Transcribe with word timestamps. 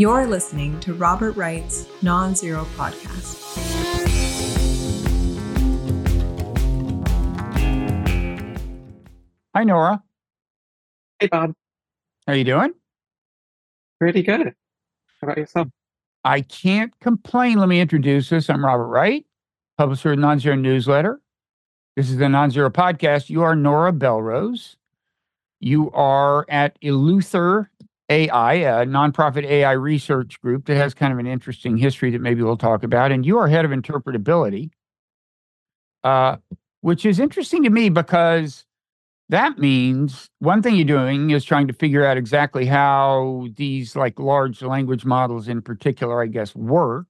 You're 0.00 0.26
listening 0.26 0.80
to 0.80 0.94
Robert 0.94 1.36
Wright's 1.36 1.86
Non 2.00 2.34
Zero 2.34 2.64
Podcast. 2.74 3.36
Hi, 9.54 9.62
Nora. 9.62 10.02
Hey, 11.18 11.26
Bob. 11.26 11.52
How 12.26 12.32
are 12.32 12.36
you 12.36 12.44
doing? 12.44 12.72
Pretty 13.98 14.22
good. 14.22 14.40
How 14.40 14.54
about 15.20 15.36
yourself? 15.36 15.68
I 16.24 16.40
can't 16.40 16.98
complain. 17.00 17.58
Let 17.58 17.68
me 17.68 17.78
introduce 17.78 18.32
us. 18.32 18.48
I'm 18.48 18.64
Robert 18.64 18.86
Wright, 18.86 19.26
publisher 19.76 20.12
of 20.12 20.18
Non-Zero 20.18 20.56
Newsletter. 20.56 21.20
This 21.94 22.08
is 22.08 22.16
the 22.16 22.30
Non-Zero 22.30 22.70
Podcast. 22.70 23.28
You 23.28 23.42
are 23.42 23.54
Nora 23.54 23.92
Belrose. 23.92 24.76
You 25.60 25.90
are 25.90 26.46
at 26.48 26.80
Eleuther 26.80 27.66
AI, 28.10 28.54
a 28.54 28.86
nonprofit 28.86 29.44
AI 29.44 29.72
research 29.72 30.40
group 30.42 30.66
that 30.66 30.76
has 30.76 30.94
kind 30.94 31.12
of 31.12 31.18
an 31.20 31.26
interesting 31.28 31.76
history 31.78 32.10
that 32.10 32.20
maybe 32.20 32.42
we'll 32.42 32.56
talk 32.56 32.82
about. 32.82 33.12
And 33.12 33.24
you 33.24 33.38
are 33.38 33.48
head 33.48 33.64
of 33.64 33.70
interpretability, 33.70 34.70
uh, 36.04 36.36
which 36.82 37.06
is 37.06 37.20
interesting 37.20 37.62
to 37.64 37.70
me 37.70 37.88
because 37.88 38.64
that 39.30 39.58
means 39.58 40.28
one 40.40 40.62
thing 40.62 40.76
you're 40.76 40.84
doing 40.86 41.30
is 41.30 41.44
trying 41.44 41.68
to 41.68 41.72
figure 41.72 42.04
out 42.04 42.16
exactly 42.16 42.66
how 42.66 43.48
these 43.56 43.96
like 43.96 44.18
large 44.18 44.62
language 44.62 45.04
models 45.04 45.48
in 45.48 45.62
particular, 45.62 46.22
I 46.22 46.26
guess, 46.26 46.54
work, 46.56 47.06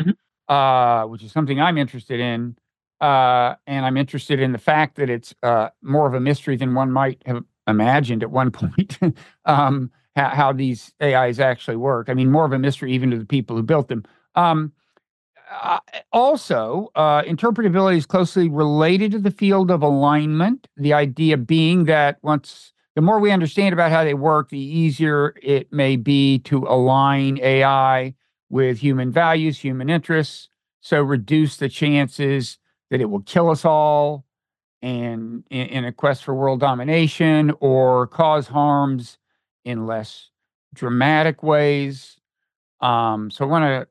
Mhm. 0.00 0.14
uh, 0.48 1.06
which 1.08 1.22
is 1.22 1.32
something 1.32 1.60
I'm 1.60 1.78
interested 1.78 2.20
in. 2.20 2.56
Uh, 3.00 3.56
and 3.66 3.84
I'm 3.84 3.96
interested 3.98 4.40
in 4.40 4.52
the 4.52 4.58
fact 4.58 4.96
that 4.96 5.10
it's 5.10 5.34
uh, 5.42 5.70
more 5.82 6.06
of 6.06 6.14
a 6.14 6.20
mystery 6.20 6.56
than 6.56 6.74
one 6.74 6.92
might 6.92 7.22
have 7.26 7.44
imagined 7.68 8.22
at 8.22 8.30
one 8.30 8.50
point. 8.52 8.98
um, 9.44 9.90
how, 10.16 10.28
how 10.28 10.52
these 10.52 10.92
AIs 11.02 11.40
actually 11.40 11.76
work. 11.76 12.08
I 12.08 12.14
mean, 12.14 12.30
more 12.30 12.44
of 12.44 12.52
a 12.52 12.58
mystery 12.58 12.92
even 12.92 13.10
to 13.10 13.18
the 13.18 13.26
people 13.26 13.56
who 13.56 13.62
built 13.62 13.88
them. 13.88 14.04
Um, 14.34 14.72
uh, 15.50 15.78
also, 16.12 16.90
uh, 16.94 17.22
interpretability 17.22 17.98
is 17.98 18.06
closely 18.06 18.48
related 18.48 19.12
to 19.12 19.18
the 19.18 19.30
field 19.30 19.70
of 19.70 19.82
alignment. 19.82 20.68
The 20.76 20.92
idea 20.92 21.36
being 21.36 21.84
that 21.84 22.18
once 22.22 22.72
the 22.94 23.02
more 23.02 23.18
we 23.18 23.32
understand 23.32 23.72
about 23.72 23.90
how 23.90 24.04
they 24.04 24.14
work, 24.14 24.50
the 24.50 24.58
easier 24.58 25.34
it 25.42 25.72
may 25.72 25.96
be 25.96 26.38
to 26.40 26.58
align 26.58 27.38
AI 27.42 28.14
with 28.48 28.78
human 28.78 29.10
values, 29.10 29.58
human 29.58 29.90
interests. 29.90 30.48
So 30.80 31.02
reduce 31.02 31.56
the 31.56 31.68
chances 31.68 32.58
that 32.90 33.00
it 33.00 33.06
will 33.06 33.22
kill 33.22 33.50
us 33.50 33.64
all 33.64 34.24
and 34.80 35.42
in, 35.50 35.66
in 35.66 35.84
a 35.84 35.92
quest 35.92 36.22
for 36.24 36.34
world 36.34 36.60
domination 36.60 37.52
or 37.58 38.06
cause 38.06 38.46
harms 38.46 39.18
in 39.64 39.86
less 39.86 40.30
dramatic 40.74 41.42
ways. 41.42 42.16
Um, 42.80 43.30
so 43.30 43.44
I 43.44 43.48
want 43.48 43.64
to 43.64 43.88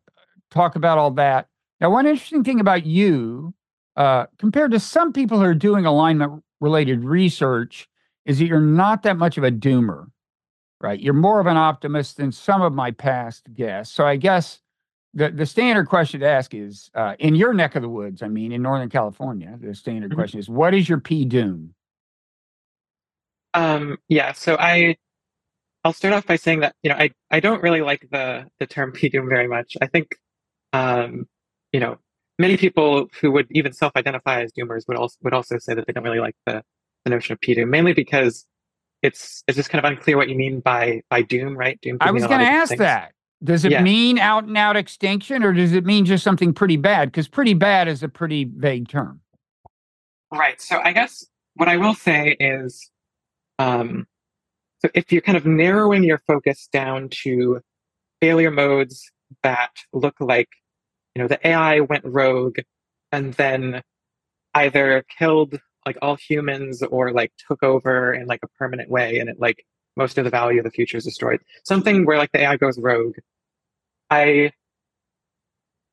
talk 0.52 0.76
about 0.76 0.98
all 0.98 1.12
that. 1.12 1.48
Now, 1.82 1.90
one 1.90 2.06
interesting 2.06 2.44
thing 2.44 2.60
about 2.60 2.86
you, 2.86 3.54
uh, 3.96 4.26
compared 4.38 4.72
to 4.72 4.80
some 4.80 5.14
people 5.14 5.40
who 5.40 5.46
are 5.46 5.54
doing 5.56 5.86
alignment 5.86 6.44
related 6.62 7.04
research, 7.04 7.88
is 8.26 8.40
that 8.40 8.46
you're 8.46 8.62
not 8.62 9.04
that 9.04 9.18
much 9.18 9.38
of 9.38 9.44
a 9.44 9.52
doomer, 9.52 10.08
right? 10.80 11.00
You're 11.00 11.14
more 11.14 11.40
of 11.40 11.48
an 11.48 11.58
optimist 11.58 12.18
than 12.18 12.32
some 12.32 12.62
of 12.62 12.74
my 12.74 12.92
past 12.92 13.54
guests. 13.54 13.94
So 13.94 14.06
I 14.06 14.16
guess 14.16 14.60
the, 15.14 15.30
the 15.30 15.46
standard 15.46 15.88
question 15.88 16.22
to 16.22 16.28
ask 16.28 16.54
is 16.54 16.90
uh, 16.96 17.16
in 17.20 17.36
your 17.36 17.54
neck 17.54 17.76
of 17.76 17.82
the 17.82 17.90
woods, 17.90 18.22
I 18.22 18.28
mean, 18.30 18.52
in 18.52 18.62
Northern 18.62 18.90
California, 18.90 19.58
the 19.62 19.76
standard 19.76 20.12
Mhm. 20.12 20.16
question 20.16 20.40
is 20.40 20.50
what 20.50 20.74
is 20.74 20.88
your 20.88 21.00
P 21.00 21.26
doom? 21.26 21.74
Um, 23.54 23.98
yeah, 24.08 24.32
so 24.32 24.56
I 24.60 24.98
I'll 25.84 25.94
start 25.94 26.14
off 26.14 26.26
by 26.26 26.38
saying 26.38 26.62
that, 26.62 26.76
you 26.82 26.90
know, 26.90 26.96
I, 26.96 27.12
I 27.30 27.40
don't 27.40 27.62
really 27.62 27.82
like 27.82 28.08
the 28.12 28.46
the 28.60 28.68
term 28.68 28.92
PDoom 28.96 29.30
very 29.30 29.48
much. 29.48 29.76
I 29.82 29.88
think 29.88 30.16
um, 30.74 31.28
you 31.72 31.80
know, 31.80 31.98
many 32.40 32.58
people 32.58 33.08
who 33.22 33.32
would 33.32 33.48
even 33.52 33.74
self-identify 33.74 34.42
as 34.42 34.52
doomers 34.54 34.88
would 34.88 34.98
also 34.98 35.18
would 35.24 35.34
also 35.34 35.58
say 35.60 35.74
that 35.74 35.86
they 35.88 35.94
don't 35.94 36.04
really 36.04 36.20
like 36.20 36.36
the, 36.46 36.64
the 37.06 37.12
notion 37.12 37.34
of 37.34 37.40
PDoom, 37.40 37.70
mainly 37.70 37.94
because 37.94 38.46
it's 39.02 39.44
it's 39.48 39.56
just 39.56 39.70
kind 39.70 39.84
of 39.86 39.92
unclear 39.92 40.18
what 40.18 40.30
you 40.30 40.36
mean 40.36 40.60
by 40.60 41.02
by 41.10 41.22
doom, 41.22 41.56
right? 41.56 41.80
Doom 41.82 41.98
I 42.02 42.12
was 42.12 42.26
going 42.26 42.40
to 42.40 42.46
ask 42.46 42.70
things. 42.70 42.80
that. 42.80 43.14
Does 43.44 43.66
it 43.66 43.74
Yeah. 43.74 43.84
mean 43.84 44.20
out 44.20 44.46
and 44.46 44.58
out 44.58 44.78
extinction 44.78 45.44
or 45.44 45.52
does 45.52 45.74
it 45.74 45.86
mean 45.86 46.06
just 46.06 46.24
something 46.24 46.54
pretty 46.54 46.78
bad? 46.78 47.12
Because 47.12 47.28
pretty 47.28 47.54
bad 47.54 47.90
is 47.90 48.02
a 48.02 48.08
pretty 48.08 48.46
vague 48.46 48.88
term. 48.88 49.20
Right. 50.32 50.62
So 50.62 50.80
I 50.82 50.94
guess 50.94 51.26
what 51.56 51.68
I 51.68 51.76
will 51.76 51.94
say 51.94 52.38
is, 52.40 52.90
um, 53.60 54.08
so 54.84 54.92
if 54.94 55.12
you're 55.12 55.22
kind 55.22 55.38
of 55.38 55.46
narrowing 55.46 56.04
your 56.04 56.20
focus 56.28 56.68
down 56.72 57.10
to 57.24 57.62
failure 58.22 58.52
modes 58.52 59.10
that 59.42 59.72
look 59.94 60.16
like, 60.20 60.50
you 61.16 61.22
know, 61.22 61.28
the 61.28 61.46
AI 61.48 61.80
went 61.80 62.04
rogue 62.06 62.58
and 63.12 63.34
then 63.36 63.82
either 64.54 65.06
killed 65.18 65.60
like 65.86 65.98
all 66.02 66.16
humans 66.16 66.84
or 66.84 67.12
like 67.12 67.32
took 67.48 67.64
over 67.64 68.14
in 68.14 68.28
like 68.28 68.42
a 68.44 68.48
permanent 68.60 68.90
way 68.90 69.20
and 69.20 69.30
it 69.30 69.40
like 69.40 69.66
most 69.96 70.18
of 70.18 70.26
the 70.26 70.30
value 70.30 70.60
of 70.60 70.66
the 70.66 70.72
future 70.72 70.98
is 70.98 71.06
destroyed. 71.06 71.40
Something 71.64 72.06
where 72.06 72.18
like 72.18 72.32
the 72.32 72.42
AI 72.42 72.58
goes 72.58 72.78
rogue. 72.78 73.16
I 74.10 74.52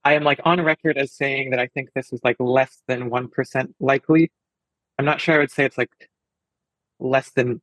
I 0.05 0.15
am 0.15 0.25
like 0.25 0.41
on 0.45 0.61
record 0.63 0.97
as 0.99 1.15
saying 1.15 1.51
that 1.51 1.61
I 1.61 1.67
think 1.69 1.91
this 1.95 2.13
is 2.13 2.21
like 2.25 2.37
less 2.41 2.83
than 2.89 3.11
one 3.11 3.29
percent 3.29 3.75
likely. 3.79 4.33
I'm 4.99 5.05
not 5.05 5.21
sure 5.21 5.37
I 5.37 5.39
would 5.39 5.51
say 5.51 5.65
it's 5.65 5.79
like 5.79 5.91
less 6.99 7.31
than 7.31 7.61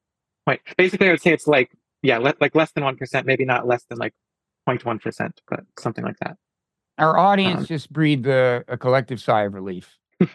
point. 0.47 0.61
Basically, 0.77 1.07
I 1.07 1.11
would 1.11 1.21
say 1.21 1.31
it's 1.33 1.47
like 1.47 1.71
yeah, 2.03 2.17
le- 2.17 2.33
like 2.41 2.55
less 2.55 2.71
than 2.71 2.83
one 2.83 2.95
percent, 2.95 3.25
maybe 3.25 3.45
not 3.45 3.67
less 3.67 3.83
than 3.89 3.97
like 3.97 4.13
0.1 4.69 5.01
percent, 5.01 5.41
but 5.49 5.61
something 5.79 6.03
like 6.03 6.17
that. 6.21 6.37
Our 6.97 7.17
audience 7.17 7.59
Um, 7.61 7.65
just 7.65 7.91
breathed 7.93 8.25
a, 8.27 8.63
a 8.67 8.77
collective 8.77 9.19
sigh 9.21 9.43
of 9.43 9.53
relief. 9.53 9.97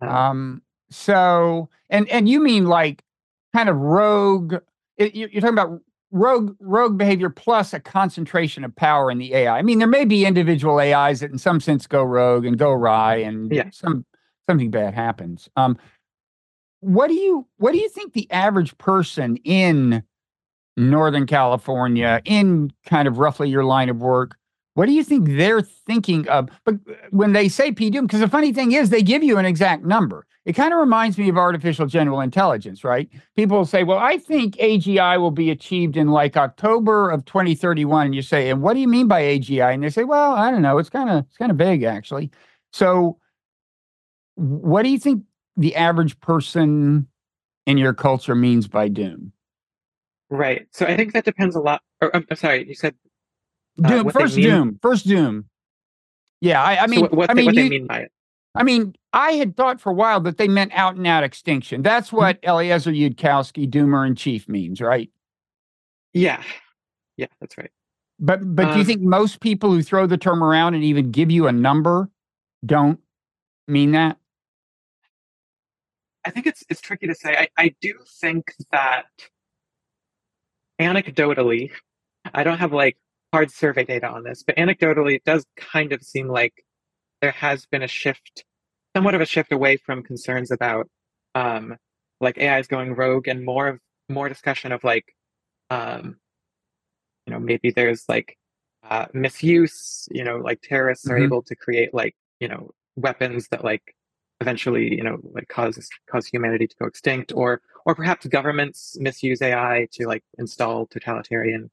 Um, 0.00 0.62
so, 0.90 1.68
and 1.90 2.08
and 2.08 2.28
you 2.28 2.42
mean 2.42 2.66
like 2.66 3.02
kind 3.54 3.68
of 3.68 3.76
rogue? 3.76 4.56
it- 4.96 5.14
you- 5.14 5.28
You're 5.30 5.40
talking 5.40 5.58
about 5.58 5.80
rogue 6.10 6.56
rogue 6.60 6.98
behavior 6.98 7.30
plus 7.30 7.72
a 7.72 7.80
concentration 7.80 8.64
of 8.64 8.74
power 8.74 9.10
in 9.10 9.18
the 9.18 9.32
AI. 9.34 9.58
I 9.58 9.62
mean, 9.62 9.78
there 9.78 9.88
may 9.88 10.04
be 10.04 10.26
individual 10.26 10.78
AIs 10.80 11.20
that, 11.20 11.30
in 11.30 11.38
some 11.38 11.60
sense, 11.60 11.86
go 11.86 12.02
rogue 12.02 12.44
and 12.44 12.58
go 12.58 12.70
awry, 12.72 13.16
and 13.16 13.50
Yeah. 13.52 13.70
some 13.70 14.04
something 14.48 14.70
bad 14.70 14.92
happens. 14.94 15.48
Um, 15.56 15.78
what 16.82 17.08
do 17.08 17.14
you 17.14 17.46
what 17.58 17.72
do 17.72 17.78
you 17.78 17.88
think 17.88 18.12
the 18.12 18.30
average 18.30 18.76
person 18.76 19.36
in 19.44 20.02
Northern 20.76 21.26
California, 21.26 22.20
in 22.24 22.72
kind 22.86 23.06
of 23.06 23.18
roughly 23.18 23.48
your 23.48 23.64
line 23.64 23.88
of 23.88 23.98
work, 23.98 24.36
what 24.74 24.86
do 24.86 24.92
you 24.92 25.04
think 25.04 25.28
they're 25.28 25.60
thinking 25.62 26.26
of? 26.28 26.48
But 26.64 26.74
uh, 26.88 26.94
when 27.10 27.34
they 27.34 27.48
say 27.48 27.70
PDoom, 27.70 28.02
because 28.02 28.20
the 28.20 28.28
funny 28.28 28.52
thing 28.52 28.72
is 28.72 28.90
they 28.90 29.02
give 29.02 29.22
you 29.22 29.38
an 29.38 29.44
exact 29.44 29.84
number. 29.84 30.26
It 30.44 30.54
kind 30.54 30.72
of 30.72 30.80
reminds 30.80 31.18
me 31.18 31.28
of 31.28 31.36
artificial 31.36 31.86
general 31.86 32.20
intelligence, 32.20 32.82
right? 32.82 33.08
People 33.36 33.64
say, 33.64 33.84
well, 33.84 33.98
I 33.98 34.18
think 34.18 34.56
AGI 34.56 35.20
will 35.20 35.30
be 35.30 35.52
achieved 35.52 35.96
in 35.96 36.08
like 36.08 36.36
October 36.36 37.10
of 37.10 37.24
2031. 37.26 38.06
And 38.06 38.14
you 38.14 38.22
say, 38.22 38.50
and 38.50 38.60
what 38.60 38.74
do 38.74 38.80
you 38.80 38.88
mean 38.88 39.06
by 39.06 39.22
AGI? 39.22 39.72
And 39.72 39.84
they 39.84 39.90
say, 39.90 40.02
well, 40.02 40.32
I 40.32 40.50
don't 40.50 40.62
know. 40.62 40.78
It's 40.78 40.90
kind 40.90 41.08
of 41.08 41.26
it's 41.28 41.36
kind 41.36 41.52
of 41.52 41.56
big 41.56 41.84
actually. 41.84 42.32
So 42.72 43.18
what 44.34 44.82
do 44.82 44.88
you 44.88 44.98
think 44.98 45.22
the 45.56 45.76
average 45.76 46.18
person 46.20 47.08
in 47.66 47.78
your 47.78 47.94
culture 47.94 48.34
means 48.34 48.68
by 48.68 48.88
doom? 48.88 49.32
right. 50.30 50.66
So 50.72 50.86
I 50.86 50.96
think 50.96 51.12
that 51.12 51.24
depends 51.24 51.56
a 51.56 51.60
lot. 51.60 51.82
Or 52.00 52.14
I'm, 52.14 52.26
I'm 52.30 52.36
sorry, 52.36 52.66
you 52.66 52.74
said 52.74 52.94
Uh, 53.82 53.88
Doom, 53.88 54.10
first 54.10 54.36
Doom, 54.36 54.78
first 54.82 55.06
Doom. 55.06 55.46
Yeah, 56.40 56.62
I, 56.62 56.82
I 56.82 56.86
so 56.86 56.88
mean, 56.90 57.00
what, 57.02 57.12
what, 57.14 57.30
I 57.30 57.34
they, 57.34 57.40
mean, 57.40 57.46
what 57.46 57.54
they 57.54 57.68
mean 57.68 57.86
by 57.86 57.98
it. 58.00 58.12
I 58.54 58.64
mean, 58.64 58.94
I 59.12 59.32
had 59.32 59.56
thought 59.56 59.80
for 59.80 59.90
a 59.90 59.94
while 59.94 60.20
that 60.20 60.38
they 60.38 60.48
meant 60.48 60.72
out 60.74 60.96
and 60.96 61.06
out 61.06 61.24
extinction. 61.24 61.82
That's 61.82 62.12
Mm-hmm. 62.16 62.16
what 62.16 62.38
Eliezer 62.42 62.92
Yudkowsky, 62.92 63.68
Doomer 63.70 64.06
in 64.06 64.14
Chief, 64.14 64.48
means, 64.48 64.80
right? 64.80 65.10
Yeah, 66.12 66.42
yeah, 67.16 67.26
that's 67.40 67.56
right. 67.56 67.70
But 68.18 68.54
but 68.54 68.70
do 68.70 68.78
you 68.78 68.84
Um, 68.84 68.86
think 68.86 69.02
most 69.02 69.40
people 69.40 69.70
who 69.70 69.82
throw 69.82 70.06
the 70.06 70.18
term 70.18 70.44
around 70.44 70.74
and 70.74 70.84
even 70.84 71.10
give 71.10 71.30
you 71.30 71.46
a 71.46 71.52
number 71.52 72.10
don't 72.64 73.00
mean 73.66 73.92
that? 73.92 74.18
I 76.24 76.30
think 76.30 76.46
it's 76.46 76.64
it's 76.68 76.80
tricky 76.80 77.06
to 77.08 77.14
say. 77.14 77.34
I, 77.36 77.48
I 77.58 77.74
do 77.80 77.94
think 78.20 78.52
that 78.70 79.06
anecdotally, 80.80 81.70
I 82.32 82.44
don't 82.44 82.58
have 82.58 82.72
like 82.72 82.96
hard 83.32 83.50
survey 83.50 83.84
data 83.84 84.08
on 84.08 84.24
this, 84.24 84.42
but 84.42 84.56
anecdotally, 84.56 85.16
it 85.16 85.24
does 85.24 85.44
kind 85.56 85.92
of 85.92 86.02
seem 86.02 86.28
like 86.28 86.64
there 87.20 87.30
has 87.32 87.66
been 87.66 87.82
a 87.82 87.88
shift, 87.88 88.44
somewhat 88.96 89.14
of 89.14 89.20
a 89.20 89.26
shift 89.26 89.52
away 89.52 89.76
from 89.76 90.02
concerns 90.02 90.50
about 90.50 90.88
um, 91.34 91.76
like 92.20 92.38
AI 92.38 92.58
is 92.58 92.66
going 92.66 92.94
rogue 92.94 93.28
and 93.28 93.44
more 93.44 93.68
of 93.68 93.78
more 94.08 94.28
discussion 94.28 94.72
of 94.72 94.84
like, 94.84 95.14
um, 95.70 96.16
you 97.26 97.32
know, 97.32 97.40
maybe 97.40 97.70
there's 97.70 98.04
like 98.08 98.36
uh, 98.88 99.06
misuse. 99.12 100.08
You 100.10 100.24
know, 100.24 100.36
like 100.38 100.60
terrorists 100.62 101.08
are 101.08 101.16
Mhm. 101.18 101.24
able 101.24 101.42
to 101.44 101.56
create 101.56 101.94
like 101.94 102.14
you 102.40 102.48
know 102.48 102.70
weapons 102.96 103.48
that 103.48 103.64
like 103.64 103.94
eventually 104.42 104.86
you 104.98 105.04
know 105.06 105.16
like 105.36 105.48
cause 105.48 105.88
cause 106.10 106.26
humanity 106.26 106.66
to 106.66 106.76
go 106.80 106.86
extinct 106.86 107.32
or 107.40 107.50
or 107.86 107.94
perhaps 107.94 108.26
governments 108.38 108.96
misuse 109.06 109.40
ai 109.42 109.88
to 109.92 110.06
like 110.06 110.24
install 110.38 110.86
totalitarian 110.86 111.70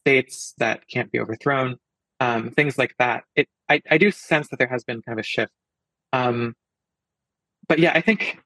states 0.00 0.54
that 0.58 0.86
can't 0.88 1.10
be 1.12 1.20
overthrown, 1.20 1.76
um, 2.20 2.50
things 2.50 2.78
like 2.78 2.94
that. 2.98 3.24
It 3.36 3.48
I, 3.68 3.82
I 3.90 3.98
do 3.98 4.10
sense 4.10 4.48
that 4.48 4.58
there 4.58 4.68
has 4.68 4.84
been 4.84 5.02
kind 5.02 5.18
of 5.18 5.22
a 5.22 5.26
shift. 5.26 5.52
Um, 6.12 6.54
but 7.68 7.78
yeah, 7.78 7.92
I 7.94 8.00
think 8.00 8.38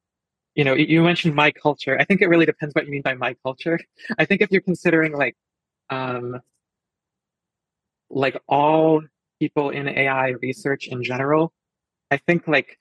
you 0.55 0.65
know 0.65 0.75
you 0.75 1.03
mentioned 1.03 1.35
my 1.35 1.51
culture. 1.51 1.97
I 1.99 2.05
think 2.05 2.21
it 2.21 2.29
really 2.29 2.47
depends 2.47 2.75
what 2.75 2.85
you 2.87 2.93
mean 2.93 3.03
by 3.03 3.15
my 3.15 3.35
culture. 3.43 3.79
I 4.19 4.25
think 4.25 4.43
if 4.43 4.51
you're 4.51 4.63
considering 4.63 5.13
like 5.17 5.37
um, 5.91 6.41
like 8.11 8.41
all 8.49 9.03
people 9.41 9.71
in 9.71 9.89
AI 9.89 10.29
research 10.43 10.89
in 10.89 11.03
general, 11.03 11.53
I 12.11 12.19
think 12.19 12.47
like 12.49 12.79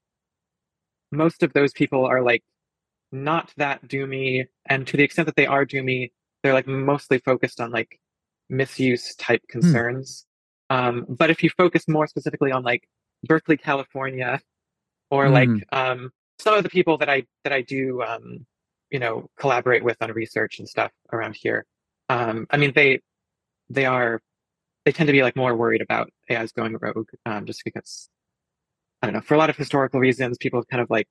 most 1.13 1.43
of 1.43 1.53
those 1.53 1.73
people 1.73 2.05
are 2.05 2.21
like 2.21 2.43
not 3.11 3.53
that 3.57 3.87
doomy, 3.87 4.45
and 4.67 4.87
to 4.87 4.97
the 4.97 5.03
extent 5.03 5.27
that 5.27 5.35
they 5.35 5.47
are 5.47 5.65
doomy, 5.65 6.11
they're 6.43 6.53
like 6.53 6.67
mostly 6.67 7.19
focused 7.19 7.61
on 7.61 7.71
like 7.71 7.99
misuse 8.49 9.15
type 9.15 9.41
Hmm. 9.53 9.61
concerns. 9.61 10.25
Um, 10.69 11.05
but 11.09 11.29
if 11.29 11.43
you 11.43 11.49
focus 11.51 11.87
more 11.87 12.07
specifically 12.07 12.51
on 12.51 12.63
like 12.63 12.87
Berkeley, 13.23 13.57
California, 13.57 14.41
or 15.11 15.29
like 15.29 15.49
Mm. 15.49 15.63
um, 15.71 16.11
some 16.39 16.55
of 16.55 16.63
the 16.63 16.69
people 16.69 16.97
that 16.99 17.09
I 17.09 17.25
that 17.43 17.53
I 17.53 17.61
do 17.61 18.01
um, 18.03 18.45
you 18.91 18.99
know 18.99 19.29
collaborate 19.37 19.83
with 19.83 19.97
on 20.01 20.11
research 20.11 20.59
and 20.59 20.67
stuff 20.69 20.91
around 21.13 21.35
here, 21.35 21.65
um, 22.09 22.47
I 22.49 22.57
mean 22.57 22.73
they 22.75 23.01
they 23.69 23.85
are 23.85 24.21
they 24.85 24.91
tend 24.91 25.07
to 25.07 25.13
be 25.13 25.23
like 25.23 25.35
more 25.35 25.55
worried 25.55 25.81
about 25.81 26.11
AI's 26.29 26.51
going 26.53 26.75
rogue, 26.77 27.09
um, 27.25 27.45
just 27.45 27.63
because 27.65 28.09
I 29.03 29.05
don't 29.05 29.15
know 29.15 29.21
for 29.21 29.33
a 29.33 29.37
lot 29.37 29.49
of 29.49 29.57
historical 29.57 29.99
reasons, 29.99 30.37
people 30.37 30.61
have 30.61 30.67
kind 30.69 30.81
of 30.81 30.89
like 30.89 31.09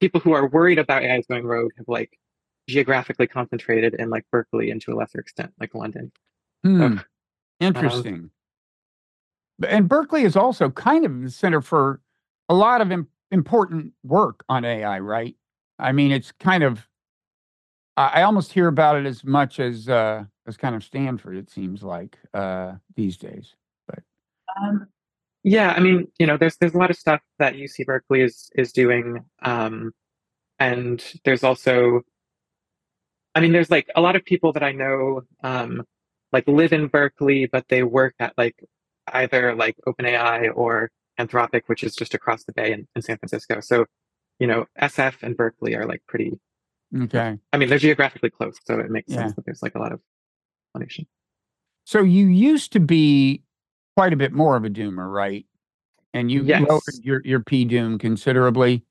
people 0.00 0.20
who 0.20 0.32
are 0.32 0.48
worried 0.48 0.80
about 0.80 1.04
AI's 1.04 1.24
going 1.26 1.44
rogue 1.44 1.70
have 1.78 1.86
like 1.86 2.18
geographically 2.68 3.28
concentrated 3.28 3.94
in 3.94 4.10
like 4.10 4.24
Berkeley 4.32 4.72
and 4.72 4.82
to 4.82 4.92
a 4.92 4.96
lesser 4.96 5.20
extent 5.20 5.52
like 5.60 5.72
London. 5.72 6.10
Hmm. 6.64 6.82
um, 6.82 7.04
Interesting. 7.60 8.30
B- 9.60 9.68
and 9.68 9.88
Berkeley 9.88 10.24
is 10.24 10.34
also 10.34 10.68
kind 10.68 11.06
of 11.06 11.22
the 11.22 11.30
center 11.30 11.60
for 11.60 12.00
a 12.48 12.54
lot 12.54 12.80
of 12.80 12.90
im- 12.90 13.06
important 13.30 13.92
work 14.02 14.42
on 14.48 14.64
AI, 14.64 14.98
right? 14.98 15.36
I 15.78 15.92
mean, 15.92 16.10
it's 16.10 16.32
kind 16.32 16.64
of. 16.64 16.88
I 17.96 18.20
I 18.20 18.22
almost 18.22 18.52
hear 18.52 18.66
about 18.66 18.96
it 18.96 19.06
as 19.06 19.22
much 19.22 19.60
as 19.60 19.88
uh, 19.88 20.24
as 20.48 20.56
kind 20.56 20.74
of 20.74 20.82
Stanford. 20.82 21.36
It 21.36 21.50
seems 21.50 21.84
like 21.84 22.18
uh, 22.34 22.72
these 22.96 23.16
days. 23.16 23.54
But. 23.86 24.00
Um, 24.60 24.88
yeah, 25.42 25.70
I 25.72 25.80
mean, 25.80 26.08
you 26.18 26.26
know, 26.26 26.36
there's 26.36 26.56
there's 26.58 26.74
a 26.74 26.78
lot 26.78 26.90
of 26.90 26.96
stuff 26.96 27.20
that 27.38 27.54
UC 27.54 27.86
Berkeley 27.86 28.20
is 28.22 28.50
is 28.54 28.72
doing, 28.72 29.24
um, 29.42 29.92
and 30.58 31.02
there's 31.24 31.42
also, 31.44 32.02
I 33.34 33.40
mean, 33.40 33.52
there's 33.52 33.70
like 33.70 33.88
a 33.96 34.00
lot 34.00 34.16
of 34.16 34.24
people 34.24 34.52
that 34.52 34.62
I 34.62 34.72
know, 34.72 35.22
um, 35.42 35.84
like 36.32 36.46
live 36.46 36.72
in 36.72 36.88
Berkeley, 36.88 37.46
but 37.46 37.66
they 37.68 37.82
work 37.82 38.14
at 38.18 38.34
like 38.36 38.56
either 39.12 39.54
like 39.54 39.76
OpenAI 39.86 40.50
or 40.54 40.90
Anthropic, 41.18 41.62
which 41.66 41.82
is 41.84 41.94
just 41.96 42.14
across 42.14 42.44
the 42.44 42.52
bay 42.52 42.72
in, 42.72 42.86
in 42.94 43.02
San 43.02 43.16
Francisco. 43.18 43.60
So, 43.60 43.86
you 44.38 44.46
know, 44.46 44.66
SF 44.80 45.22
and 45.22 45.36
Berkeley 45.36 45.74
are 45.74 45.86
like 45.86 46.02
pretty. 46.06 46.38
Okay. 46.96 47.38
I 47.52 47.56
mean, 47.56 47.68
they're 47.68 47.78
geographically 47.78 48.30
close, 48.30 48.56
so 48.66 48.78
it 48.78 48.90
makes 48.90 49.10
Yeah. 49.10 49.18
sense 49.18 49.34
that 49.34 49.44
there's 49.44 49.62
like 49.62 49.74
a 49.74 49.78
lot 49.78 49.92
of 49.92 50.00
connection. 50.74 51.06
So 51.84 52.02
you 52.02 52.26
used 52.26 52.72
to 52.72 52.80
be 52.80 53.42
quite 54.00 54.14
a 54.14 54.16
bit 54.16 54.32
more 54.32 54.56
of 54.56 54.64
a 54.64 54.70
doomer, 54.70 55.12
right? 55.12 55.44
And 56.14 56.30
you 56.30 56.42
Yes. 56.42 56.66
lowered 56.66 57.04
your 57.04 57.20
your 57.22 57.40
p 57.40 57.66
doom 57.66 57.98
considerably. 57.98 58.82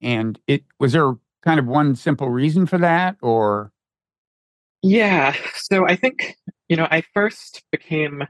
And 0.00 0.40
it 0.46 0.64
was 0.78 0.92
there 0.92 1.12
kind 1.42 1.60
of 1.60 1.66
one 1.66 1.94
simple 1.94 2.30
reason 2.30 2.64
for 2.64 2.78
that, 2.78 3.16
or 3.20 3.70
Yeah, 4.80 5.36
so 5.56 5.86
I 5.86 5.94
think, 5.94 6.36
you 6.70 6.76
know, 6.76 6.88
I 6.90 7.02
first 7.12 7.62
became 7.70 8.24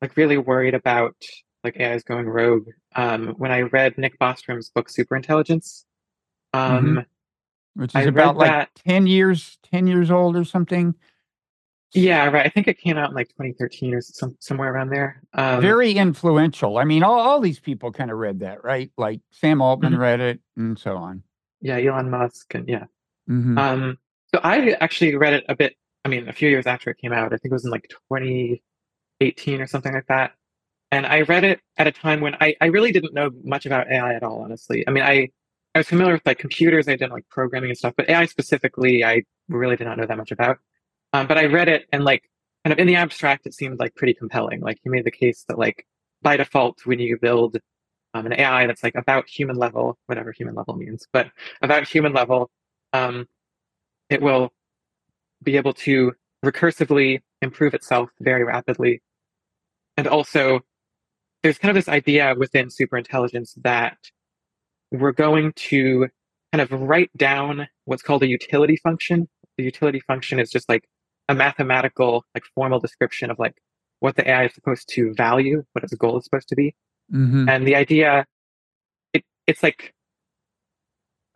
like 0.00 0.16
really 0.16 0.38
worried 0.38 0.74
about 0.74 1.14
like 1.62 1.78
AI's 1.80 2.02
going 2.02 2.26
rogue 2.28 2.66
um, 2.96 3.28
when 3.38 3.52
I 3.52 3.60
read 3.60 3.96
Nick 3.96 4.18
Bostrom's 4.18 4.70
book 4.70 4.88
Superintelligence. 4.90 5.84
Um, 6.52 7.06
which 7.74 7.92
is 7.94 7.96
I 8.06 8.08
about 8.08 8.36
like 8.36 8.50
that- 8.50 8.70
ten 8.74 9.06
years, 9.06 9.56
ten 9.62 9.86
years 9.86 10.10
old 10.10 10.34
or 10.36 10.42
something. 10.44 10.96
Yeah, 11.94 12.26
right. 12.30 12.46
I 12.46 12.48
think 12.48 12.68
it 12.68 12.78
came 12.78 12.96
out 12.96 13.10
in 13.10 13.14
like 13.14 13.28
2013 13.28 13.92
or 13.94 14.00
some, 14.00 14.34
somewhere 14.40 14.72
around 14.72 14.88
there. 14.90 15.22
Um, 15.34 15.60
Very 15.60 15.92
influential. 15.92 16.78
I 16.78 16.84
mean, 16.84 17.02
all, 17.02 17.18
all 17.20 17.40
these 17.40 17.60
people 17.60 17.92
kind 17.92 18.10
of 18.10 18.16
read 18.18 18.40
that, 18.40 18.64
right? 18.64 18.90
Like 18.96 19.20
Sam 19.30 19.60
Altman 19.60 19.92
Mhm. 19.94 19.98
read 19.98 20.20
it 20.20 20.40
and 20.56 20.78
so 20.78 20.96
on. 20.96 21.22
yeah, 21.60 21.76
Elon 21.78 22.10
Musk 22.10 22.54
and 22.54 22.66
yeah. 22.68 22.84
Mhm. 23.28 23.58
Um, 23.58 23.98
so 24.34 24.40
I 24.42 24.70
actually 24.80 25.14
read 25.16 25.34
it 25.34 25.44
a 25.48 25.54
bit. 25.54 25.76
I 26.04 26.08
mean, 26.08 26.28
a 26.28 26.32
few 26.32 26.48
years 26.48 26.66
after 26.66 26.90
it 26.90 26.98
came 26.98 27.12
out. 27.12 27.26
I 27.32 27.36
think 27.36 27.52
it 27.52 27.52
was 27.52 27.64
in 27.66 27.70
like 27.70 27.88
2018 28.08 29.60
or 29.60 29.66
something 29.66 29.92
like 29.92 30.06
that. 30.08 30.32
And 30.90 31.06
I 31.06 31.22
read 31.22 31.44
it 31.44 31.60
at 31.78 31.86
a 31.86 31.92
time 31.92 32.20
when 32.20 32.34
I, 32.40 32.54
I 32.60 32.66
really 32.66 32.92
didn't 32.92 33.14
know 33.14 33.30
much 33.44 33.64
about 33.66 33.90
AI 33.90 34.14
at 34.14 34.22
all. 34.22 34.42
Honestly, 34.42 34.84
I 34.86 34.90
mean, 34.90 35.04
I 35.04 35.28
I 35.74 35.78
was 35.78 35.88
familiar 35.88 36.12
with 36.14 36.26
like 36.26 36.38
computers. 36.38 36.86
I 36.88 36.96
did 36.96 37.10
like 37.10 37.26
programming 37.30 37.70
and 37.70 37.78
stuff, 37.78 37.94
but 37.96 38.08
AI 38.10 38.26
specifically, 38.26 39.04
I 39.04 39.22
really 39.48 39.76
did 39.76 39.84
not 39.86 39.96
know 39.96 40.04
that 40.06 40.18
much 40.18 40.30
about. 40.32 40.58
Um, 41.12 41.26
but 41.26 41.38
I 41.38 41.46
read 41.46 41.68
it 41.68 41.86
and 41.92 42.04
like 42.04 42.28
kind 42.64 42.72
of 42.72 42.78
in 42.78 42.86
the 42.86 42.96
abstract, 42.96 43.46
it 43.46 43.54
seemed 43.54 43.78
like 43.78 43.94
pretty 43.94 44.14
compelling. 44.14 44.60
Like 44.60 44.78
he 44.82 44.88
made 44.90 45.04
the 45.04 45.10
case 45.10 45.44
that 45.48 45.58
like 45.58 45.86
by 46.22 46.36
default, 46.36 46.86
when 46.86 46.98
you 46.98 47.18
build 47.20 47.58
um, 48.14 48.26
an 48.26 48.32
AI 48.32 48.66
that's 48.66 48.82
like 48.82 48.94
about 48.94 49.28
human 49.28 49.56
level, 49.56 49.98
whatever 50.06 50.32
human 50.32 50.54
level 50.54 50.76
means, 50.76 51.06
but 51.12 51.30
about 51.62 51.88
human 51.88 52.12
level, 52.12 52.50
um, 52.92 53.26
it 54.10 54.22
will 54.22 54.52
be 55.42 55.56
able 55.56 55.72
to 55.72 56.12
recursively 56.44 57.20
improve 57.40 57.74
itself 57.74 58.10
very 58.20 58.44
rapidly. 58.44 59.00
And 59.96 60.06
also, 60.06 60.60
there's 61.42 61.58
kind 61.58 61.70
of 61.70 61.74
this 61.74 61.88
idea 61.92 62.34
within 62.38 62.68
superintelligence 62.68 63.54
that 63.62 63.98
we're 64.90 65.12
going 65.12 65.52
to 65.54 66.08
kind 66.52 66.60
of 66.60 66.70
write 66.72 67.10
down 67.16 67.66
what's 67.86 68.02
called 68.02 68.22
a 68.22 68.26
utility 68.28 68.76
function. 68.76 69.28
The 69.56 69.64
utility 69.64 70.00
function 70.00 70.38
is 70.38 70.50
just 70.50 70.68
like 70.68 70.84
a 71.28 71.34
mathematical, 71.34 72.24
like 72.34 72.44
formal 72.54 72.80
description 72.80 73.30
of 73.30 73.38
like 73.38 73.56
what 74.00 74.16
the 74.16 74.28
AI 74.28 74.46
is 74.46 74.54
supposed 74.54 74.88
to 74.90 75.14
value, 75.14 75.64
what 75.72 75.84
its 75.84 75.94
goal 75.94 76.18
is 76.18 76.24
supposed 76.24 76.48
to 76.48 76.56
be. 76.56 76.74
Mhm. 77.12 77.48
And 77.48 77.66
the 77.66 77.76
idea, 77.76 78.26
it 79.12 79.24
it's 79.46 79.62
like, 79.62 79.94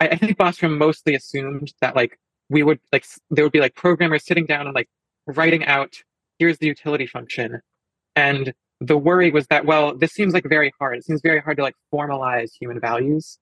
I, 0.00 0.08
I 0.08 0.16
think 0.16 0.36
Bostrom 0.36 0.76
mostly 0.76 1.14
assumed 1.14 1.72
that 1.80 1.94
like 1.94 2.18
we 2.48 2.62
would 2.62 2.80
like 2.92 3.04
there 3.30 3.44
would 3.44 3.52
be 3.52 3.60
like 3.60 3.74
programmers 3.74 4.24
sitting 4.24 4.46
down 4.46 4.66
and 4.66 4.74
like 4.74 4.88
writing 5.26 5.64
out 5.64 5.94
here's 6.38 6.58
the 6.58 6.66
utility 6.66 7.06
function, 7.06 7.60
and 8.14 8.52
the 8.80 8.96
worry 8.98 9.30
was 9.30 9.46
that 9.48 9.64
well 9.64 9.96
this 9.96 10.12
seems 10.12 10.34
like 10.34 10.44
very 10.48 10.72
hard. 10.78 10.98
It 10.98 11.04
seems 11.04 11.20
very 11.22 11.40
hard 11.40 11.56
to 11.58 11.62
like 11.62 11.76
formalize 11.92 12.50
human 12.58 12.80
values. 12.80 13.38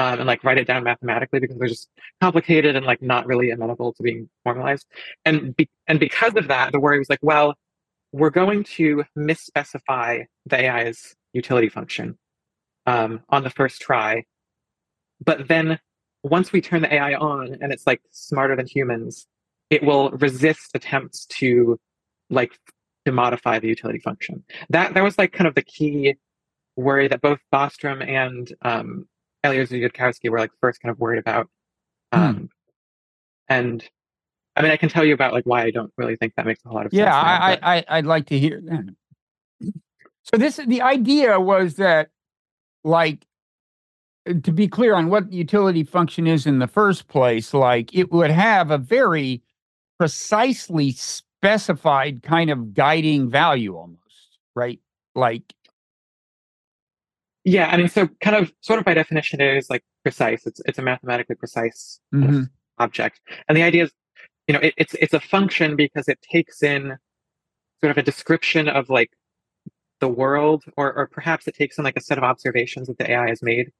Um, 0.00 0.18
and 0.20 0.26
like 0.26 0.42
write 0.44 0.56
it 0.56 0.66
down 0.66 0.82
mathematically 0.82 1.40
because 1.40 1.58
they're 1.58 1.68
just 1.68 1.90
complicated 2.22 2.74
and 2.74 2.86
like 2.86 3.02
not 3.02 3.26
really 3.26 3.50
amenable 3.50 3.92
to 3.92 4.02
being 4.02 4.30
formalized. 4.44 4.86
And 5.26 5.54
be- 5.54 5.68
and 5.88 6.00
because 6.00 6.34
of 6.36 6.48
that, 6.48 6.72
the 6.72 6.80
worry 6.80 6.98
was 6.98 7.10
like, 7.10 7.18
well, 7.20 7.54
we're 8.10 8.30
going 8.30 8.64
to 8.64 9.04
misspecify 9.14 10.24
the 10.46 10.56
AI's 10.56 11.14
utility 11.34 11.68
function 11.68 12.16
um, 12.86 13.20
on 13.28 13.44
the 13.44 13.50
first 13.50 13.82
try. 13.82 14.24
But 15.22 15.48
then 15.48 15.78
once 16.22 16.50
we 16.50 16.62
turn 16.62 16.80
the 16.80 16.94
AI 16.94 17.12
on 17.14 17.58
and 17.60 17.70
it's 17.70 17.86
like 17.86 18.00
smarter 18.10 18.56
than 18.56 18.66
humans, 18.66 19.26
it 19.68 19.82
will 19.82 20.08
resist 20.12 20.70
attempts 20.74 21.26
to 21.26 21.78
like 22.30 22.58
to 23.04 23.12
modify 23.12 23.58
the 23.58 23.68
utility 23.68 23.98
function. 23.98 24.44
That 24.70 24.94
that 24.94 25.04
was 25.04 25.18
like 25.18 25.32
kind 25.32 25.46
of 25.46 25.54
the 25.54 25.62
key 25.62 26.14
worry 26.76 27.06
that 27.06 27.20
both 27.20 27.40
Bostrom 27.52 28.02
and 28.02 28.50
um, 28.62 29.06
Eliezer 29.44 29.76
Yudkowsky 29.76 30.30
were 30.30 30.38
like 30.38 30.50
first 30.60 30.80
kind 30.80 30.90
of 30.90 30.98
worried 30.98 31.18
about. 31.18 31.48
Hmm. 32.12 32.20
Um, 32.20 32.50
And 33.48 33.88
I 34.56 34.62
mean, 34.62 34.70
I 34.72 34.76
can 34.76 34.88
tell 34.88 35.04
you 35.04 35.14
about 35.14 35.32
like 35.32 35.44
why 35.44 35.62
I 35.62 35.70
don't 35.70 35.92
really 35.96 36.16
think 36.16 36.34
that 36.36 36.46
makes 36.46 36.64
a 36.64 36.72
lot 36.72 36.86
of 36.86 36.92
sense. 36.92 36.98
Yeah, 37.00 37.14
I, 37.14 37.54
but- 37.56 37.64
I, 37.64 37.76
I, 37.76 37.84
I'd 37.98 38.06
like 38.06 38.26
to 38.26 38.38
hear 38.38 38.60
that. 38.64 38.94
So 40.22 40.36
this 40.36 40.56
the 40.56 40.82
idea 40.82 41.40
was 41.40 41.74
that, 41.76 42.10
like, 42.84 43.26
uh, 44.28 44.34
to 44.44 44.52
be 44.52 44.68
clear 44.68 44.94
on 44.94 45.08
what 45.08 45.32
utility 45.32 45.82
function 45.82 46.26
is 46.26 46.46
in 46.46 46.58
the 46.58 46.68
first 46.68 47.08
place, 47.08 47.52
like 47.54 47.94
it 47.94 48.12
would 48.12 48.30
have 48.30 48.70
a 48.70 48.78
very 48.78 49.42
precisely 49.98 50.92
specified 50.92 52.22
kind 52.22 52.50
of 52.50 52.74
guiding 52.74 53.28
value, 53.28 53.76
almost, 53.76 54.38
right? 54.54 54.78
Like, 55.14 55.54
Yeah, 57.44 57.68
I 57.68 57.76
mean, 57.76 57.88
so 57.88 58.08
kind 58.20 58.36
of, 58.36 58.52
sort 58.60 58.78
of 58.78 58.84
by 58.84 58.94
definition, 58.94 59.40
it 59.40 59.56
is 59.56 59.70
like 59.70 59.82
precise. 60.02 60.46
It's 60.46 60.60
it's 60.66 60.78
a 60.78 60.82
mathematically 60.82 61.36
precise 61.36 62.00
kind 62.20 62.30
of 62.30 62.36
Mhm. 62.36 62.50
object, 62.78 63.20
and 63.48 63.56
the 63.56 63.62
idea 63.62 63.84
is, 63.84 63.92
you 64.48 64.54
know, 64.54 64.60
it, 64.60 64.74
it's 64.78 64.94
it's 64.94 65.14
a 65.14 65.20
function 65.20 65.76
because 65.76 66.08
it 66.08 66.20
takes 66.22 66.62
in 66.62 66.96
sort 67.82 67.92
of 67.92 67.98
a 67.98 68.02
description 68.04 68.68
of 68.68 68.90
like 68.90 69.12
the 70.00 70.08
world, 70.08 70.64
or 70.76 70.92
or 70.94 71.08
perhaps 71.08 71.48
it 71.48 71.56
takes 71.56 71.78
in 71.78 71.84
like 71.84 71.96
a 71.96 72.02
set 72.02 72.18
of 72.18 72.24
observations 72.24 72.88
that 72.88 72.98
the 72.98 73.10
AI 73.10 73.28
has 73.30 73.42
made, 73.42 73.72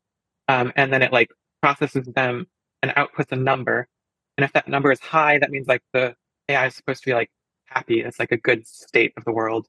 um, 0.48 0.72
and 0.76 0.92
then 0.92 1.02
it 1.02 1.12
like 1.12 1.30
processes 1.62 2.06
them 2.14 2.46
and 2.82 2.92
outputs 2.92 3.32
a 3.32 3.36
number. 3.36 3.88
And 4.38 4.44
if 4.44 4.52
that 4.54 4.68
number 4.68 4.92
is 4.92 5.00
high, 5.00 5.38
that 5.40 5.50
means 5.50 5.68
like 5.68 5.82
the 5.94 6.14
AI 6.48 6.66
is 6.68 6.76
supposed 6.76 7.02
to 7.04 7.10
be 7.10 7.14
like 7.14 7.30
happy, 7.66 8.00
it's 8.02 8.18
like 8.20 8.32
a 8.32 8.36
good 8.38 8.66
state 8.68 9.12
of 9.18 9.24
the 9.24 9.32
world. 9.32 9.68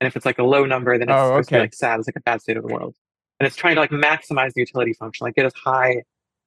And 0.00 0.08
if 0.08 0.16
it's 0.16 0.26
like 0.26 0.38
a 0.40 0.44
low 0.44 0.66
number, 0.66 0.98
then 0.98 1.10
it's 1.10 1.24
Oh, 1.24 1.28
supposed 1.28 1.50
to 1.50 1.54
be 1.54 1.60
like 1.60 1.74
sad, 1.74 1.98
it's 2.00 2.08
like 2.08 2.16
a 2.16 2.20
bad 2.22 2.42
state 2.42 2.56
of 2.58 2.62
the 2.64 2.68
world. 2.70 2.96
And 3.42 3.48
it's 3.48 3.56
trying 3.56 3.74
to 3.74 3.80
like 3.80 3.90
maximize 3.90 4.52
the 4.52 4.60
utility 4.60 4.92
function, 4.92 5.24
like 5.24 5.34
get 5.34 5.46
as 5.46 5.52
high, 5.54 6.04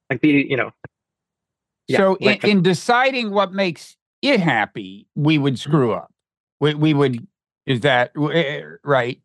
like 0.08 0.22
be, 0.22 0.46
you 0.48 0.56
know. 0.56 0.70
yeah, 1.88 1.98
so 1.98 2.16
like 2.22 2.42
in, 2.42 2.50
in 2.50 2.62
deciding 2.62 3.32
what 3.32 3.52
makes 3.52 3.98
it 4.22 4.40
happy, 4.40 5.06
we 5.14 5.36
would 5.36 5.58
screw 5.58 5.92
up. 5.92 6.10
We, 6.58 6.72
we 6.72 6.94
would, 6.94 7.26
is 7.66 7.80
that 7.80 8.12
eh, 8.32 8.62
right? 8.82 9.20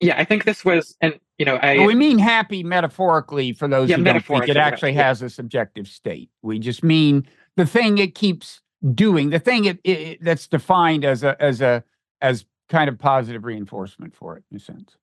yeah, 0.00 0.18
I 0.18 0.24
think 0.24 0.44
this 0.44 0.64
was, 0.64 0.96
and 1.02 1.18
you 1.38 1.44
know, 1.44 1.56
I 1.56 1.84
we 1.84 1.94
mean 1.94 2.18
happy 2.18 2.62
metaphorically 2.62 3.52
for 3.52 3.68
those 3.68 3.90
Yeah, 3.90 3.96
who 3.96 4.04
don't 4.04 4.14
think 4.14 4.24
metaphorically, 4.24 4.50
it 4.52 4.56
actually 4.56 4.92
yeah. 4.92 5.04
has 5.04 5.20
a 5.20 5.28
subjective 5.28 5.86
state. 5.86 6.30
We 6.40 6.58
just 6.58 6.82
mean 6.82 7.26
the 7.56 7.66
thing 7.66 7.98
it 7.98 8.14
keeps 8.14 8.62
doing, 8.94 9.28
the 9.28 9.38
thing 9.38 9.66
it, 9.66 9.80
it 9.84 10.24
that's 10.24 10.46
defined 10.46 11.04
as 11.04 11.22
a 11.22 11.40
as 11.42 11.60
a 11.60 11.84
as 12.22 12.46
kind 12.70 12.88
of 12.88 12.98
positive 12.98 13.44
reinforcement 13.44 14.14
for 14.14 14.38
it 14.38 14.44
in 14.50 14.56
a 14.56 14.60
sense, 14.60 14.96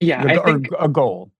yeah, 0.00 0.22
I 0.22 0.38
think 0.38 0.68
a 0.78 0.88
goal. 0.88 1.30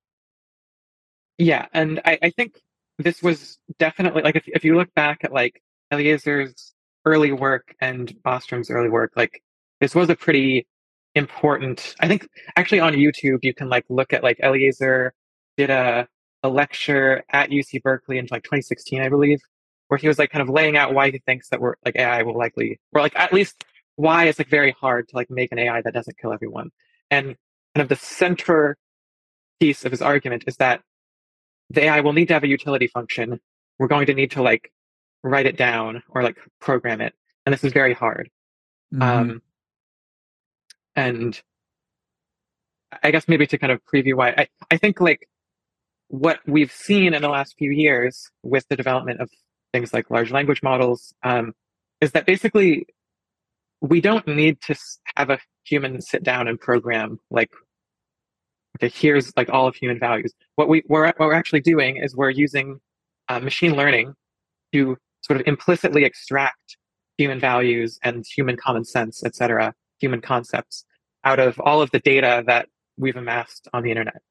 Yeah, 1.38 1.66
and 1.72 2.00
I, 2.04 2.18
I 2.22 2.30
think 2.30 2.60
this 2.98 3.22
was 3.22 3.58
definitely 3.78 4.22
like 4.22 4.36
if 4.36 4.44
if 4.48 4.64
you 4.64 4.76
look 4.76 4.92
back 4.94 5.20
at 5.22 5.32
like 5.32 5.62
Eliezer's 5.92 6.74
early 7.04 7.32
work 7.32 7.74
and 7.80 8.12
Bostrom's 8.24 8.70
early 8.70 8.88
work, 8.88 9.12
like 9.16 9.42
this 9.80 9.94
was 9.94 10.10
a 10.10 10.16
pretty 10.16 10.66
important. 11.14 11.94
I 12.00 12.08
think 12.08 12.28
actually 12.56 12.80
on 12.80 12.94
YouTube 12.94 13.40
you 13.42 13.54
can 13.54 13.68
like 13.68 13.84
look 13.88 14.12
at 14.12 14.22
like 14.24 14.40
Eliezer 14.40 15.14
did 15.56 15.70
a 15.70 16.08
a 16.42 16.48
lecture 16.48 17.24
at 17.30 17.50
UC 17.50 17.82
Berkeley 17.82 18.18
in 18.18 18.28
like 18.30 18.44
2016, 18.44 19.00
I 19.00 19.08
believe, 19.08 19.40
where 19.88 19.98
he 19.98 20.08
was 20.08 20.18
like 20.18 20.30
kind 20.30 20.42
of 20.42 20.48
laying 20.48 20.76
out 20.76 20.94
why 20.94 21.10
he 21.10 21.18
thinks 21.18 21.48
that 21.50 21.60
we're 21.60 21.74
like 21.84 21.96
AI 21.96 22.22
will 22.22 22.36
likely, 22.36 22.80
or 22.92 23.00
like 23.00 23.16
at 23.16 23.32
least 23.32 23.64
why 23.96 24.26
it's 24.26 24.38
like 24.38 24.48
very 24.48 24.72
hard 24.80 25.08
to 25.08 25.16
like 25.16 25.30
make 25.30 25.52
an 25.52 25.58
AI 25.58 25.82
that 25.82 25.94
doesn't 25.94 26.18
kill 26.18 26.32
everyone. 26.32 26.70
And 27.10 27.36
kind 27.74 27.82
of 27.82 27.88
the 27.88 27.96
center 27.96 28.76
piece 29.60 29.84
of 29.84 29.92
his 29.92 30.02
argument 30.02 30.44
is 30.46 30.56
that 30.56 30.82
the 31.70 31.84
AI 31.84 32.00
will 32.00 32.12
need 32.12 32.28
to 32.28 32.34
have 32.34 32.44
a 32.44 32.48
utility 32.48 32.86
function. 32.86 33.40
We're 33.78 33.88
going 33.88 34.06
to 34.06 34.14
need 34.14 34.32
to 34.32 34.42
like 34.42 34.72
write 35.22 35.46
it 35.46 35.56
down 35.56 36.02
or 36.10 36.22
like 36.22 36.38
program 36.60 37.00
it, 37.00 37.14
and 37.46 37.52
this 37.52 37.64
is 37.64 37.72
very 37.72 37.94
hard. 37.94 38.30
Mhm. 38.94 39.02
Um, 39.02 39.42
and 40.96 41.40
I 43.02 43.10
guess 43.10 43.28
maybe 43.28 43.46
to 43.46 43.58
kind 43.58 43.72
of 43.72 43.80
preview 43.84 44.14
why 44.14 44.30
I, 44.30 44.48
I 44.70 44.76
think 44.78 45.00
like 45.00 45.28
what 46.08 46.40
we've 46.46 46.72
seen 46.72 47.14
in 47.14 47.22
the 47.22 47.28
last 47.28 47.56
few 47.58 47.70
years 47.70 48.30
with 48.42 48.66
the 48.68 48.76
development 48.76 49.20
of 49.20 49.30
things 49.72 49.92
like 49.92 50.10
large 50.10 50.30
language 50.32 50.62
models 50.62 51.14
um, 51.22 51.52
is 52.00 52.12
that 52.12 52.26
basically 52.26 52.86
we 53.80 54.00
don't 54.00 54.26
need 54.26 54.60
to 54.62 54.74
have 55.16 55.30
a 55.30 55.38
human 55.64 56.00
sit 56.00 56.22
down 56.22 56.48
and 56.48 56.58
program 56.60 57.18
like 57.30 57.50
okay 58.76 58.92
here's 58.94 59.32
like 59.36 59.48
all 59.50 59.66
of 59.66 59.74
human 59.76 59.98
values. 59.98 60.32
What 60.56 60.68
we 60.68 60.82
we're, 60.88 61.06
what 61.06 61.20
we're 61.20 61.34
actually 61.34 61.60
doing 61.60 61.96
is 61.96 62.16
we're 62.16 62.30
using 62.30 62.80
uh, 63.28 63.40
machine 63.40 63.74
learning 63.74 64.14
to 64.72 64.96
sort 65.20 65.40
of 65.40 65.46
implicitly 65.46 66.04
extract 66.04 66.76
human 67.16 67.40
values 67.40 67.98
and 68.02 68.24
human 68.26 68.56
common 68.56 68.84
sense 68.84 69.24
et 69.24 69.34
cetera 69.34 69.74
human 69.98 70.20
concepts 70.20 70.84
out 71.24 71.40
of 71.40 71.58
all 71.60 71.82
of 71.82 71.90
the 71.90 71.98
data 71.98 72.44
that 72.46 72.68
we've 72.96 73.16
amassed 73.16 73.68
on 73.72 73.82
the 73.82 73.90
internet. 73.90 74.22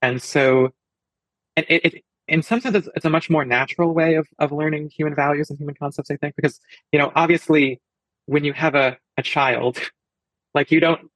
And 0.00 0.20
so 0.20 0.70
and 1.56 1.66
it, 1.68 1.84
it 1.84 2.04
in 2.28 2.42
some 2.42 2.60
sense 2.60 2.74
it's, 2.74 2.88
it's 2.94 3.04
a 3.04 3.10
much 3.10 3.30
more 3.30 3.44
natural 3.44 3.92
way 3.92 4.14
of, 4.14 4.26
of 4.38 4.52
learning 4.52 4.90
human 4.90 5.14
values 5.14 5.50
and 5.50 5.58
human 5.58 5.74
concepts 5.74 6.10
i 6.10 6.16
think 6.16 6.34
because 6.36 6.60
you 6.92 6.98
know 6.98 7.12
obviously 7.14 7.80
when 8.26 8.44
you 8.44 8.52
have 8.52 8.74
a, 8.74 8.96
a 9.16 9.22
child 9.22 9.78
like 10.54 10.70
you 10.70 10.80
don't 10.80 11.08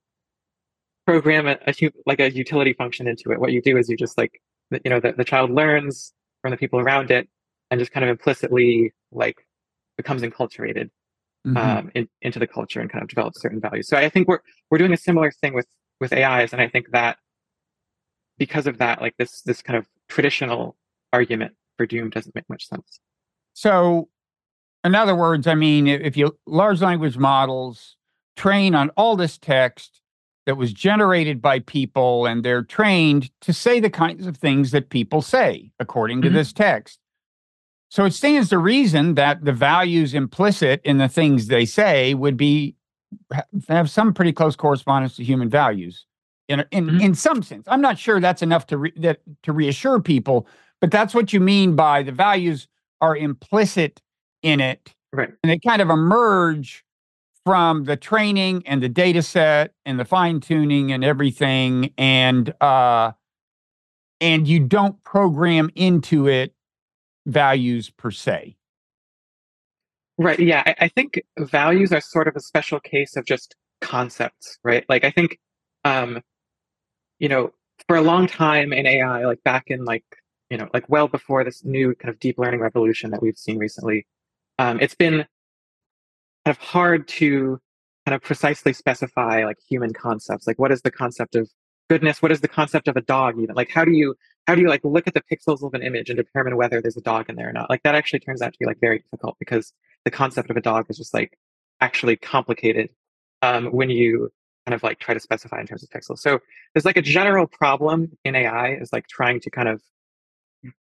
program 1.06 1.46
a, 1.46 1.56
a 1.66 1.75
like 2.04 2.20
a 2.20 2.30
utility 2.30 2.72
function 2.72 3.06
into 3.06 3.30
it 3.30 3.40
what 3.40 3.52
you 3.52 3.62
do 3.62 3.76
is 3.76 3.88
you 3.88 3.96
just 3.96 4.18
like 4.18 4.40
the- 4.70 4.80
you 4.84 4.90
know 4.90 5.00
the, 5.00 5.12
the 5.12 5.25
child 5.25 5.50
learns 5.50 6.12
from 6.42 6.50
the 6.50 6.56
people 6.56 6.80
around 6.80 7.10
it 7.10 7.28
and 7.70 7.78
just 7.80 7.92
kind 7.92 8.04
of 8.04 8.10
implicitly 8.10 8.92
like 9.12 9.36
becomes 9.96 10.22
enculturated 10.22 10.90
Mhm. 11.46 11.56
um, 11.56 11.90
in, 11.94 12.08
into 12.22 12.40
the 12.40 12.46
culture 12.48 12.80
and 12.80 12.90
kind 12.90 13.02
of 13.04 13.08
develops 13.08 13.40
certain 13.40 13.60
values. 13.60 13.86
So 13.86 13.96
I 13.96 14.08
think 14.08 14.26
we're 14.26 14.40
we're 14.68 14.78
doing 14.78 14.92
a 14.92 14.96
similar 14.96 15.30
thing 15.30 15.54
with 15.54 15.68
with 16.00 16.12
AIs, 16.12 16.52
and 16.52 16.60
I 16.60 16.66
think 16.68 16.90
that 16.90 17.18
because 18.36 18.66
of 18.66 18.78
that, 18.78 19.00
like 19.00 19.14
this 19.16 19.42
this 19.42 19.62
kind 19.62 19.76
of 19.76 19.86
traditional 20.08 20.76
argument 21.12 21.54
for 21.76 21.86
doom 21.86 22.10
doesn't 22.10 22.34
make 22.34 22.48
much 22.48 22.66
sense. 22.66 22.98
So, 23.52 24.08
in 24.87 24.95
other 24.95 25.14
words, 25.16 25.47
I 25.47 25.55
mean, 25.55 25.87
if 25.87 26.16
you 26.16 26.37
large 26.47 26.81
language 26.81 27.16
models 27.19 27.97
train 28.37 28.75
on 28.75 28.90
all 28.90 29.16
this 29.16 29.38
text 29.38 30.00
that 30.45 30.57
was 30.57 30.73
generated 30.73 31.43
by 31.43 31.59
people 31.61 32.26
and 32.26 32.45
they're 32.45 32.62
trained 32.62 33.31
to 33.40 33.52
say 33.52 33.81
the 33.81 33.90
kinds 33.90 34.26
of 34.26 34.37
things 34.37 34.71
that 34.71 34.90
people 34.90 35.23
say 35.23 35.73
according 35.81 36.23
to 36.23 36.28
Mhm. 36.31 36.35
this 36.35 36.52
text. 36.52 37.00
So 37.88 38.05
it 38.05 38.12
stands 38.12 38.50
to 38.50 38.59
reason 38.59 39.14
that 39.14 39.45
the 39.45 39.52
values 39.52 40.12
implicit 40.14 40.81
in 40.85 40.99
the 40.99 41.09
things 41.09 41.47
they 41.47 41.64
say 41.64 42.14
would 42.14 42.37
be 42.37 42.76
have 43.69 43.88
some 43.90 44.12
pretty 44.12 44.33
close 44.33 44.57
correspondence 44.57 45.16
to 45.16 45.25
human 45.25 45.49
values 45.49 46.05
in 46.49 46.64
in 46.71 46.87
Mhm. 46.87 47.00
in 47.02 47.14
some 47.14 47.43
sense. 47.43 47.66
I'm 47.69 47.81
not 47.81 47.99
sure 47.99 48.21
that's 48.21 48.43
enough 48.43 48.66
to 48.69 48.78
re- 48.78 48.93
that 48.97 49.21
to 49.45 49.52
reassure 49.52 50.00
people, 50.00 50.47
but 50.81 50.90
that's 50.90 51.14
what 51.14 51.33
you 51.33 51.40
mean 51.40 51.75
by 51.76 52.02
the 52.02 52.12
values 52.12 52.69
are 53.00 53.16
implicit 53.16 54.02
in 54.47 54.61
it 54.61 54.95
Right. 55.12 55.31
and 55.43 55.50
they 55.50 55.59
kind 55.59 55.83
of 55.83 55.91
emerge 55.91 56.85
from 57.47 57.85
the 57.85 57.97
training 57.97 58.62
and 58.67 58.83
the 58.83 58.88
data 58.91 59.23
set 59.23 59.75
and 59.87 60.00
the 60.00 60.05
fine 60.07 60.41
tuning 60.41 60.93
and 60.93 61.05
everything 61.05 61.93
and 61.99 62.55
uh 62.62 63.12
and 64.21 64.49
you 64.49 64.61
don't 64.61 65.03
program 65.05 65.71
into 65.76 66.29
it 66.29 66.55
values 67.26 67.91
per 67.91 68.11
se 68.11 68.57
Right. 70.19 70.38
Yeah. 70.41 70.62
I, 70.67 70.75
I 70.87 70.88
think 70.88 71.21
values 71.38 71.93
are 71.93 72.00
sort 72.00 72.29
of 72.29 72.37
a 72.37 72.41
special 72.41 72.81
case 72.81 73.17
of 73.17 73.25
just 73.26 73.57
concepts, 73.81 74.59
right? 74.65 74.85
Like 74.88 75.05
I 75.05 75.11
think, 75.11 75.38
um, 75.85 76.23
you 77.21 77.29
know, 77.29 77.53
for 77.88 77.97
a 77.97 78.03
long 78.03 78.26
time 78.29 78.73
in 78.73 78.87
AI, 78.87 79.26
like 79.26 79.43
back 79.45 79.65
in 79.69 79.85
like, 79.85 80.05
you 80.50 80.59
know, 80.59 80.69
like 80.75 80.88
well 80.88 81.09
before 81.09 81.45
this 81.45 81.65
new 81.65 81.95
kind 81.97 82.11
of 82.15 82.21
deep 82.21 82.38
learning 82.38 82.61
revolution 82.61 83.11
that 83.12 83.23
we've 83.23 83.38
seen 83.38 83.59
recently, 83.59 84.07
um, 84.58 84.80
it's 84.80 84.94
been 84.94 85.26
kind 86.44 86.56
of 86.56 86.58
hard 86.58 87.08
to 87.08 87.60
kind 88.06 88.14
of 88.14 88.22
precisely 88.22 88.72
specify 88.72 89.44
like 89.44 89.58
human 89.68 89.92
concepts. 89.92 90.46
Like 90.46 90.58
what 90.58 90.72
is 90.72 90.82
the 90.82 90.90
concept 90.90 91.34
of 91.34 91.50
goodness? 91.90 92.22
What 92.22 92.32
is 92.32 92.40
the 92.40 92.48
concept 92.48 92.88
of 92.88 92.96
a 92.96 93.00
dog 93.02 93.38
even? 93.40 93.54
Like 93.54 93.70
how 93.70 93.84
do 93.84 93.92
you 93.92 94.14
how 94.46 94.54
do 94.54 94.60
you 94.60 94.68
like 94.68 94.84
look 94.84 95.08
at 95.08 95.14
the 95.14 95.22
pixels 95.22 95.62
of 95.62 95.75
an 95.75 95.82
image 95.82 96.08
and 96.08 96.16
determine 96.16 96.56
whether 96.56 96.80
there's 96.80 96.96
a 96.96 97.00
dog 97.02 97.28
in 97.28 97.36
there 97.36 97.48
or 97.48 97.52
not? 97.52 97.68
Like 97.68 97.82
that 97.82 97.96
actually 97.96 98.20
turns 98.20 98.42
out 98.42 98.52
to 98.52 98.58
be 98.58 98.66
like 98.66 98.80
very 98.80 99.00
difficult 99.00 99.36
because 99.40 99.72
the 100.04 100.10
concept 100.10 100.50
of 100.50 100.56
a 100.56 100.60
dog 100.60 100.86
is 100.88 100.96
just 100.96 101.12
like 101.12 101.36
actually 101.80 102.16
complicated 102.16 102.90
um, 103.42 103.66
when 103.66 103.90
you 103.90 104.30
kind 104.66 104.75
of 104.75 104.82
like 104.82 104.98
try 104.98 105.14
to 105.14 105.20
specify 105.20 105.60
in 105.60 105.66
terms 105.66 105.82
of 105.82 105.90
pixels. 105.90 106.18
So 106.18 106.40
there's 106.75 106.84
like 106.84 106.96
a 106.96 107.02
general 107.02 107.46
problem 107.46 108.16
in 108.25 108.34
AI 108.34 108.75
is 108.75 108.92
like 108.92 109.06
trying 109.08 109.40
to 109.40 109.50
kind 109.50 109.68
of 109.68 109.82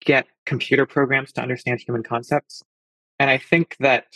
get 0.01 0.27
computer 0.47 0.87
programs 0.87 1.33
to 1.33 1.43
understand 1.43 1.81
human 1.81 2.03
concepts. 2.03 2.63
And 3.19 3.31
I 3.31 3.39
think 3.39 3.77
that 3.81 4.07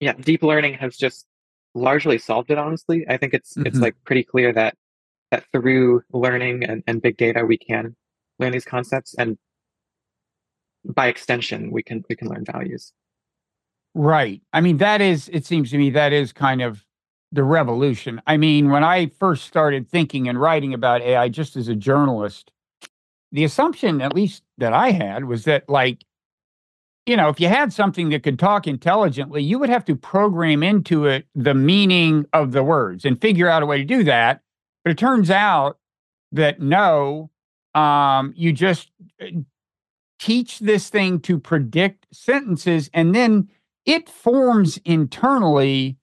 yeah, 0.00 0.14
deep 0.14 0.42
learning 0.42 0.74
has 0.74 0.96
just 0.96 1.26
largely 1.74 2.18
solved 2.18 2.50
it 2.50 2.58
honestly. 2.58 3.04
I 3.08 3.16
think 3.16 3.34
it's 3.34 3.56
it's 3.58 3.78
Mhm. 3.78 3.82
like 3.82 3.96
pretty 4.04 4.24
clear 4.24 4.52
that 4.52 4.74
that 5.30 5.44
through 5.52 6.02
learning 6.12 6.64
and, 6.64 6.82
and 6.86 7.00
big 7.00 7.16
data 7.16 7.44
we 7.44 7.56
can 7.56 7.96
learn 8.38 8.52
these 8.52 8.64
concepts 8.64 9.14
and 9.14 9.38
by 10.84 11.06
extension 11.06 11.70
we 11.70 11.82
can 11.82 12.04
we 12.08 12.16
can 12.16 12.28
learn 12.28 12.44
values. 12.44 12.92
Right. 13.94 14.40
I 14.54 14.62
mean, 14.62 14.78
that 14.78 15.02
is, 15.02 15.28
it 15.32 15.44
seems 15.44 15.70
to 15.70 15.78
me, 15.78 15.90
that 15.90 16.14
is 16.14 16.32
kind 16.32 16.62
of 16.62 16.84
the 17.30 17.44
revolution. 17.44 18.22
I 18.26 18.38
mean, 18.38 18.70
when 18.70 18.82
I 18.82 19.08
first 19.18 19.44
started 19.44 19.86
thinking 19.88 20.28
and 20.28 20.40
writing 20.40 20.72
about 20.72 21.02
AI 21.02 21.28
just 21.28 21.56
as 21.56 21.68
a 21.68 21.74
journalist, 21.74 22.50
the 23.32 23.44
assumption, 23.44 24.00
at 24.00 24.14
least 24.14 24.44
that 24.56 24.72
I 24.72 24.92
had, 24.92 25.26
was 25.26 25.44
that, 25.44 25.68
like, 25.68 26.04
you 27.06 27.16
know, 27.16 27.28
if 27.28 27.40
you 27.40 27.48
had 27.48 27.72
something 27.72 28.10
that 28.10 28.22
could 28.22 28.38
talk 28.38 28.66
intelligently, 28.66 29.42
you 29.42 29.58
would 29.58 29.68
have 29.68 29.84
to 29.86 29.96
program 29.96 30.62
into 30.62 31.06
it 31.06 31.26
the 31.34 31.54
meaning 31.54 32.26
of 32.32 32.52
the 32.52 32.62
words 32.62 33.04
and 33.04 33.20
figure 33.20 33.48
out 33.48 33.62
a 33.62 33.66
way 33.66 33.78
to 33.78 33.84
do 33.84 34.04
that. 34.04 34.40
But 34.84 34.92
it 34.92 34.98
turns 34.98 35.30
out 35.30 35.78
that 36.30 36.60
no, 36.60 37.30
um, 37.74 38.32
you 38.36 38.52
just 38.52 38.90
uh, 39.20 39.26
teach 40.22 40.60
this 40.60 40.88
thing 40.88 41.18
to 41.18 41.38
predict 41.38 42.06
sentences 42.12 42.88
and 42.94 43.14
then 43.14 43.48
it 43.84 44.08
forms 44.08 44.78
internally 44.84 45.96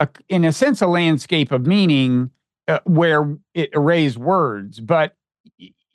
a, 0.00 0.08
in 0.28 0.44
a 0.44 0.52
sense 0.52 0.82
a 0.82 0.86
landscape 0.86 1.50
of 1.52 1.66
meaning 1.66 2.30
uh, 2.68 2.80
where 2.84 3.34
it 3.54 3.70
arrays 3.72 4.18
words 4.18 4.78
but 4.78 5.16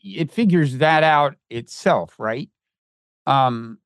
it 0.04 0.32
figures 0.32 0.80
that 0.80 1.04
out 1.04 1.36
itself 1.52 2.16
right 2.18 2.50
um 3.28 3.78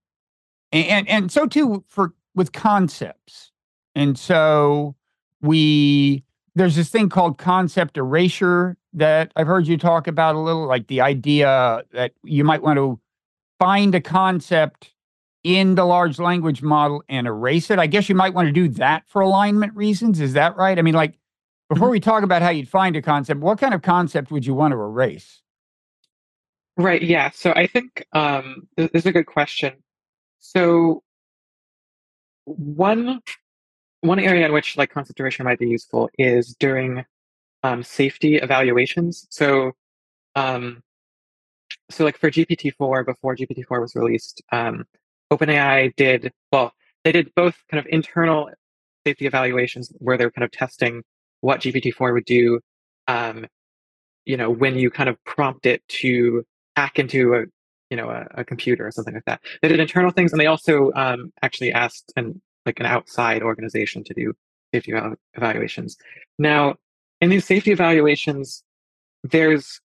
and 0.75 1.07
and 1.09 1.31
so 1.31 1.45
too 1.45 1.83
for 1.87 2.13
with 2.35 2.51
concepts 2.51 3.51
and 3.95 4.17
so 4.17 4.95
we 5.41 6.23
there's 6.55 6.75
this 6.75 6.89
thing 6.89 7.09
called 7.09 7.37
concept 7.37 7.97
erasure 7.97 8.77
that 8.93 9.31
I've 9.35 9.47
heard 9.47 9.67
you 9.67 9.77
talk 9.77 10.07
about 10.07 10.35
a 10.35 10.39
little, 10.39 10.65
like 10.65 10.87
the 10.87 11.01
idea 11.01 11.83
that 11.91 12.13
you 12.23 12.43
might 12.43 12.63
want 12.63 12.77
to 12.77 12.99
find 13.59 13.93
a 13.93 14.01
concept 14.01 14.93
in 15.43 15.75
the 15.75 15.85
large 15.85 16.17
language 16.17 16.63
model 16.63 17.03
and 17.09 17.27
erase 17.27 17.69
it. 17.69 17.77
I 17.77 17.87
guess 17.87 18.09
you 18.09 18.15
might 18.15 18.33
want 18.33 18.47
to 18.47 18.51
do 18.51 18.69
that 18.69 19.03
for 19.07 19.21
alignment 19.21 19.75
reasons. 19.75 20.19
Is 20.19 20.33
that 20.33 20.55
right? 20.55 20.79
I 20.79 20.81
mean, 20.81 20.95
like 20.95 21.19
before 21.69 21.87
mm-hmm. 21.87 21.91
we 21.91 21.99
talk 21.99 22.23
about 22.23 22.41
how 22.41 22.49
you'd 22.49 22.69
find 22.69 22.95
a 22.95 23.01
concept, 23.01 23.41
what 23.41 23.59
kind 23.59 23.73
of 23.73 23.81
concept 23.81 24.31
would 24.31 24.45
you 24.45 24.53
want 24.53 24.71
to 24.71 24.79
erase? 24.79 25.41
Right. 26.77 27.01
Yeah. 27.01 27.31
So 27.31 27.51
I 27.51 27.67
think 27.67 28.05
um, 28.13 28.67
this 28.75 28.89
is 28.93 29.05
a 29.05 29.11
good 29.11 29.27
question. 29.27 29.73
So 30.45 31.01
one 32.45 33.19
one 34.01 34.19
area 34.19 34.45
in 34.45 34.53
which 34.53 34.77
like 34.77 34.91
concept 34.91 35.19
erasure 35.19 35.43
might 35.43 35.57
be 35.57 35.67
useful 35.67 36.09
is 36.19 36.55
during 36.59 37.03
um, 37.63 37.81
safety 37.81 38.35
evaluations. 38.35 39.25
So 39.31 39.71
um, 40.35 40.83
so 41.89 42.03
like 42.03 42.17
for 42.17 42.29
GPT-4, 42.29 43.05
before 43.05 43.35
GPT-4 43.35 43.81
was 43.81 43.95
released, 43.95 44.43
um, 44.51 44.85
OpenAI 45.33 45.95
did 45.95 46.31
well. 46.51 46.73
They 47.03 47.11
did 47.11 47.33
both 47.35 47.55
kind 47.71 47.79
of 47.79 47.87
internal 47.91 48.51
safety 49.05 49.25
evaluations 49.25 49.91
where 49.97 50.17
they're 50.17 50.31
kind 50.31 50.45
of 50.45 50.51
testing 50.51 51.03
what 51.41 51.61
GPT-4 51.61 52.13
would 52.13 52.25
do. 52.25 52.59
Um, 53.07 53.47
you 54.25 54.37
know, 54.37 54.51
when 54.51 54.77
you 54.77 54.91
kind 54.91 55.09
of 55.09 55.23
prompt 55.23 55.65
it 55.65 55.81
to 55.87 56.45
hack 56.75 56.99
into 56.99 57.33
a 57.33 57.45
you 57.95 58.01
know 58.01 58.09
a, 58.09 58.41
a, 58.41 58.43
computer 58.43 58.85
or 58.85 58.91
something 58.91 59.13
like 59.13 59.23
that. 59.25 59.39
They 59.61 59.69
did 59.69 59.79
internal 59.79 60.11
things, 60.11 60.33
and 60.33 60.41
they 60.41 60.47
also 60.47 60.91
um, 60.95 61.31
actually 61.41 61.71
asked 61.71 62.11
an 62.17 62.41
like 62.65 62.79
an 62.81 62.85
outside 62.85 63.41
organization 63.41 64.03
to 64.03 64.13
do 64.13 64.33
safety 64.73 64.93
evaluations. 65.33 65.95
Now, 66.37 66.75
in 67.21 67.29
these 67.29 67.45
safety 67.45 67.71
evaluations, 67.71 68.63
there's 69.23 69.79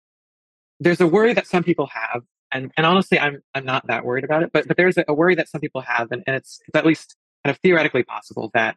there's 0.80 1.00
a 1.00 1.06
worry 1.06 1.34
that 1.34 1.46
some 1.46 1.62
people 1.62 1.86
have, 1.86 2.22
and 2.50 2.72
and 2.76 2.84
honestly, 2.84 3.16
I'm 3.20 3.42
I'm 3.54 3.64
not 3.64 3.86
that 3.86 4.04
worried 4.04 4.24
about 4.24 4.42
it, 4.42 4.50
but 4.52 4.66
but 4.66 4.76
there's 4.76 4.98
a, 4.98 5.04
a 5.06 5.14
worry 5.14 5.36
that 5.36 5.48
some 5.48 5.60
people 5.60 5.82
have, 5.82 6.10
and, 6.10 6.24
and 6.26 6.34
it's, 6.34 6.60
it's 6.66 6.76
at 6.76 6.84
least 6.84 7.14
kind 7.44 7.54
of 7.54 7.60
theoretically 7.60 8.02
possible 8.02 8.50
that 8.54 8.76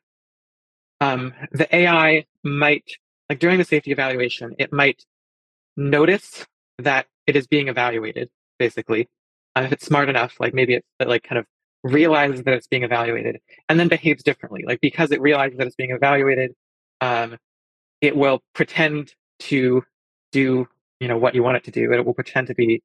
um, 1.01 1.33
the 1.51 1.67
AI 1.75 2.25
might 2.43 2.85
like 3.29 3.39
during 3.39 3.57
the 3.57 3.63
safety 3.63 3.91
evaluation, 3.91 4.55
it 4.59 4.71
might 4.71 5.03
notice 5.75 6.45
that 6.77 7.07
it 7.25 7.35
is 7.35 7.47
being 7.47 7.67
evaluated, 7.67 8.29
basically. 8.59 9.09
Uh, 9.55 9.61
if 9.61 9.71
it's 9.71 9.85
smart 9.85 10.09
enough, 10.09 10.35
like 10.39 10.53
maybe 10.53 10.75
it, 10.75 10.85
it 10.99 11.07
like 11.07 11.23
kind 11.23 11.37
of 11.39 11.45
realizes 11.83 12.43
that 12.43 12.53
it's 12.53 12.67
being 12.67 12.83
evaluated 12.83 13.39
and 13.69 13.79
then 13.79 13.87
behaves 13.87 14.23
differently. 14.23 14.63
Like 14.65 14.81
because 14.81 15.11
it 15.11 15.21
realizes 15.21 15.57
that 15.57 15.67
it's 15.67 15.75
being 15.75 15.91
evaluated, 15.91 16.53
um, 17.01 17.37
it 18.01 18.15
will 18.15 18.41
pretend 18.53 19.13
to 19.39 19.83
do 20.31 20.67
you 20.99 21.07
know 21.07 21.17
what 21.17 21.35
you 21.35 21.43
want 21.43 21.57
it 21.57 21.63
to 21.65 21.71
do, 21.71 21.85
and 21.91 21.95
it 21.95 22.05
will 22.05 22.13
pretend 22.13 22.47
to 22.47 22.55
be 22.55 22.81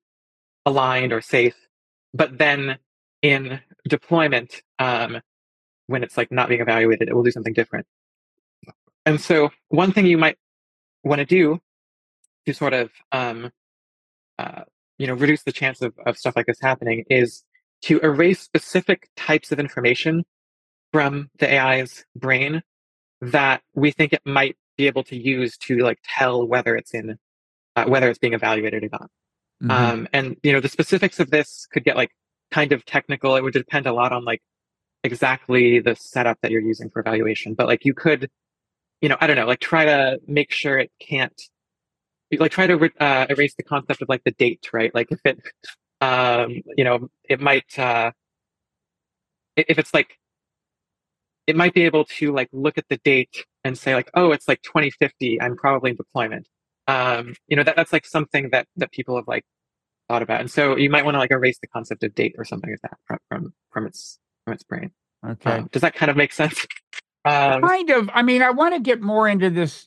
aligned 0.67 1.13
or 1.13 1.21
safe. 1.21 1.55
But 2.13 2.37
then 2.39 2.79
in 3.23 3.61
deployment, 3.89 4.63
um, 4.79 5.21
when 5.87 6.03
it's 6.03 6.17
like 6.17 6.33
not 6.33 6.49
being 6.49 6.61
evaluated, 6.61 7.09
it 7.09 7.15
will 7.15 7.23
do 7.23 7.31
something 7.31 7.53
different. 7.53 7.87
And 9.07 9.21
so 9.21 9.51
one 9.69 9.93
thing 9.93 10.07
you 10.07 10.19
might 10.19 10.37
want 11.05 11.21
to 11.21 11.25
do 11.25 11.61
to 12.47 12.53
sort 12.53 12.75
of 12.75 12.91
um, 13.13 13.53
uh, 14.39 14.63
you 14.99 15.07
know 15.07 15.15
reduce 15.15 15.43
the 15.43 15.53
chance 15.53 15.81
of, 15.83 15.95
of 16.05 16.19
stuff 16.19 16.37
like 16.37 16.47
this 16.47 16.61
happening 16.61 17.05
is 17.09 17.45
to 17.83 17.99
erase 18.01 18.41
specific 18.41 19.09
types 19.17 19.53
of 19.53 19.61
information 19.61 20.25
from 20.93 21.31
the 21.39 21.53
AI's 21.53 22.05
brain 22.17 22.63
that 23.21 23.63
we 23.75 23.91
think 23.91 24.13
it 24.13 24.23
might 24.25 24.57
be 24.77 24.87
able 24.87 25.05
to 25.05 25.17
use 25.17 25.57
to 25.59 25.79
like 25.79 25.99
tell 26.05 26.47
whether 26.47 26.77
it's 26.77 26.95
in 26.95 27.19
uh, 27.77 27.85
whether 27.87 28.09
it's 28.09 28.19
being 28.19 28.35
evaluated 28.35 28.85
or 28.85 28.89
not. 28.91 29.11
Mm-hmm. 29.63 29.71
Um, 29.71 30.09
and 30.13 30.37
you 30.43 30.53
know 30.53 30.61
the 30.61 30.69
specifics 30.69 31.21
of 31.21 31.31
this 31.31 31.67
could 31.73 31.85
get 31.85 31.97
like 31.97 32.11
kind 32.51 32.73
of 32.73 32.85
technical. 32.85 33.37
It 33.37 33.43
would 33.43 33.53
depend 33.53 33.87
a 33.87 33.93
lot 33.93 34.13
on 34.13 34.25
like 34.25 34.43
exactly 35.05 35.81
the 35.81 35.95
setup 35.95 36.39
that 36.43 36.51
you're 36.51 36.63
using 36.63 36.91
for 36.91 37.01
evaluation. 37.01 37.55
But 37.55 37.67
like 37.67 37.85
you 37.85 37.95
could, 37.95 38.31
you 39.01 39.09
know, 39.09 39.17
I 39.21 39.27
don't 39.27 39.37
know, 39.37 39.47
like 39.47 39.61
try 39.61 39.85
to 39.85 40.21
make 40.27 40.53
sure 40.53 40.79
it 40.79 40.91
can't 41.01 41.41
like 42.37 42.53
try 42.53 42.67
to 42.67 42.91
uh, 43.01 43.27
erase 43.31 43.55
the 43.57 43.63
concept 43.63 44.03
of 44.03 44.09
like 44.09 44.25
the 44.25 44.33
date, 44.33 44.69
right? 44.73 44.95
Like 44.95 45.11
if 45.11 45.21
it, 45.25 45.41
um, 46.01 46.63
you 46.77 46.85
know, 46.85 47.09
it 47.29 47.41
might, 47.41 47.79
uh, 47.79 48.13
if 49.57 49.79
it's 49.79 49.95
like, 49.95 50.19
it 51.47 51.57
might 51.57 51.73
be 51.73 51.83
able 51.83 52.05
to 52.05 52.33
like 52.33 52.49
look 52.53 52.77
at 52.77 52.85
the 52.91 52.99
date 52.99 53.45
and 53.65 53.77
say 53.77 53.95
like, 53.95 54.11
oh, 54.15 54.33
it's 54.33 54.47
like 54.47 54.61
2050. 54.63 55.41
I'm 55.41 55.57
probably 55.57 55.91
in 55.91 55.97
deployment. 55.97 56.47
Um, 56.87 57.35
you 57.49 57.57
know, 57.57 57.63
that 57.63 57.77
that's 57.77 57.93
like 57.93 58.07
something 58.07 58.51
that 58.53 58.67
that 58.77 58.93
people 58.93 59.17
have 59.17 59.29
like 59.29 59.45
thought 60.09 60.23
about, 60.23 60.41
and 60.41 60.51
so 60.51 60.77
you 60.77 60.89
might 60.89 61.05
want 61.05 61.15
to 61.15 61.19
like 61.19 61.31
erase 61.31 61.59
the 61.61 61.67
concept 61.67 62.03
of 62.03 62.15
date 62.15 62.35
or 62.39 62.45
something 62.45 62.71
like 62.71 62.81
that 62.83 62.99
from 63.07 63.19
from, 63.29 63.55
from 63.71 63.87
its 63.87 64.19
from 64.45 64.55
its 64.55 64.63
brain. 64.63 64.91
Okay. 65.27 65.51
Um, 65.51 65.69
does 65.71 65.83
that 65.83 65.95
kind 65.95 66.11
of 66.11 66.17
make 66.17 66.33
sense? 66.33 66.67
Um, 67.25 67.61
kind 67.61 67.91
of. 67.91 68.09
I 68.15 68.23
mean, 68.23 68.43
I 68.43 68.51
want 68.51 68.75
to 68.75 68.81
get 68.81 69.03
more 69.03 69.29
into 69.29 69.51
this 69.51 69.87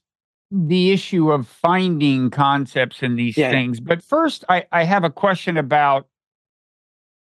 the 0.51 0.91
issue 0.91 1.31
of 1.31 1.47
finding 1.47 2.29
concepts 2.29 3.01
in 3.01 3.15
these 3.15 3.37
yeah. 3.37 3.49
things. 3.49 3.79
But 3.79 4.03
first, 4.03 4.43
I, 4.49 4.65
I 4.71 4.83
have 4.83 5.03
a 5.03 5.09
question 5.09 5.57
about 5.57 6.07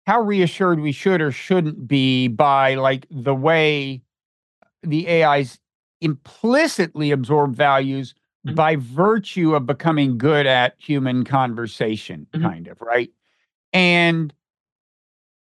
how 0.07 0.21
reassured 0.21 0.79
we 0.79 0.91
should 0.91 1.21
or 1.21 1.31
shouldn't 1.31 1.88
be 1.88 2.27
by 2.27 2.75
like 2.75 3.05
the 3.12 3.36
way 3.36 4.01
the 4.81 5.23
AIs 5.23 5.60
implicitly 6.01 7.12
absorb 7.12 7.55
values 7.55 8.15
mm-hmm. 8.45 8.55
by 8.55 8.75
virtue 8.75 9.55
of 9.55 9.67
becoming 9.67 10.17
good 10.17 10.47
at 10.47 10.73
human 10.79 11.23
conversation, 11.23 12.25
mm-hmm. 12.34 12.43
kind 12.43 12.67
of, 12.67 12.81
right? 12.81 13.12
And 13.71 14.34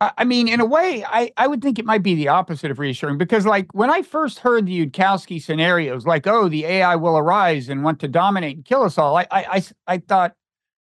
I 0.02 0.26
mean, 0.26 0.50
in 0.50 0.60
a 0.60 0.66
way, 0.66 1.06
I, 1.08 1.32
I 1.38 1.48
would 1.48 1.62
think 1.62 1.80
it 1.80 1.86
might 1.86 2.04
be 2.04 2.16
the 2.16 2.28
opposite 2.28 2.70
of 2.70 2.80
reassuring 2.80 3.18
because, 3.18 3.46
like, 3.46 3.74
when 3.74 3.90
I 3.90 4.02
first 4.02 4.40
heard 4.40 4.66
the 4.66 4.86
Yudkowsky 4.86 5.42
scenarios, 5.42 6.06
like, 6.06 6.28
oh, 6.28 6.50
the 6.50 6.66
AI 6.66 6.98
will 6.98 7.18
arise 7.18 7.70
and 7.70 7.84
want 7.84 8.02
to 8.02 8.10
dominate 8.10 8.58
and 8.58 8.66
kill 8.66 8.84
us 8.84 8.98
all, 8.98 9.18
I, 9.18 9.26
I, 9.32 9.46
I, 9.52 9.64
I 9.88 9.98
thought, 10.00 10.36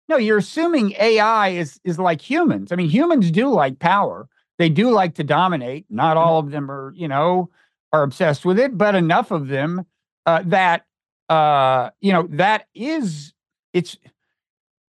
no, 0.10 0.17
you're 0.17 0.39
assuming 0.39 0.95
AI 0.99 1.49
is 1.49 1.80
is 1.84 1.99
like 1.99 2.21
humans. 2.21 2.71
I 2.71 2.76
mean, 2.76 2.89
humans 2.89 3.30
do 3.32 3.49
like 3.49 3.80
power. 3.80 4.28
They 4.58 4.69
do 4.69 4.89
like 4.89 5.15
to 5.15 5.23
dominate. 5.23 5.86
Not 5.89 6.17
all 6.17 6.39
of 6.39 6.52
them 6.52 6.69
are, 6.69 6.93
you 6.95 7.08
know, 7.08 7.49
are 7.91 8.04
obsessed 8.04 8.45
with 8.45 8.60
it, 8.60 8.78
but 8.78 8.95
enough 8.95 9.32
of 9.32 9.47
them 9.47 9.86
uh, 10.26 10.43
that, 10.47 10.86
uh, 11.30 11.91
you 12.02 12.12
know, 12.12 12.28
that 12.32 12.67
is 12.73 13.34
it's 13.73 13.95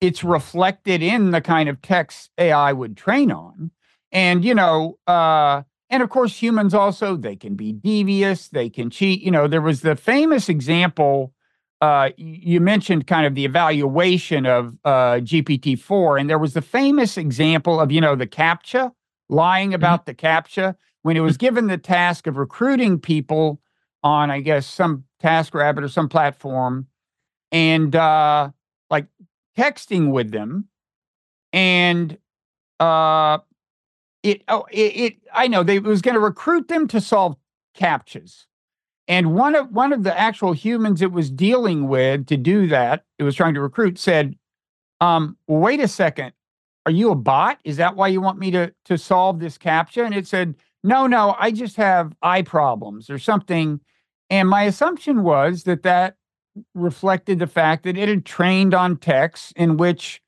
it's 0.01 0.23
reflected 0.23 1.03
in 1.03 1.31
the 1.31 1.41
kind 1.41 1.69
of 1.69 1.81
text 1.81 2.31
AI 2.37 2.73
would 2.73 2.97
train 2.97 3.31
on. 3.31 3.71
And, 4.13 4.45
you 4.45 4.55
know, 4.55 4.99
uh, 5.07 5.63
and 5.91 6.03
of 6.03 6.11
course, 6.11 6.41
humans 6.41 6.75
also, 6.75 7.17
they 7.17 7.37
can 7.37 7.55
be 7.55 7.73
devious, 7.73 8.49
they 8.49 8.69
can 8.69 8.91
cheat. 8.91 9.23
You 9.23 9.31
know, 9.31 9.49
there 9.49 9.61
was 9.61 9.81
the 9.81 9.97
famous 9.97 10.49
example. 10.49 11.33
Uh, 11.81 12.11
you 12.17 12.61
mentioned 12.61 13.07
kind 13.07 13.27
of 13.27 13.35
the 13.35 13.45
evaluation 13.45 14.47
of 14.47 14.77
uh, 14.85 15.21
GPT 15.21 15.79
4, 15.79 16.19
and 16.19 16.29
there 16.29 16.39
was 16.39 16.55
the 16.55 16.63
famous 16.63 17.17
example 17.17 17.81
of, 17.81 17.93
you 17.93 18.01
know, 18.01 18.17
the 18.17 18.27
CAPTCHA, 18.27 18.93
lying 19.29 19.69
mm-hmm. 19.69 19.77
about 19.77 20.05
mm-hmm. 20.05 20.11
the 20.11 20.15
CAPTCHA, 20.15 20.75
when 21.03 21.17
it 21.17 21.21
was 21.21 21.37
given 21.37 21.69
the 21.69 21.79
task 21.79 22.27
of 22.27 22.37
recruiting 22.37 22.99
people 22.99 23.61
on, 24.03 24.31
I 24.31 24.41
guess, 24.41 24.67
some 24.67 25.05
TaskRabbit 25.23 25.83
or 25.83 25.89
some 25.89 26.09
platform 26.09 26.87
and 27.51 27.95
uh, 27.95 28.51
like 28.91 29.07
texting 29.57 30.11
with 30.11 30.31
them. 30.31 30.69
And 31.53 32.19
uh, 32.79 33.39
it 34.23 34.43
oh 34.49 34.67
it, 34.71 34.97
it 34.97 35.17
I 35.33 35.49
know 35.49 35.63
they 35.63 35.79
was 35.79 36.03
going 36.03 36.15
to 36.15 36.21
recruit 36.21 36.69
them 36.69 36.89
to 36.89 37.01
solve 37.01 37.37
captchas. 37.77 38.45
And 39.07 39.35
one 39.35 39.55
of 39.55 39.71
one 39.73 39.93
of 39.93 40.03
the 40.03 40.19
actual 40.19 40.53
humans 40.53 41.01
it 41.01 41.13
was 41.13 41.31
dealing 41.31 41.89
with 41.89 42.27
to 42.27 42.37
do 42.37 42.67
that, 42.69 43.05
it 43.19 43.25
was 43.25 43.35
trying 43.35 43.55
to 43.55 43.61
recruit, 43.61 43.99
said, 43.99 44.37
um, 45.01 45.37
wait 45.47 45.81
a 45.81 45.89
second, 45.89 46.33
are 46.85 46.93
you 46.93 47.11
a 47.11 47.15
bot? 47.15 47.59
Is 47.65 47.79
that 47.79 47.97
why 47.97 48.09
you 48.09 48.21
want 48.21 48.39
me 48.39 48.51
to 48.51 48.73
to 48.85 48.99
solve 48.99 49.41
this 49.41 49.57
captcha? 49.57 50.05
And 50.05 50.15
it 50.15 50.27
said, 50.27 50.57
no, 50.85 51.07
no, 51.07 51.35
I 51.39 51.51
just 51.53 51.77
have 51.77 52.15
eye 52.23 52.43
problems 52.43 53.09
or 53.09 53.19
something. 53.19 53.81
And 54.31 54.49
my 54.49 54.65
assumption 54.65 55.23
was 55.23 55.65
that 55.65 55.85
that 55.85 56.17
reflected 56.75 57.39
the 57.39 57.47
fact 57.47 57.85
that 57.85 57.97
it 57.97 58.09
had 58.09 58.27
trained 58.27 58.75
on 58.75 58.97
texts 58.97 59.53
in 59.57 59.77
which 59.79 60.21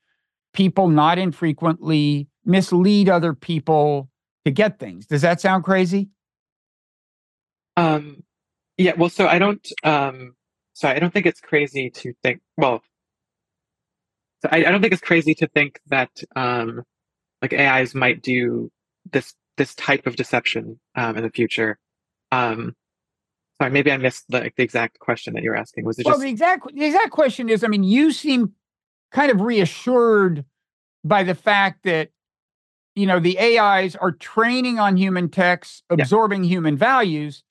people 0.52 0.88
not 0.88 1.18
infrequently 1.18 2.28
mislead 2.44 3.08
other 3.08 3.34
people 3.34 4.08
to 4.44 4.50
get 4.50 4.78
things. 4.78 5.06
Does 5.06 5.22
that 5.22 5.40
sound 5.40 5.64
crazy? 5.64 6.10
Um, 7.76 8.22
yeah. 8.76 8.94
Well, 8.96 9.10
so 9.10 9.26
I 9.26 9.38
don't. 9.38 9.66
Um, 9.84 10.34
so 10.72 10.88
I 10.88 10.98
don't 10.98 11.12
think 11.12 11.26
it's 11.26 11.40
crazy 11.40 11.90
to 11.90 12.12
think. 12.22 12.40
Well, 12.56 12.82
so 14.42 14.48
I, 14.50 14.58
I 14.58 14.70
don't 14.70 14.80
think 14.80 14.92
it's 14.92 15.02
crazy 15.02 15.34
to 15.36 15.46
think 15.48 15.80
that 15.88 16.10
um, 16.34 16.82
like 17.42 17.52
AIs 17.52 17.94
might 17.94 18.22
do 18.22 18.70
this 19.10 19.34
this 19.56 19.74
type 19.74 20.06
of 20.06 20.16
deception 20.16 20.80
um, 20.94 21.16
in 21.16 21.22
the 21.22 21.30
future. 21.30 21.78
Um, 22.32 22.74
sorry, 23.60 23.70
maybe 23.70 23.92
I 23.92 23.98
missed 23.98 24.24
the, 24.28 24.50
the 24.56 24.62
exact 24.62 24.98
question 24.98 25.34
that 25.34 25.42
you 25.42 25.50
were 25.50 25.56
asking. 25.56 25.84
Was 25.84 25.98
it 25.98 26.06
Well, 26.06 26.14
just 26.14 26.22
the 26.22 26.30
exact 26.30 26.74
the 26.74 26.84
exact 26.84 27.10
question 27.10 27.48
is, 27.48 27.62
I 27.62 27.68
mean, 27.68 27.84
you 27.84 28.12
seem 28.12 28.54
kind 29.10 29.30
of 29.30 29.40
reassured 29.40 30.44
by 31.04 31.22
the 31.22 31.34
fact 31.34 31.82
that 31.84 32.10
you 32.94 33.06
know 33.06 33.18
the 33.20 33.38
AIs 33.38 33.96
are 33.96 34.12
training 34.12 34.78
on 34.78 34.96
human 34.96 35.28
texts, 35.28 35.82
Yeah. 35.90 35.96
absorbing 36.02 36.44
human 36.44 36.76
values, 36.76 37.42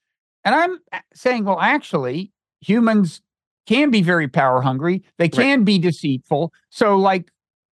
and 0.44 0.54
I'm 0.56 0.80
saying, 1.14 1.46
well, 1.46 1.60
actually, 1.60 2.32
humans 2.62 3.22
can 3.68 3.90
be 3.92 4.02
very 4.02 4.28
power 4.28 4.62
hungry. 4.62 5.04
They 5.18 5.26
Right. 5.26 5.34
can 5.34 5.64
be 5.64 5.78
deceitful. 5.80 6.52
So, 6.70 6.98
like 6.98 7.32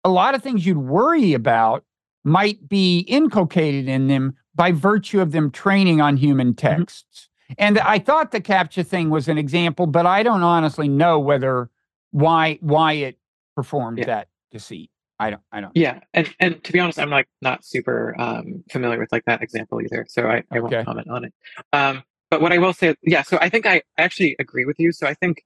a 0.03 0.09
lot 0.09 0.35
of 0.35 0.41
things 0.41 0.65
you'd 0.65 0.77
worry 0.77 1.33
about 1.33 1.83
might 2.23 2.67
be 2.69 2.99
inculcated 3.01 3.87
in 3.87 4.07
them 4.07 4.35
by 4.55 4.71
virtue 4.71 5.21
of 5.21 5.31
them 5.31 5.49
training 5.51 6.01
on 6.01 6.17
human 6.17 6.53
Mm-hmm. 6.53 6.67
texts. 6.81 7.29
And 7.57 7.79
I 7.79 7.99
thought 7.99 8.31
the 8.31 8.41
captcha 8.41 8.85
thing 8.85 9.09
was 9.09 9.27
an 9.27 9.37
example, 9.37 9.85
but 9.85 10.05
I 10.05 10.23
don't 10.23 10.43
honestly 10.43 10.87
know 10.87 11.19
whether 11.19 11.69
why 12.11 12.57
why 12.61 12.93
it 12.93 13.17
performed 13.55 13.99
Yeah. 13.99 14.05
that 14.05 14.27
deceit. 14.51 14.89
I 15.19 15.29
don't 15.29 15.41
I 15.51 15.61
don't. 15.61 15.71
yeah, 15.75 15.99
and 16.15 16.33
and 16.39 16.63
to 16.63 16.73
be 16.73 16.79
honest, 16.79 16.97
I'm 16.97 17.11
like 17.11 17.27
not 17.43 17.63
super 17.63 18.15
um, 18.19 18.63
familiar 18.71 18.97
with 18.97 19.11
like 19.11 19.23
that 19.25 19.43
example 19.43 19.79
either, 19.81 20.05
so 20.09 20.27
I, 20.27 20.41
I 20.51 20.59
won't 20.59 20.73
Okay. 20.73 20.83
comment 20.83 21.07
on 21.09 21.25
it. 21.25 21.33
Um, 21.73 22.01
but 22.31 22.41
what 22.41 22.51
I 22.51 22.57
will 22.57 22.73
say, 22.73 22.95
yeah, 23.03 23.21
so 23.21 23.37
I 23.39 23.47
think 23.49 23.67
I 23.67 23.83
actually 23.99 24.35
agree 24.39 24.65
with 24.65 24.79
you. 24.79 24.91
So 24.91 25.05
I 25.05 25.13
think 25.13 25.43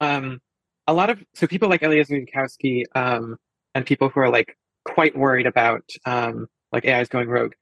um, 0.00 0.40
a 0.88 0.92
lot 0.92 1.08
of 1.08 1.22
so 1.34 1.46
people 1.46 1.68
like 1.68 1.82
Eliezer 1.84 2.14
Yudkowsky 2.18 2.82
um, 2.96 3.36
and 3.76 3.86
people 3.86 4.08
who 4.08 4.18
are 4.20 4.28
like 4.30 4.58
quite 4.84 5.16
worried 5.16 5.46
about 5.46 5.84
um, 6.04 6.48
like 6.72 6.84
AIs 6.84 7.08
going 7.08 7.28
rogue. 7.28 7.52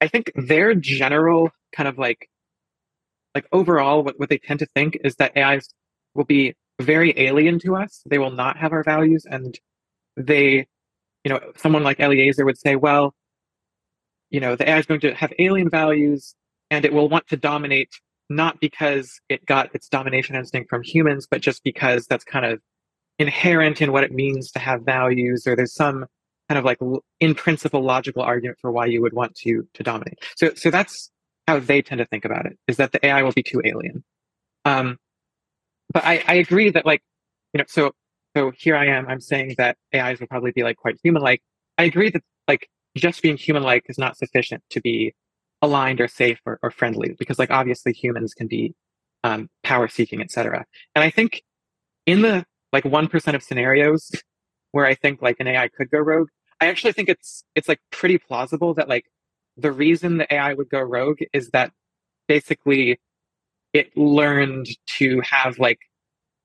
I 0.00 0.06
think 0.06 0.30
their 0.36 0.72
general 0.76 1.50
kind 1.72 1.88
of 1.88 1.98
like 1.98 2.28
like 3.34 3.46
overall 3.50 4.04
what, 4.04 4.20
what 4.20 4.28
they 4.28 4.38
tend 4.38 4.60
to 4.60 4.66
think 4.66 4.98
is 5.02 5.16
that 5.16 5.36
AIs 5.36 5.68
will 6.14 6.24
be 6.24 6.54
very 6.80 7.12
alien 7.16 7.58
to 7.60 7.76
us. 7.76 8.02
They 8.06 8.18
will 8.18 8.30
not 8.30 8.56
have 8.58 8.72
our 8.72 8.84
values 8.84 9.26
and 9.28 9.58
they 10.16 10.66
you 11.24 11.34
know, 11.34 11.40
someone 11.56 11.82
like 11.82 12.00
Eliezer 12.00 12.44
would 12.44 12.58
say, 12.58 12.76
well, 12.76 13.14
you 14.30 14.40
know, 14.40 14.56
the 14.56 14.68
AI 14.68 14.78
is 14.78 14.86
going 14.86 15.00
to 15.00 15.14
have 15.14 15.32
alien 15.38 15.68
values 15.68 16.34
and 16.70 16.84
it 16.84 16.92
will 16.92 17.08
want 17.08 17.26
to 17.28 17.36
dominate 17.36 17.90
not 18.30 18.60
because 18.60 19.20
it 19.28 19.44
got 19.46 19.74
its 19.74 19.88
domination 19.88 20.36
instinct 20.36 20.68
from 20.68 20.82
humans, 20.82 21.26
but 21.30 21.40
just 21.40 21.64
because 21.64 22.06
that's 22.06 22.24
kind 22.24 22.44
of 22.44 22.60
inherent 23.18 23.80
in 23.80 23.90
what 23.90 24.04
it 24.04 24.12
means 24.12 24.50
to 24.52 24.58
have 24.58 24.82
values, 24.82 25.46
or 25.46 25.56
there's 25.56 25.74
some 25.74 26.06
kind 26.48 26.58
of 26.58 26.64
like 26.64 26.78
in 27.20 27.34
principle 27.34 27.82
logical 27.82 28.22
argument 28.22 28.58
for 28.60 28.70
why 28.70 28.86
you 28.86 29.00
would 29.00 29.14
want 29.14 29.34
to 29.34 29.66
to 29.74 29.82
dominate. 29.82 30.18
So 30.36 30.52
so 30.54 30.70
that's 30.70 31.10
how 31.46 31.58
they 31.58 31.80
tend 31.80 32.00
to 32.00 32.04
think 32.04 32.26
about 32.26 32.44
it, 32.44 32.58
is 32.68 32.76
that 32.76 32.92
the 32.92 33.04
AI 33.04 33.22
will 33.22 33.32
be 33.32 33.42
too 33.42 33.62
alien. 33.64 34.04
Um, 34.66 34.98
but 35.92 36.04
I, 36.04 36.22
I 36.26 36.34
agree 36.34 36.70
that 36.70 36.86
like, 36.86 37.02
you 37.52 37.58
know, 37.58 37.64
so 37.68 37.92
so 38.36 38.52
here 38.56 38.76
I 38.76 38.86
am, 38.86 39.08
I'm 39.08 39.20
saying 39.20 39.54
that 39.58 39.76
AIs 39.94 40.20
will 40.20 40.26
probably 40.26 40.52
be 40.52 40.62
like 40.62 40.76
quite 40.76 40.96
human-like. 41.02 41.42
I 41.78 41.84
agree 41.84 42.10
that 42.10 42.22
like 42.46 42.68
just 42.96 43.22
being 43.22 43.36
human-like 43.36 43.84
is 43.88 43.98
not 43.98 44.16
sufficient 44.16 44.62
to 44.70 44.80
be 44.80 45.14
aligned 45.62 46.00
or 46.00 46.08
safe 46.08 46.38
or, 46.46 46.58
or 46.62 46.70
friendly 46.70 47.16
because 47.18 47.38
like 47.38 47.50
obviously 47.50 47.92
humans 47.92 48.34
can 48.34 48.46
be 48.46 48.74
um, 49.24 49.48
power 49.62 49.88
seeking, 49.88 50.20
etc. 50.20 50.64
And 50.94 51.02
I 51.02 51.10
think 51.10 51.42
in 52.06 52.22
the 52.22 52.44
like 52.72 52.84
one 52.84 53.08
percent 53.08 53.34
of 53.34 53.42
scenarios 53.42 54.10
where 54.72 54.86
I 54.86 54.94
think 54.94 55.22
like 55.22 55.36
an 55.40 55.48
AI 55.48 55.68
could 55.68 55.90
go 55.90 55.98
rogue, 55.98 56.28
I 56.60 56.68
actually 56.68 56.92
think 56.92 57.08
it's 57.08 57.44
it's 57.54 57.68
like 57.68 57.80
pretty 57.90 58.18
plausible 58.18 58.74
that 58.74 58.88
like 58.88 59.06
the 59.56 59.72
reason 59.72 60.18
the 60.18 60.32
AI 60.32 60.54
would 60.54 60.68
go 60.68 60.80
rogue 60.80 61.18
is 61.32 61.50
that 61.50 61.72
basically 62.28 63.00
it 63.72 63.96
learned 63.96 64.66
to 64.98 65.20
have 65.20 65.58
like 65.58 65.78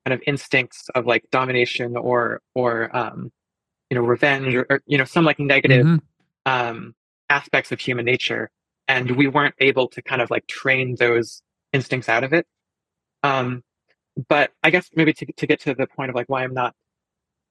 kind 0.05 0.13
of 0.13 0.21
instincts 0.27 0.89
of 0.95 1.05
like 1.05 1.23
domination 1.31 1.95
or 1.95 2.41
or 2.55 2.95
um 2.95 3.31
you 3.89 3.95
know 3.95 4.01
revenge 4.03 4.53
or, 4.55 4.65
or 4.69 4.81
you 4.85 4.97
know 4.97 5.05
some 5.05 5.25
like 5.25 5.39
negative 5.39 5.85
Mhm. 5.85 6.01
um 6.45 6.93
aspects 7.29 7.71
of 7.71 7.79
human 7.79 8.05
nature 8.05 8.49
and 8.87 9.11
we 9.11 9.27
weren't 9.27 9.55
able 9.59 9.87
to 9.89 10.01
kind 10.01 10.21
of 10.21 10.29
like 10.29 10.45
train 10.47 10.95
those 10.99 11.41
instincts 11.71 12.09
out 12.09 12.23
of 12.23 12.33
it 12.33 12.45
um 13.23 13.63
but 14.27 14.51
i 14.61 14.69
guess 14.69 14.89
maybe 14.95 15.13
to, 15.13 15.25
to 15.37 15.47
get 15.47 15.61
to 15.61 15.73
the 15.73 15.87
point 15.87 16.09
of 16.09 16.15
like 16.15 16.27
why 16.27 16.43
i'm 16.43 16.53
not 16.53 16.75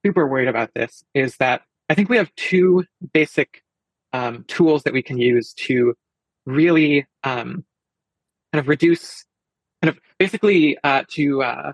super 0.05 0.27
worried 0.27 0.49
about 0.49 0.75
this 0.75 1.03
is 1.15 1.37
that 1.39 1.63
i 1.89 1.95
think 1.95 2.09
we 2.11 2.17
have 2.19 2.33
two 2.37 2.85
basic 3.13 3.63
um, 4.13 4.45
tools 4.47 4.83
that 4.83 4.93
we 4.93 5.03
can 5.03 5.17
use 5.17 5.55
to 5.55 5.95
really 6.45 7.07
um, 7.25 7.65
kind 8.53 8.61
of 8.61 8.69
reduce 8.69 9.25
kind 9.83 9.89
of 9.95 10.01
basically 10.19 10.79
uh, 10.85 11.03
to 11.11 11.43
uh, 11.43 11.73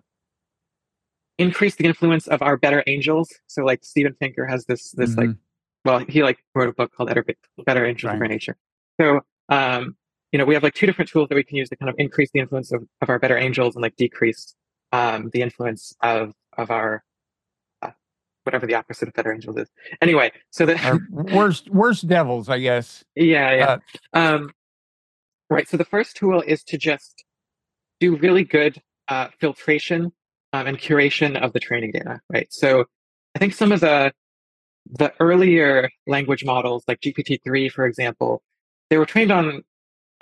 increase 1.39 1.77
the 1.77 1.85
influence 1.85 2.27
of 2.27 2.43
our 2.43 2.57
better 2.57 2.83
angels 2.87 3.29
so 3.47 3.63
like 3.65 3.85
steven 3.85 4.15
pinker 4.21 4.45
has 4.47 4.65
this 4.67 4.91
this 4.93 5.17
like 5.17 5.29
Mhm. 5.31 5.39
well 5.85 5.99
he 6.01 6.23
like 6.23 6.39
wrote 6.55 6.69
a 6.69 6.73
book 6.73 6.93
called 6.93 7.09
better, 7.09 7.25
better 7.65 7.87
angels 7.87 8.11
Right. 8.11 8.19
for 8.19 8.27
nature 8.27 8.57
so 9.01 9.21
um 9.49 9.97
you 10.33 10.39
know 10.39 10.45
we 10.45 10.55
have 10.55 10.63
like 10.65 10.75
two 10.75 10.87
different 10.87 11.09
tools 11.11 11.29
that 11.29 11.37
we 11.37 11.45
can 11.45 11.57
use 11.57 11.69
to 11.69 11.77
kind 11.77 11.89
of 11.89 11.95
increase 11.99 12.31
the 12.33 12.41
influence 12.41 12.73
of, 12.73 12.83
of 13.03 13.09
our 13.09 13.19
better 13.21 13.37
angels 13.39 13.77
and 13.77 13.83
like 13.83 13.95
decrease 13.97 14.55
um 14.93 15.31
the 15.33 15.43
influence 15.43 15.95
of 16.03 16.33
of 16.57 16.71
our 16.73 17.05
uh, 17.83 17.91
whatever 18.43 18.67
the 18.67 18.75
opposite 18.75 19.07
of 19.09 19.15
better 19.15 19.33
angels 19.33 19.57
is 19.57 19.69
anyway 20.03 20.33
so 20.51 20.67
the 20.67 20.75
Or 20.91 20.99
worst 21.11 21.71
worst 21.71 22.09
devils, 22.09 22.49
I 22.49 22.59
guess. 22.59 23.05
yeah 23.15 23.53
yeah 23.55 23.77
Uh, 24.13 24.19
um 24.19 24.51
right 25.51 25.69
so 25.69 25.77
the 25.77 25.85
first 25.85 26.17
tool 26.17 26.43
is 26.43 26.65
to 26.65 26.77
just 26.79 27.25
do 28.01 28.17
really 28.17 28.45
good 28.45 28.81
uh, 29.09 29.29
filtration 29.41 30.13
um, 30.53 30.67
and 30.67 30.79
curation 30.79 31.41
of 31.41 31.53
the 31.53 31.61
training 31.61 31.93
data 31.93 32.21
right? 32.31 32.49
So 32.51 32.85
i 33.35 33.39
think 33.39 33.55
some 33.55 33.73
of 33.73 33.81
the 33.81 34.13
the 34.91 35.13
earlier 35.21 35.91
language 36.07 36.45
models 36.45 36.83
like 36.89 36.99
gpt-3 37.01 37.71
for 37.71 37.85
example 37.85 38.43
they 38.89 38.97
were 38.97 39.05
trained 39.05 39.31
on 39.31 39.63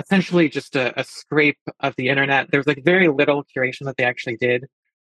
essentially 0.00 0.48
just 0.48 0.74
a, 0.74 0.98
a 1.00 1.04
scrape 1.04 1.56
of 1.80 1.94
the 1.96 2.08
internet. 2.08 2.50
There 2.50 2.60
was 2.60 2.66
like 2.66 2.84
very 2.84 3.08
little 3.08 3.44
curation 3.44 3.84
that 3.86 3.96
they 3.96 4.04
actually 4.04 4.36
did. 4.36 4.64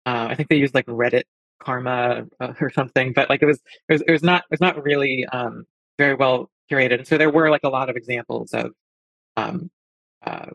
Uh, 0.05 0.27
i 0.29 0.35
think 0.35 0.49
they 0.49 0.55
used 0.55 0.73
like 0.73 0.85
reddit 0.85 1.23
karma 1.61 2.25
uh, 2.39 2.53
or 2.61 2.69
something 2.69 3.11
but 3.11 3.29
like 3.29 3.41
it 3.41 3.45
was 3.45 3.59
it 3.89 3.93
was, 3.93 4.01
it 4.07 4.11
was 4.11 4.23
not 4.23 4.43
it 4.43 4.51
was 4.51 4.61
not 4.61 4.81
really 4.83 5.25
um, 5.27 5.65
very 5.99 6.15
well 6.15 6.49
curated. 6.71 6.99
And 6.99 7.07
so 7.07 7.17
there 7.17 7.29
were 7.29 7.51
like 7.51 7.63
a 7.63 7.69
lot 7.69 7.89
of 7.89 7.95
examples 7.95 8.53
of 8.53 8.71
um, 9.37 9.69
uh, 10.25 10.47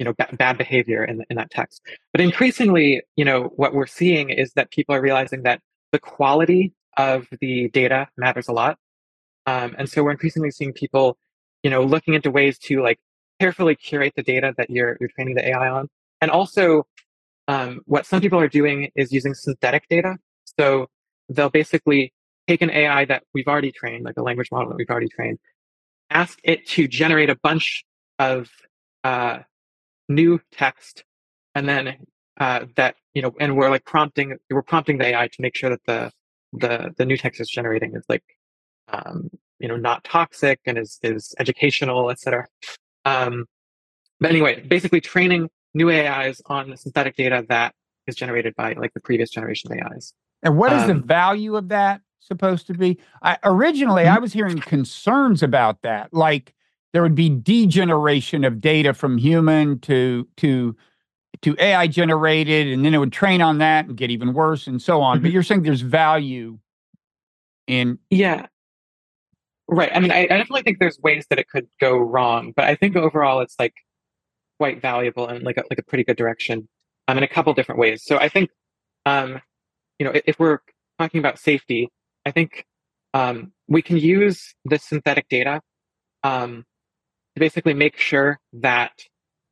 you 0.00 0.04
know 0.04 0.14
ba- 0.14 0.34
bad 0.36 0.58
behavior 0.58 1.04
in, 1.04 1.24
in 1.30 1.36
that 1.36 1.50
text. 1.50 1.82
But 2.12 2.20
increasingly 2.20 3.02
you 3.16 3.24
know 3.24 3.52
what 3.54 3.74
we're 3.74 3.86
seeing 3.86 4.30
is 4.30 4.52
that 4.54 4.70
people 4.72 4.94
are 4.94 5.00
realizing 5.00 5.42
that 5.44 5.60
the 5.92 6.00
quality 6.00 6.72
of 6.96 7.28
the 7.40 7.68
data 7.68 8.08
matters 8.16 8.48
a 8.48 8.52
lot. 8.52 8.78
Um, 9.46 9.76
and 9.78 9.88
so 9.88 10.02
we're 10.02 10.10
increasingly 10.10 10.50
seeing 10.50 10.72
people 10.72 11.16
you 11.62 11.70
know 11.70 11.84
looking 11.84 12.14
into 12.14 12.30
ways 12.30 12.58
to 12.66 12.82
like 12.82 12.98
carefully 13.40 13.76
curate 13.76 14.14
the 14.16 14.22
data 14.24 14.54
that 14.56 14.70
you're 14.70 14.96
you're 14.98 15.10
training 15.14 15.36
the 15.36 15.46
ai 15.50 15.68
on. 15.68 15.88
And 16.20 16.30
also 16.30 16.86
um, 17.46 17.80
what 17.86 18.06
some 18.06 18.20
people 18.20 18.40
are 18.40 18.48
doing 18.48 18.90
is 18.96 19.12
using 19.12 19.34
synthetic 19.34 19.84
data. 19.88 20.16
So 20.58 20.88
they'll 21.28 21.50
basically 21.50 22.12
take 22.48 22.62
an 22.62 22.70
ai 22.70 23.04
that 23.04 23.22
we've 23.34 23.46
already 23.46 23.70
trained 23.70 24.04
like 24.04 24.16
a 24.16 24.22
language 24.22 24.48
model 24.50 24.70
that 24.70 24.76
we've 24.76 24.90
already 24.90 25.08
trained 25.08 25.38
ask 26.10 26.38
it 26.42 26.66
to 26.66 26.88
generate 26.88 27.30
a 27.30 27.36
bunch 27.36 27.84
of 28.18 28.50
uh, 29.04 29.38
new 30.10 30.40
text 30.52 31.04
and 31.54 31.68
then 31.68 31.96
uh, 32.38 32.66
that 32.76 32.96
you 33.14 33.22
know 33.22 33.32
and 33.40 33.56
we're 33.56 33.70
like 33.70 33.84
prompting 33.84 34.36
we're 34.50 34.62
prompting 34.62 34.98
the 34.98 35.06
ai 35.06 35.26
to 35.28 35.40
make 35.40 35.56
sure 35.56 35.70
that 35.70 35.84
the 35.86 36.10
the 36.62 36.92
the 36.98 37.06
new 37.06 37.16
text 37.16 37.40
it's 37.40 37.50
generating 37.50 37.94
is 37.94 38.04
like 38.08 38.24
um, 38.92 39.30
you 39.58 39.68
know 39.68 39.76
not 39.76 40.02
toxic 40.04 40.60
and 40.66 40.76
is 40.78 40.98
is 41.02 41.34
educational 41.38 42.10
etc 42.10 42.46
um, 43.04 43.46
but 44.20 44.30
anyway 44.30 44.60
basically 44.62 45.00
training 45.00 45.48
new 45.74 45.90
ais 45.90 46.42
on 46.46 46.70
the 46.70 46.76
synthetic 46.76 47.16
data 47.16 47.44
that 47.48 47.74
is 48.06 48.16
generated 48.16 48.54
by 48.56 48.72
like 48.74 48.92
the 48.94 49.00
previous 49.00 49.30
generation 49.30 49.70
of 49.72 49.78
ais 49.78 50.12
And 50.42 50.56
what 50.56 50.72
is 50.72 50.86
the 50.86 50.92
Um, 50.94 51.02
value 51.04 51.56
of 51.56 51.68
that 51.68 52.00
supposed 52.20 52.66
to 52.68 52.74
be? 52.74 52.98
I, 53.22 53.38
originally, 53.44 54.04
Mm-hmm. 54.04 54.16
I 54.16 54.18
was 54.18 54.32
hearing 54.32 54.58
concerns 54.58 55.42
about 55.42 55.82
that, 55.82 56.12
like 56.12 56.54
there 56.92 57.02
would 57.02 57.14
be 57.14 57.28
degeneration 57.28 58.44
of 58.44 58.60
data 58.60 58.94
from 58.94 59.18
human 59.18 59.78
to 59.80 60.26
to 60.38 60.76
to 61.42 61.56
AI 61.58 61.86
generated, 61.86 62.68
and 62.68 62.84
then 62.84 62.92
it 62.92 62.98
would 62.98 63.12
train 63.12 63.40
on 63.40 63.58
that 63.58 63.86
and 63.86 63.96
get 63.96 64.10
even 64.10 64.34
worse, 64.34 64.66
and 64.66 64.82
so 64.82 65.00
on. 65.00 65.20
But 65.20 65.30
Mhm. 65.30 65.32
you're 65.32 65.42
saying 65.42 65.62
there's 65.62 65.80
value 65.80 66.58
in 67.66 67.98
Yeah. 68.10 68.46
Right. 69.68 69.90
I 69.94 70.00
mean, 70.00 70.10
I, 70.10 70.24
I 70.24 70.26
definitely 70.26 70.62
think 70.62 70.80
there's 70.80 70.98
ways 70.98 71.26
that 71.30 71.38
it 71.38 71.48
could 71.48 71.68
go 71.80 71.96
wrong, 71.96 72.52
but 72.56 72.64
I 72.64 72.74
think 72.74 72.96
overall 72.96 73.40
it's 73.40 73.54
like 73.58 73.74
quite 74.58 74.82
valuable 74.82 75.28
and 75.28 75.44
like 75.44 75.56
a, 75.58 75.62
like 75.70 75.78
a 75.78 75.82
pretty 75.84 76.02
good 76.02 76.16
direction 76.16 76.68
um, 77.06 77.16
in 77.18 77.22
a 77.22 77.28
couple 77.28 77.54
different 77.54 77.78
ways. 77.78 78.02
So 78.04 78.16
I 78.18 78.28
think, 78.28 78.50
um, 79.06 79.40
you 80.00 80.04
know, 80.04 80.10
if, 80.12 80.22
if 80.26 80.38
we're 80.40 80.58
talking 80.98 81.20
about 81.20 81.38
safety, 81.38 81.88
I 82.26 82.32
think 82.32 82.66
um, 83.14 83.52
we 83.68 83.80
can 83.80 83.96
use 83.96 84.54
this 84.64 84.82
synthetic 84.84 85.28
data 85.28 85.60
um, 86.24 86.64
to 87.34 87.40
basically 87.40 87.74
make 87.74 87.96
sure 87.96 88.38
that 88.52 88.92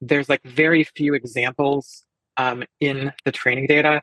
there's 0.00 0.28
like 0.28 0.42
very 0.42 0.84
few 0.84 1.14
examples 1.14 2.04
um, 2.36 2.64
in 2.80 3.12
the 3.24 3.32
training 3.32 3.66
data 3.66 4.00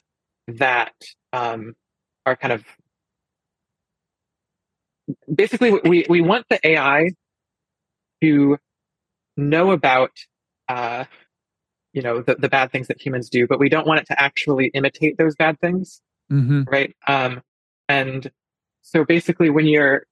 that 0.47 0.93
um, 1.33 1.73
are 2.25 2.35
kind 2.35 2.53
of 2.53 2.63
basically 5.33 5.71
we, 5.83 6.05
we 6.09 6.21
want 6.21 6.45
the 6.49 6.59
AI 6.67 7.11
to 8.21 8.57
know 9.37 9.71
about 9.71 10.11
uh, 10.67 11.05
you 11.93 12.01
know 12.01 12.21
the, 12.21 12.35
the 12.35 12.49
bad 12.49 12.71
things 12.71 12.87
that 12.87 13.01
humans 13.01 13.29
do, 13.29 13.47
but 13.47 13.59
we 13.59 13.69
don't 13.69 13.87
want 13.87 14.01
it 14.01 14.07
to 14.07 14.21
actually 14.21 14.67
imitate 14.67 15.17
those 15.17 15.35
bad 15.35 15.59
things, 15.59 16.01
hmm 16.29 16.63
right? 16.63 16.95
Um, 17.07 17.41
and 17.87 18.29
so 18.81 19.05
basically, 19.05 19.49
when 19.49 19.65
you're 19.65 20.05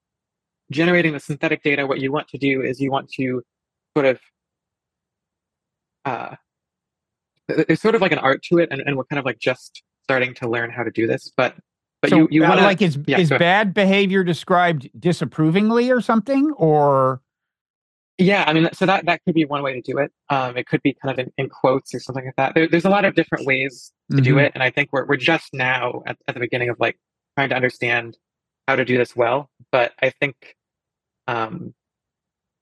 generating 0.70 1.12
the 1.12 1.20
synthetic 1.20 1.62
data, 1.62 1.86
what 1.86 2.00
you 2.00 2.10
want 2.10 2.28
to 2.28 2.38
do 2.38 2.62
is 2.62 2.80
you 2.80 2.90
want 2.90 3.10
to 3.10 3.42
sort 3.96 4.06
of 4.06 4.20
uh, 6.04 6.36
there's 7.48 7.80
sort 7.80 7.94
of 7.94 8.00
like 8.00 8.12
an 8.12 8.18
art 8.18 8.42
to 8.44 8.58
it, 8.58 8.68
and, 8.70 8.82
and 8.82 8.96
we're 8.96 9.04
kind 9.04 9.18
of 9.18 9.24
like 9.24 9.38
just 9.38 9.82
starting 10.02 10.34
to 10.34 10.48
learn 10.48 10.70
how 10.70 10.82
to 10.82 10.90
do 10.90 11.06
this. 11.06 11.32
But 11.36 11.54
but 12.02 12.10
so 12.10 12.16
you 12.16 12.28
you 12.30 12.44
uh, 12.44 12.48
want 12.48 12.62
like 12.62 12.82
is 12.82 12.98
yeah, 13.06 13.18
is 13.18 13.30
bad 13.30 13.74
behavior 13.74 14.24
described 14.24 14.88
disapprovingly 14.98 15.90
or 15.90 16.00
something 16.00 16.50
or 16.52 17.22
Yeah, 18.18 18.44
I 18.46 18.52
mean, 18.52 18.68
so 18.72 18.86
that 18.86 19.06
that 19.06 19.20
could 19.24 19.34
be 19.34 19.44
one 19.44 19.62
way 19.62 19.72
to 19.74 19.80
do 19.80 19.98
it. 19.98 20.12
Um, 20.30 20.56
it 20.56 20.66
could 20.66 20.82
be 20.82 20.94
kind 20.94 21.12
of 21.12 21.18
in, 21.26 21.32
in 21.38 21.48
quotes 21.48 21.94
or 21.94 22.00
something 22.00 22.24
like 22.24 22.36
that. 22.36 22.54
There, 22.54 22.68
there's 22.68 22.84
a 22.84 22.90
lot 22.90 23.04
of 23.04 23.14
different 23.14 23.46
ways 23.46 23.92
to 24.10 24.20
do 24.20 24.34
Mhm. 24.36 24.46
it, 24.46 24.52
and 24.54 24.62
I 24.62 24.70
think 24.70 24.90
we're 24.92 25.06
we're 25.06 25.16
just 25.16 25.54
now 25.54 26.02
at, 26.06 26.18
at 26.28 26.34
the 26.34 26.40
beginning 26.40 26.68
of 26.68 26.78
like 26.78 26.98
trying 27.36 27.48
to 27.48 27.56
understand 27.56 28.16
how 28.68 28.76
to 28.76 28.84
do 28.84 28.96
this 28.98 29.16
well. 29.16 29.50
But 29.72 29.92
I 30.00 30.10
think, 30.10 30.56
um, 31.26 31.74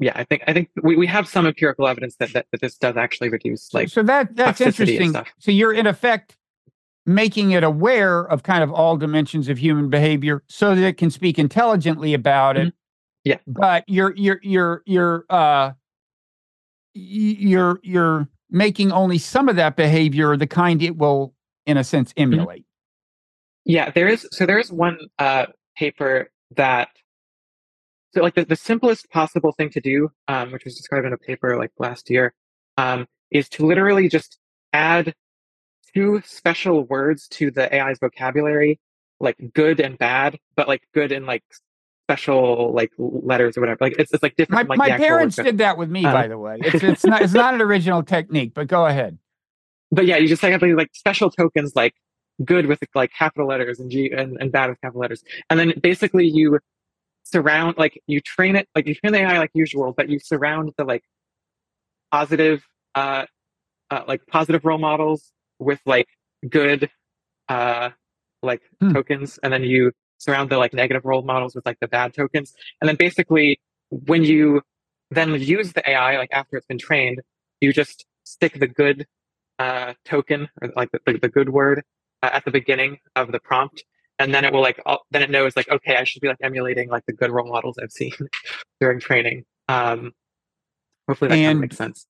yeah, 0.02 0.12
I 0.14 0.24
think 0.24 0.42
I 0.46 0.52
think 0.52 0.70
we, 0.82 0.96
we 0.96 1.06
have 1.06 1.28
some 1.28 1.46
empirical 1.46 1.86
evidence 1.86 2.16
that, 2.16 2.32
that 2.32 2.46
that 2.50 2.60
this 2.60 2.76
does 2.76 2.96
actually 2.96 3.28
reduce 3.28 3.72
like 3.72 3.88
so 3.88 4.02
that 4.02 4.34
that's 4.36 4.60
interesting. 4.60 5.14
So 5.38 5.50
you're 5.50 5.72
in 5.72 5.86
effect 5.86 6.36
making 7.06 7.50
it 7.52 7.64
aware 7.64 8.20
of 8.22 8.42
kind 8.42 8.62
of 8.62 8.70
all 8.70 8.96
dimensions 8.96 9.48
of 9.48 9.58
human 9.58 9.90
behavior 9.90 10.42
so 10.48 10.74
that 10.74 10.84
it 10.84 10.96
can 10.96 11.10
speak 11.10 11.38
intelligently 11.38 12.14
about 12.14 12.56
it. 12.56 12.68
Mhm. 12.68 12.72
Yeah. 13.24 13.38
But 13.46 13.84
you're 13.86 14.14
you're 14.16 14.40
you're 14.42 14.82
you're 14.86 15.24
uh 15.30 15.72
you're 16.94 17.80
you're 17.82 18.28
making 18.50 18.92
only 18.92 19.18
some 19.18 19.48
of 19.48 19.56
that 19.56 19.76
behavior 19.76 20.36
the 20.36 20.46
kind 20.46 20.82
it 20.82 20.96
will 20.96 21.34
in 21.66 21.76
a 21.76 21.84
sense 21.84 22.12
Mm-hmm. 22.12 22.34
emulate. 22.34 22.64
Yeah, 23.64 23.90
there 23.90 24.08
is. 24.08 24.26
So 24.32 24.44
there 24.44 24.58
is 24.58 24.72
one 24.72 24.98
uh, 25.20 25.46
paper 25.76 26.30
that, 26.56 26.88
so 28.14 28.22
like 28.22 28.34
the, 28.34 28.44
the 28.44 28.56
simplest 28.56 29.10
possible 29.10 29.52
thing 29.52 29.70
to 29.70 29.80
do, 29.80 30.10
um, 30.28 30.52
which 30.52 30.64
was 30.64 30.76
described 30.76 31.06
in 31.06 31.12
a 31.12 31.18
paper 31.18 31.56
like 31.56 31.70
last 31.78 32.10
year, 32.10 32.34
um, 32.76 33.06
is 33.30 33.48
to 33.50 33.66
literally 33.66 34.08
just 34.08 34.38
add 34.72 35.14
two 35.94 36.22
special 36.24 36.84
words 36.84 37.28
to 37.28 37.50
the 37.50 37.74
AI's 37.74 37.98
vocabulary, 37.98 38.80
like 39.20 39.36
good 39.54 39.80
and 39.80 39.98
bad, 39.98 40.38
but 40.56 40.68
like 40.68 40.82
good 40.94 41.12
in 41.12 41.26
like 41.26 41.42
special 42.06 42.72
like 42.74 42.90
letters 42.98 43.56
or 43.56 43.60
whatever. 43.60 43.78
Like 43.80 43.94
it's, 43.98 44.12
it's 44.12 44.22
like 44.22 44.36
different. 44.36 44.68
from, 44.68 44.68
like, 44.68 44.90
my 44.90 44.96
parents 44.96 45.36
did 45.36 45.58
that 45.58 45.78
with 45.78 45.88
me, 45.90 46.04
Um, 46.04 46.12
by 46.12 46.28
the 46.28 46.38
way. 46.38 46.58
It's 46.60 46.82
it's 46.82 47.04
not 47.06 47.22
it's 47.22 47.32
not 47.32 47.54
an 47.54 47.60
original 47.62 48.02
technique, 48.02 48.52
but 48.54 48.66
go 48.66 48.86
ahead. 48.86 49.18
but 49.90 50.06
yeah, 50.06 50.16
you 50.16 50.28
just 50.28 50.42
like 50.42 50.52
have 50.52 50.62
like 50.62 50.90
special 50.92 51.30
tokens 51.30 51.74
like 51.76 51.94
good 52.44 52.66
with 52.66 52.80
like 52.94 53.12
capital 53.12 53.46
letters 53.46 53.78
and 53.78 53.90
G 53.90 54.10
and, 54.10 54.36
and 54.40 54.50
bad 54.50 54.70
with 54.70 54.80
capital 54.80 55.00
letters. 55.00 55.22
And 55.50 55.60
then 55.60 55.74
basically 55.82 56.26
you 56.26 56.58
surround 57.32 57.76
like 57.78 58.00
you 58.06 58.20
train 58.20 58.56
it 58.56 58.68
like 58.74 58.86
you 58.86 58.94
train 58.94 59.12
the 59.12 59.20
AI 59.20 59.38
like 59.38 59.50
usual, 59.54 59.92
but 59.96 60.08
you 60.08 60.18
surround 60.18 60.72
the 60.76 60.84
like 60.84 61.04
positive 62.10 62.64
uh, 62.94 63.24
uh 63.90 64.02
like 64.06 64.26
positive 64.26 64.64
role 64.64 64.78
models 64.78 65.32
with 65.58 65.80
like 65.86 66.08
good 66.48 66.90
uh 67.48 67.90
like 68.42 68.62
Hmm. 68.80 68.92
tokens 68.92 69.38
and 69.42 69.52
then 69.52 69.62
you 69.64 69.92
surround 70.18 70.50
the 70.50 70.58
like 70.58 70.72
negative 70.72 71.04
role 71.04 71.22
models 71.22 71.54
with 71.54 71.66
like 71.66 71.78
the 71.80 71.88
bad 71.88 72.14
tokens. 72.14 72.54
And 72.80 72.88
then 72.88 72.96
basically 72.96 73.60
when 73.90 74.24
you 74.24 74.62
then 75.10 75.34
use 75.40 75.72
the 75.72 75.88
AI 75.88 76.16
like 76.18 76.32
after 76.32 76.56
it's 76.56 76.66
been 76.66 76.78
trained, 76.78 77.20
you 77.60 77.72
just 77.72 78.06
stick 78.24 78.58
the 78.58 78.68
good 78.68 79.06
uh, 79.58 79.94
token 80.04 80.48
or 80.60 80.70
like 80.76 80.90
the, 80.92 81.00
the, 81.06 81.18
the 81.18 81.28
good 81.28 81.50
word 81.50 81.82
uh, 82.22 82.30
at 82.32 82.44
the 82.44 82.50
beginning 82.50 82.98
of 83.16 83.32
the 83.32 83.40
prompt 83.40 83.84
and 84.18 84.34
then 84.34 84.44
it 84.44 84.52
will 84.52 84.60
like 84.60 84.80
all, 84.86 85.04
then 85.10 85.22
it 85.22 85.30
knows 85.30 85.56
like 85.56 85.68
okay 85.70 85.96
i 85.96 86.04
should 86.04 86.20
be 86.20 86.28
like 86.28 86.38
emulating 86.42 86.88
like 86.88 87.04
the 87.06 87.12
good 87.12 87.30
role 87.30 87.48
models 87.48 87.76
i've 87.82 87.92
seen 87.92 88.12
during 88.80 89.00
training 89.00 89.44
um 89.68 90.12
hopefully 91.08 91.28
that 91.28 91.36
kind 91.36 91.56
of 91.56 91.60
makes 91.60 91.76
sense 91.76 92.06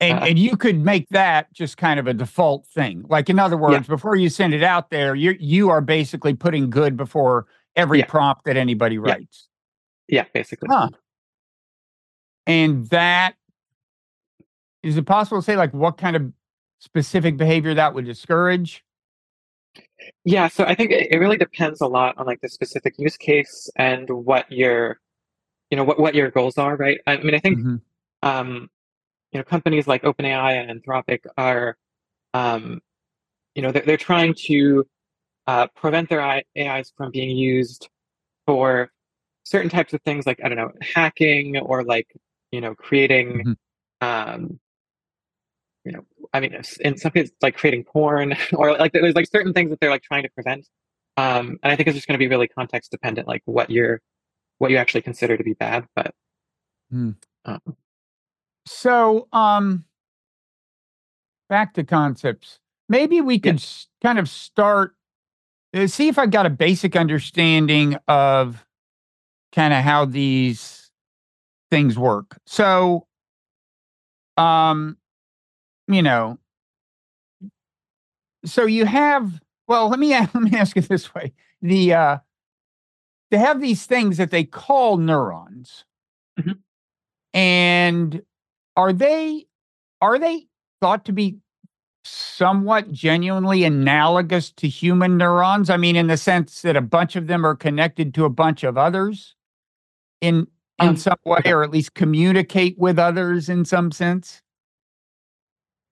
And 0.00 0.18
Uh, 0.18 0.26
and 0.26 0.38
you 0.38 0.56
could 0.56 0.78
make 0.84 1.08
that 1.10 1.52
just 1.52 1.76
kind 1.76 2.00
of 2.00 2.08
a 2.08 2.14
default 2.14 2.66
thing. 2.66 3.04
Like 3.08 3.30
in 3.30 3.38
other 3.38 3.56
words, 3.56 3.86
before 3.86 4.16
you 4.16 4.28
send 4.30 4.52
it 4.52 4.62
out 4.64 4.90
there, 4.90 5.14
you 5.14 5.36
you 5.38 5.70
are 5.70 5.80
basically 5.80 6.34
putting 6.34 6.70
good 6.70 6.96
before 6.96 7.46
every 7.76 8.00
Yeah. 8.00 8.06
prompt 8.06 8.44
that 8.46 8.56
anybody 8.56 8.98
writes. 8.98 9.48
yeah 10.08 10.24
basically 10.34 10.68
Huh. 10.70 10.88
And 12.46 12.88
that 12.90 13.36
is 14.82 14.96
it 14.96 15.06
possible 15.06 15.38
to 15.38 15.44
say 15.44 15.56
like 15.56 15.72
what 15.72 15.96
kind 15.98 16.16
of 16.16 16.32
specific 16.80 17.36
behavior 17.36 17.74
that 17.74 17.94
would 17.94 18.04
discourage? 18.04 18.84
Yeah 20.24 20.48
so 20.48 20.64
i 20.64 20.74
think 20.74 20.90
it, 20.90 21.08
it 21.10 21.18
really 21.18 21.36
depends 21.36 21.80
a 21.80 21.86
lot 21.86 22.16
on 22.18 22.26
like 22.26 22.40
the 22.40 22.48
specific 22.48 22.94
use 22.98 23.16
case 23.16 23.70
and 23.76 24.08
what 24.10 24.50
your 24.50 25.00
you 25.70 25.76
know 25.76 25.84
what, 25.84 25.98
what 25.98 26.14
your 26.14 26.30
goals 26.30 26.58
are 26.58 26.76
right 26.76 27.00
i 27.06 27.16
mean 27.18 27.34
i 27.34 27.38
think 27.38 27.58
Mhm. 27.58 27.80
um, 28.22 28.70
you 29.32 29.38
know, 29.38 29.44
companies 29.44 29.86
like 29.88 30.02
OpenAI 30.02 30.60
and 30.60 30.82
Anthropic 30.82 31.20
are, 31.36 31.76
um, 32.34 32.80
you 33.54 33.62
know, 33.62 33.72
they're, 33.72 33.82
they're 33.82 33.96
trying 33.96 34.34
to 34.46 34.86
uh, 35.48 35.66
prevent 35.74 36.08
their 36.08 36.20
I- 36.22 36.44
AIs 36.56 36.92
from 36.96 37.10
being 37.10 37.36
used 37.36 37.88
for 38.46 38.92
certain 39.44 39.70
types 39.70 39.92
of 39.92 40.02
things, 40.02 40.26
like 40.26 40.38
I 40.44 40.48
don't 40.48 40.58
know, 40.58 40.70
hacking 40.94 41.56
or 41.58 41.82
like 41.82 42.14
you 42.52 42.60
know, 42.60 42.74
creating, 42.74 43.42
Mhm. 43.44 43.56
um, 44.02 44.60
you 45.84 45.92
know, 45.92 46.04
I 46.34 46.40
mean, 46.40 46.56
in 46.80 46.96
some 46.96 47.12
cases, 47.12 47.32
like 47.42 47.56
creating 47.56 47.84
porn 47.84 48.34
or 48.54 48.76
like 48.78 48.92
there's 48.92 49.14
like 49.14 49.28
certain 49.30 49.52
things 49.52 49.70
that 49.70 49.80
they're 49.80 49.90
like 49.90 50.02
trying 50.02 50.22
to 50.22 50.30
prevent. 50.30 50.66
Um, 51.16 51.58
and 51.62 51.70
I 51.72 51.76
think 51.76 51.88
it's 51.88 51.96
just 51.96 52.08
going 52.08 52.14
to 52.18 52.22
be 52.22 52.28
really 52.28 52.48
context 52.48 52.90
dependent, 52.90 53.28
like 53.28 53.42
what 53.44 53.68
you're, 53.70 54.00
what 54.58 54.70
you 54.70 54.78
actually 54.78 55.02
consider 55.02 55.36
to 55.36 55.44
be 55.44 55.52
bad. 55.54 55.86
But 55.94 56.14
Hmm. 56.90 57.10
um, 57.44 57.60
So, 58.66 59.28
um, 59.32 59.84
back 61.48 61.74
to 61.74 61.84
concepts. 61.84 62.58
Maybe 62.88 63.20
we 63.20 63.38
could 63.38 63.56
s- 63.56 63.88
kind 64.02 64.18
of 64.18 64.28
start, 64.28 64.94
uh, 65.74 65.86
see 65.86 66.08
if 66.08 66.18
I've 66.18 66.30
got 66.30 66.46
a 66.46 66.50
basic 66.50 66.96
understanding 66.96 67.96
of 68.08 68.66
kind 69.54 69.74
of 69.74 69.82
how 69.84 70.04
these 70.06 70.90
things 71.70 71.98
work. 71.98 72.38
So, 72.46 73.06
um, 74.36 74.96
you 75.94 76.02
know, 76.02 76.38
so 78.44 78.66
you 78.66 78.84
have, 78.86 79.40
well, 79.68 79.88
let 79.88 79.98
me, 79.98 80.10
let 80.18 80.34
me 80.34 80.56
ask 80.56 80.76
it 80.76 80.88
this 80.88 81.14
way. 81.14 81.32
The, 81.60 81.94
uh, 81.94 82.18
they 83.30 83.38
have 83.38 83.60
these 83.60 83.86
things 83.86 84.16
that 84.18 84.30
they 84.30 84.44
call 84.44 84.96
neurons. 84.98 85.84
Mhm. 86.38 86.58
And 87.34 88.22
are 88.76 88.92
they 88.92 89.46
are 90.02 90.18
they 90.18 90.46
thought 90.80 91.04
to 91.06 91.12
be 91.12 91.38
somewhat 92.04 92.92
genuinely 92.92 93.64
analogous 93.64 94.52
to 94.52 94.68
human 94.68 95.18
neurons? 95.18 95.70
I 95.70 95.76
mean, 95.78 95.96
in 95.96 96.08
the 96.08 96.16
sense 96.18 96.62
that 96.62 96.76
a 96.76 96.82
bunch 96.82 97.16
of 97.16 97.26
them 97.28 97.46
are 97.46 97.56
connected 97.56 98.14
to 98.14 98.24
a 98.26 98.30
bunch 98.30 98.64
of 98.64 98.78
others 98.78 99.36
in 100.20 100.48
in 100.80 100.90
Um, 100.90 100.96
some 100.96 101.18
way, 101.24 101.42
or 101.46 101.64
at 101.64 101.70
least 101.70 101.94
communicate 101.94 102.78
with 102.78 102.98
others 102.98 103.48
in 103.48 103.64
some 103.64 103.92
sense. 103.92 104.42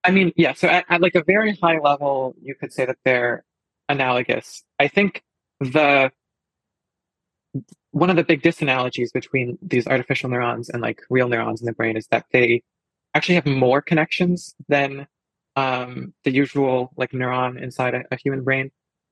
I 0.04 0.10
mean, 0.10 0.32
yeah. 0.36 0.54
So 0.54 0.68
at, 0.68 0.84
at 0.88 1.00
like 1.00 1.14
a 1.14 1.22
very 1.24 1.56
high 1.56 1.78
level, 1.78 2.34
you 2.42 2.54
could 2.54 2.72
say 2.72 2.86
that 2.86 2.96
they're 3.04 3.44
analogous. 3.88 4.62
I 4.78 4.88
think 4.88 5.22
the 5.60 6.10
one 7.90 8.08
of 8.10 8.16
the 8.16 8.24
big 8.24 8.42
disanalogies 8.42 9.12
between 9.12 9.58
these 9.60 9.86
artificial 9.86 10.30
neurons 10.30 10.70
and 10.70 10.80
like 10.80 11.02
real 11.10 11.28
neurons 11.28 11.60
in 11.60 11.66
the 11.66 11.72
brain 11.72 11.96
is 11.96 12.06
that 12.08 12.24
they 12.32 12.62
actually 13.14 13.34
have 13.34 13.46
more 13.46 13.82
connections 13.82 14.54
than 14.68 15.06
um, 15.56 16.14
the 16.24 16.30
usual 16.30 16.92
like 16.96 17.10
neuron 17.10 17.60
inside 17.60 17.94
a, 17.94 18.04
a 18.12 18.16
human 18.16 18.42
brain. 18.44 18.70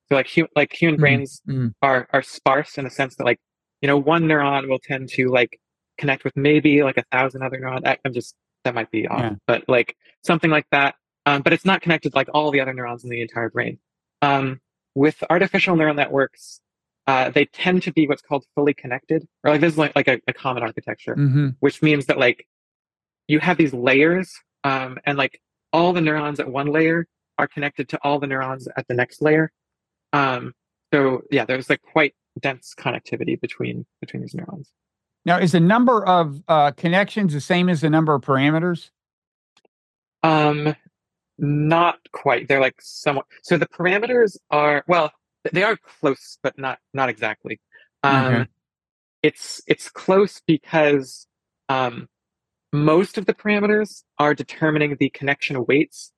So 0.09 0.15
like 0.15 0.29
hu- 0.31 0.49
like 0.57 0.73
human 0.73 0.97
Mm, 0.97 1.01
brains 1.01 1.43
mm. 1.47 1.73
are 1.83 2.09
are 2.13 2.23
sparse 2.23 2.79
in 2.79 2.85
the 2.85 2.91
sense 2.91 3.17
that 3.17 3.25
like 3.25 3.41
you 3.83 3.89
know 3.89 3.99
one 3.99 4.25
neuron 4.25 4.69
will 4.69 4.79
tend 4.79 5.09
to 5.11 5.29
like 5.29 5.61
connect 5.99 6.25
with 6.25 6.37
maybe 6.37 6.83
like 6.83 6.97
a 6.97 7.05
thousand 7.11 7.43
other 7.43 7.59
neurons. 7.59 7.85
I'm 8.05 8.13
just 8.13 8.35
that 8.65 8.75
might 8.75 8.91
be 8.91 9.07
off, 9.07 9.21
Yeah. 9.21 9.35
but 9.47 9.65
like 9.69 9.97
something 10.25 10.51
like 10.51 10.67
that. 10.71 10.95
Um, 11.27 11.43
but 11.43 11.53
it's 11.53 11.65
not 11.65 11.83
connected 11.83 12.15
like 12.15 12.29
all 12.33 12.51
the 12.51 12.61
other 12.61 12.73
neurons 12.73 13.05
in 13.05 13.11
the 13.11 13.21
entire 13.21 13.51
brain. 13.51 13.79
Um, 14.23 14.61
with 14.95 15.23
artificial 15.31 15.77
neural 15.77 15.95
networks, 15.95 16.61
uh, 17.07 17.31
they 17.31 17.45
tend 17.47 17.83
to 17.85 17.93
be 17.93 18.07
what's 18.09 18.23
called 18.23 18.45
fully 18.55 18.75
connected, 18.75 19.27
or 19.45 19.53
like 19.53 19.61
this 19.61 19.73
is 19.75 19.79
like, 19.79 19.95
like 19.95 20.09
a, 20.09 20.21
a 20.27 20.33
common 20.33 20.63
architecture, 20.63 21.15
Mhm. 21.17 21.57
which 21.61 21.83
means 21.83 22.07
that 22.07 22.19
like 22.19 22.47
you 23.29 23.39
have 23.41 23.57
these 23.59 23.73
layers, 23.75 24.33
um, 24.65 24.99
and 25.05 25.17
like 25.19 25.41
all 25.73 25.93
the 25.93 26.01
neurons 26.01 26.41
at 26.41 26.49
one 26.51 26.67
layer 26.69 27.07
are 27.39 27.47
connected 27.47 27.89
to 27.91 27.99
all 28.03 28.19
the 28.19 28.27
neurons 28.27 28.67
at 28.77 28.89
the 28.89 28.95
next 28.95 29.23
layer. 29.23 29.53
Um, 30.13 30.55
so 30.93 31.23
yeah, 31.31 31.45
there's 31.45 31.69
like 31.71 31.83
quite 31.83 32.15
dense 32.41 32.75
connectivity 32.77 33.39
between 33.41 33.87
between 34.01 34.23
these 34.23 34.35
neurons. 34.35 34.73
Now, 35.29 35.39
is 35.39 35.53
the 35.53 35.61
number 35.61 36.03
of 36.07 36.43
uh, 36.49 36.71
connections 36.71 37.35
the 37.35 37.41
same 37.43 37.69
as 37.69 37.83
the 37.83 37.91
number 37.91 38.15
of 38.15 38.23
parameters? 38.23 38.89
Um, 40.23 40.75
not 41.37 41.99
quite. 42.13 42.49
They're 42.49 42.63
like 42.63 42.77
somewhat. 42.81 43.27
So 43.43 43.59
the 43.59 43.67
parameters 43.67 44.39
are 44.51 44.85
well, 44.89 45.13
they 45.53 45.65
are 45.65 45.77
close, 45.77 46.39
but 46.43 46.59
not 46.59 46.79
not 46.95 47.11
exactly. 47.11 47.61
Um, 48.03 48.25
Okay. 48.25 48.47
It's 49.23 49.61
it's 49.67 49.91
close 49.91 50.41
because 50.47 51.27
um, 51.69 52.09
most 52.73 53.19
of 53.19 53.27
the 53.27 53.35
parameters 53.35 54.05
are 54.19 54.33
determining 54.33 54.97
the 54.99 55.11
connection 55.11 55.67
weights, 55.67 56.11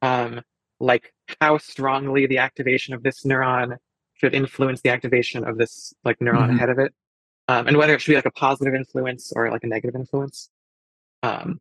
um, 0.00 0.40
like 0.80 1.12
how 1.42 1.58
strongly 1.58 2.26
the 2.26 2.38
activation 2.38 2.94
of 2.94 3.02
this 3.02 3.22
neuron 3.22 3.76
should 4.14 4.34
influence 4.34 4.80
the 4.80 4.88
activation 4.88 5.44
of 5.44 5.58
this 5.58 5.92
like 6.04 6.18
neuron 6.20 6.48
Mhm. 6.48 6.56
ahead 6.56 6.70
of 6.70 6.78
it, 6.78 6.94
um, 7.48 7.66
and 7.66 7.76
whether 7.76 7.94
it 7.94 8.00
should 8.00 8.12
be 8.12 8.16
like 8.16 8.26
a 8.26 8.30
positive 8.30 8.74
influence 8.74 9.32
or 9.34 9.50
like 9.50 9.64
a 9.64 9.68
negative 9.68 9.94
influence. 9.94 10.50
Um, 11.22 11.60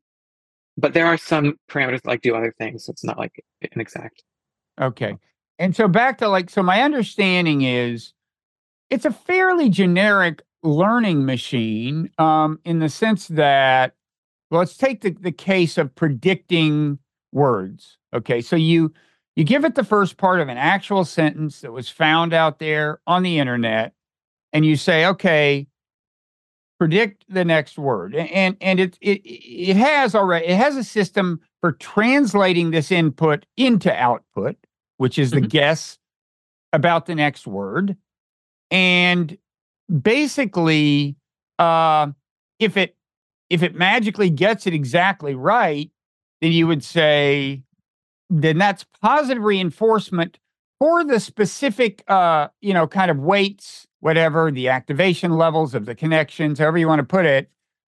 but 0.78 0.94
there 0.94 1.06
are 1.06 1.18
some 1.18 1.58
parameters 1.70 2.02
that 2.02 2.08
like 2.08 2.22
do 2.22 2.36
other 2.36 2.54
things, 2.58 2.86
so 2.86 2.92
it's 2.92 3.04
not 3.04 3.18
like 3.18 3.44
an 3.62 3.80
exact. 3.80 4.24
Okay. 4.80 5.16
And 5.58 5.76
so 5.76 5.88
back 5.88 6.18
to 6.18 6.28
like, 6.28 6.50
so 6.50 6.62
my 6.62 6.82
understanding 6.82 7.62
is 7.62 8.14
it's 8.90 9.06
a 9.06 9.12
fairly 9.12 9.70
generic 9.70 10.42
learning 10.64 11.26
machine 11.26 12.10
um, 12.18 12.60
in 12.66 12.80
the 12.80 12.90
sense 12.90 13.28
that, 13.30 13.94
well, 14.52 14.60
let's 14.60 14.78
take 14.78 15.02
the, 15.02 15.12
the 15.12 15.32
case 15.32 15.78
of 15.78 15.96
predicting 15.96 17.00
words. 17.32 17.98
Okay. 18.14 18.42
So 18.42 18.56
you, 18.56 18.94
you 19.36 19.44
give 19.44 19.66
it 19.66 19.76
the 19.76 19.84
first 19.84 20.18
part 20.18 20.42
of 20.42 20.50
an 20.50 20.58
actual 20.58 21.06
sentence 21.06 21.62
that 21.62 21.72
was 21.72 21.90
found 21.90 22.34
out 22.34 22.60
there 22.60 23.00
on 23.08 23.24
the 23.24 23.40
internet, 23.40 23.94
and 24.54 24.66
you 24.66 24.76
say, 24.76 25.06
okay, 25.06 25.68
predict 26.80 27.26
the 27.30 27.46
next 27.46 27.78
word. 27.78 28.16
And 28.16 28.58
and 28.62 28.80
it 28.80 28.98
it 29.02 29.22
it 29.26 29.76
has 29.78 30.14
already 30.16 30.48
it 30.48 30.58
has 30.58 30.76
a 30.76 30.84
system 30.84 31.40
for 31.62 31.72
translating 31.74 32.72
this 32.72 32.92
input 32.92 33.46
into 33.58 33.94
output, 33.94 34.58
which 34.98 35.18
is 35.18 35.32
the 35.32 35.42
Mhm. 35.42 35.50
guess 35.50 35.98
about 36.74 37.06
the 37.06 37.16
next 37.16 37.48
word. 37.48 37.96
And 38.72 39.38
basically, 40.02 41.16
uh, 41.60 42.08
if 42.60 42.78
it 42.78 42.96
if 43.50 43.62
it 43.62 43.76
magically 43.76 44.30
gets 44.30 44.66
it 44.66 44.74
exactly 44.74 45.36
right, 45.36 45.92
then 46.42 46.52
you 46.52 46.66
would 46.68 46.84
say, 46.84 47.62
then 48.30 48.58
that's 48.58 48.86
positive 49.02 49.44
reinforcement 49.44 50.40
for 50.80 51.04
the 51.04 51.20
specific, 51.20 52.04
uh, 52.08 52.48
you 52.60 52.74
know, 52.74 52.88
kind 52.88 53.12
of 53.12 53.20
weights, 53.20 53.86
whatever 54.06 54.52
the 54.52 54.70
activation 54.70 55.36
levels 55.36 55.74
of 55.74 55.88
the 55.88 55.96
connections, 55.96 56.60
however 56.60 56.78
you 56.78 56.88
want 56.88 57.00
to 57.00 57.04
put 57.04 57.26
it, 57.26 57.50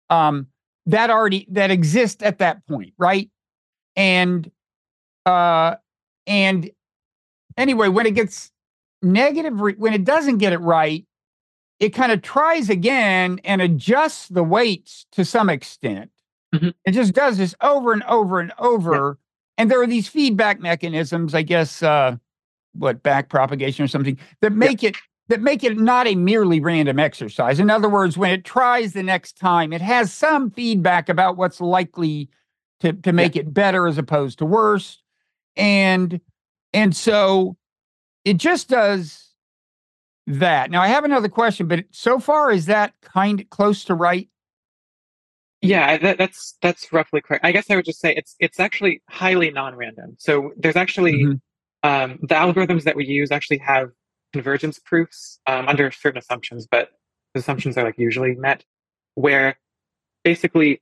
um, 0.10 0.48
that 0.86 1.10
already 1.10 1.46
that 1.52 1.72
exist 1.72 2.24
at 2.24 2.40
that 2.40 2.66
point, 2.68 2.94
right? 2.98 3.30
And 3.98 4.50
uh, 5.26 5.76
and 6.26 6.72
anyway, 7.58 7.90
when 7.90 8.06
it 8.06 8.12
gets 8.16 8.50
negative, 9.02 9.60
re- 9.60 9.76
when 9.78 9.94
it 9.94 10.06
doesn't 10.06 10.38
get 10.38 10.54
it 10.54 10.60
right, 10.60 11.06
it 11.82 11.90
kind 11.90 12.14
of 12.14 12.22
tries 12.22 12.70
again 12.70 13.42
and 13.44 13.62
adjusts 13.62 14.30
the 14.30 14.44
weights 14.44 15.08
to 15.12 15.26
some 15.26 15.50
extent. 15.50 16.12
Mhm. 16.54 16.74
It 16.86 16.92
just 16.92 17.14
does 17.14 17.38
this 17.38 17.54
over 17.60 17.92
and 17.92 18.04
over 18.04 18.40
and 18.40 18.54
over. 18.58 19.20
And 19.58 19.70
there 19.70 19.82
are 19.82 19.88
these 19.88 20.08
feedback 20.08 20.62
mechanisms, 20.62 21.36
I 21.36 21.42
guess, 21.42 21.84
uh, 21.84 22.16
what 22.72 23.04
back 23.04 23.28
propagation 23.28 23.84
or 23.84 23.90
something 23.90 24.18
that 24.40 24.54
make 24.54 24.82
it 24.82 24.96
that 25.28 25.42
make 25.42 25.64
it 25.64 25.78
not 25.78 26.08
a 26.08 26.16
merely 26.16 26.60
random 26.60 27.00
exercise. 27.00 27.60
In 27.60 27.70
other 27.70 27.90
words, 27.90 28.18
when 28.18 28.32
it 28.32 28.44
tries 28.46 28.94
the 28.94 29.04
next 29.04 29.38
time, 29.38 29.74
it 29.74 29.82
has 29.82 30.14
some 30.14 30.52
feedback 30.52 31.10
about 31.10 31.38
what's 31.38 31.60
likely 31.60 32.30
to 32.82 32.94
to 32.94 33.14
make 33.14 33.36
it 33.36 33.54
better 33.54 33.88
as 33.88 33.98
opposed 33.98 34.40
to 34.40 34.46
worse. 34.46 35.02
And 35.56 36.20
and 36.74 36.96
so 36.96 37.58
it 38.24 38.38
just 38.38 38.70
does 38.70 39.30
that. 40.28 40.70
Now 40.72 40.82
I 40.82 40.88
have 40.88 41.06
another 41.06 41.30
question, 41.30 41.68
but 41.68 41.86
so 41.92 42.20
far 42.20 42.52
is 42.52 42.66
that 42.68 42.94
kind 43.02 43.42
of 43.42 43.50
close 43.50 43.84
to 43.86 43.96
right? 43.96 44.30
Yeah, 45.62 45.98
that, 45.98 46.18
that's 46.20 46.58
that's 46.62 46.92
roughly 46.94 47.22
correct. 47.22 47.44
I 47.44 47.52
guess 47.52 47.72
I 47.72 47.76
would 47.76 47.86
just 47.86 48.00
say 48.00 48.14
it's 48.16 48.36
it's 48.40 48.60
actually 48.60 49.02
highly 49.10 49.50
non-random. 49.50 50.16
So 50.20 50.52
there's 50.58 50.76
actually 50.76 51.24
Mhm. 51.24 51.42
um, 51.84 52.20
the 52.22 52.36
algorithms 52.36 52.84
that 52.84 52.96
we 52.96 53.06
use 53.06 53.32
actually 53.32 53.60
have 53.60 53.90
convergence 54.34 54.80
proofs 54.80 55.40
um, 55.48 55.68
under 55.68 55.92
certain 55.92 56.20
assumptions, 56.20 56.68
but 56.70 56.90
the 57.34 57.40
assumptions 57.40 57.78
are 57.78 57.84
like 57.84 57.98
usually 57.98 58.36
met, 58.36 58.64
where 59.16 59.58
basically 60.24 60.82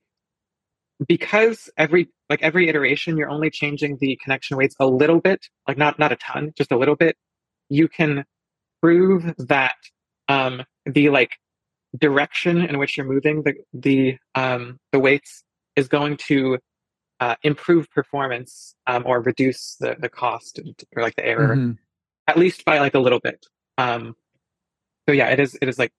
because 1.08 1.70
every 1.78 2.10
like 2.30 2.42
every 2.42 2.70
iteration 2.70 3.18
you're 3.18 3.30
only 3.30 3.50
changing 3.50 3.98
the 4.00 4.18
connection 4.24 4.58
weights 4.58 4.76
a 4.80 4.86
little 4.88 5.20
bit, 5.20 5.48
like 5.68 5.78
not 5.78 6.00
not 6.00 6.12
a 6.12 6.16
ton, 6.16 6.54
just 6.58 6.72
a 6.72 6.78
little 6.78 6.96
bit, 6.96 7.18
you 7.70 7.88
can 7.88 8.26
prove 8.82 9.34
that 9.38 9.76
um, 10.30 10.64
the 10.86 11.10
like 11.10 11.38
direction 11.98 12.58
in 12.62 12.78
which 12.78 12.98
you're 12.98 13.06
moving 13.06 13.44
the 13.44 13.54
the 13.74 14.18
um, 14.36 14.80
the 14.92 15.00
weights 15.00 15.44
is 15.76 15.88
going 15.88 16.18
to 16.18 16.58
uh, 17.20 17.36
improve 17.44 17.90
performance 17.92 18.76
um, 18.88 19.04
or 19.06 19.22
reduce 19.22 19.76
the 19.80 19.96
the 20.00 20.10
cost 20.10 20.60
or 20.96 21.02
like 21.02 21.16
the 21.16 21.26
error 21.26 21.56
Mhm. 21.56 21.78
At 22.28 22.38
least 22.38 22.66
by 22.66 22.80
like 22.80 22.94
a 22.94 23.00
little 23.00 23.20
bit. 23.20 23.46
Um, 23.78 24.16
so 25.08 25.14
yeah, 25.14 25.30
it 25.30 25.40
is 25.40 25.58
it 25.62 25.68
is 25.70 25.78
like 25.80 25.92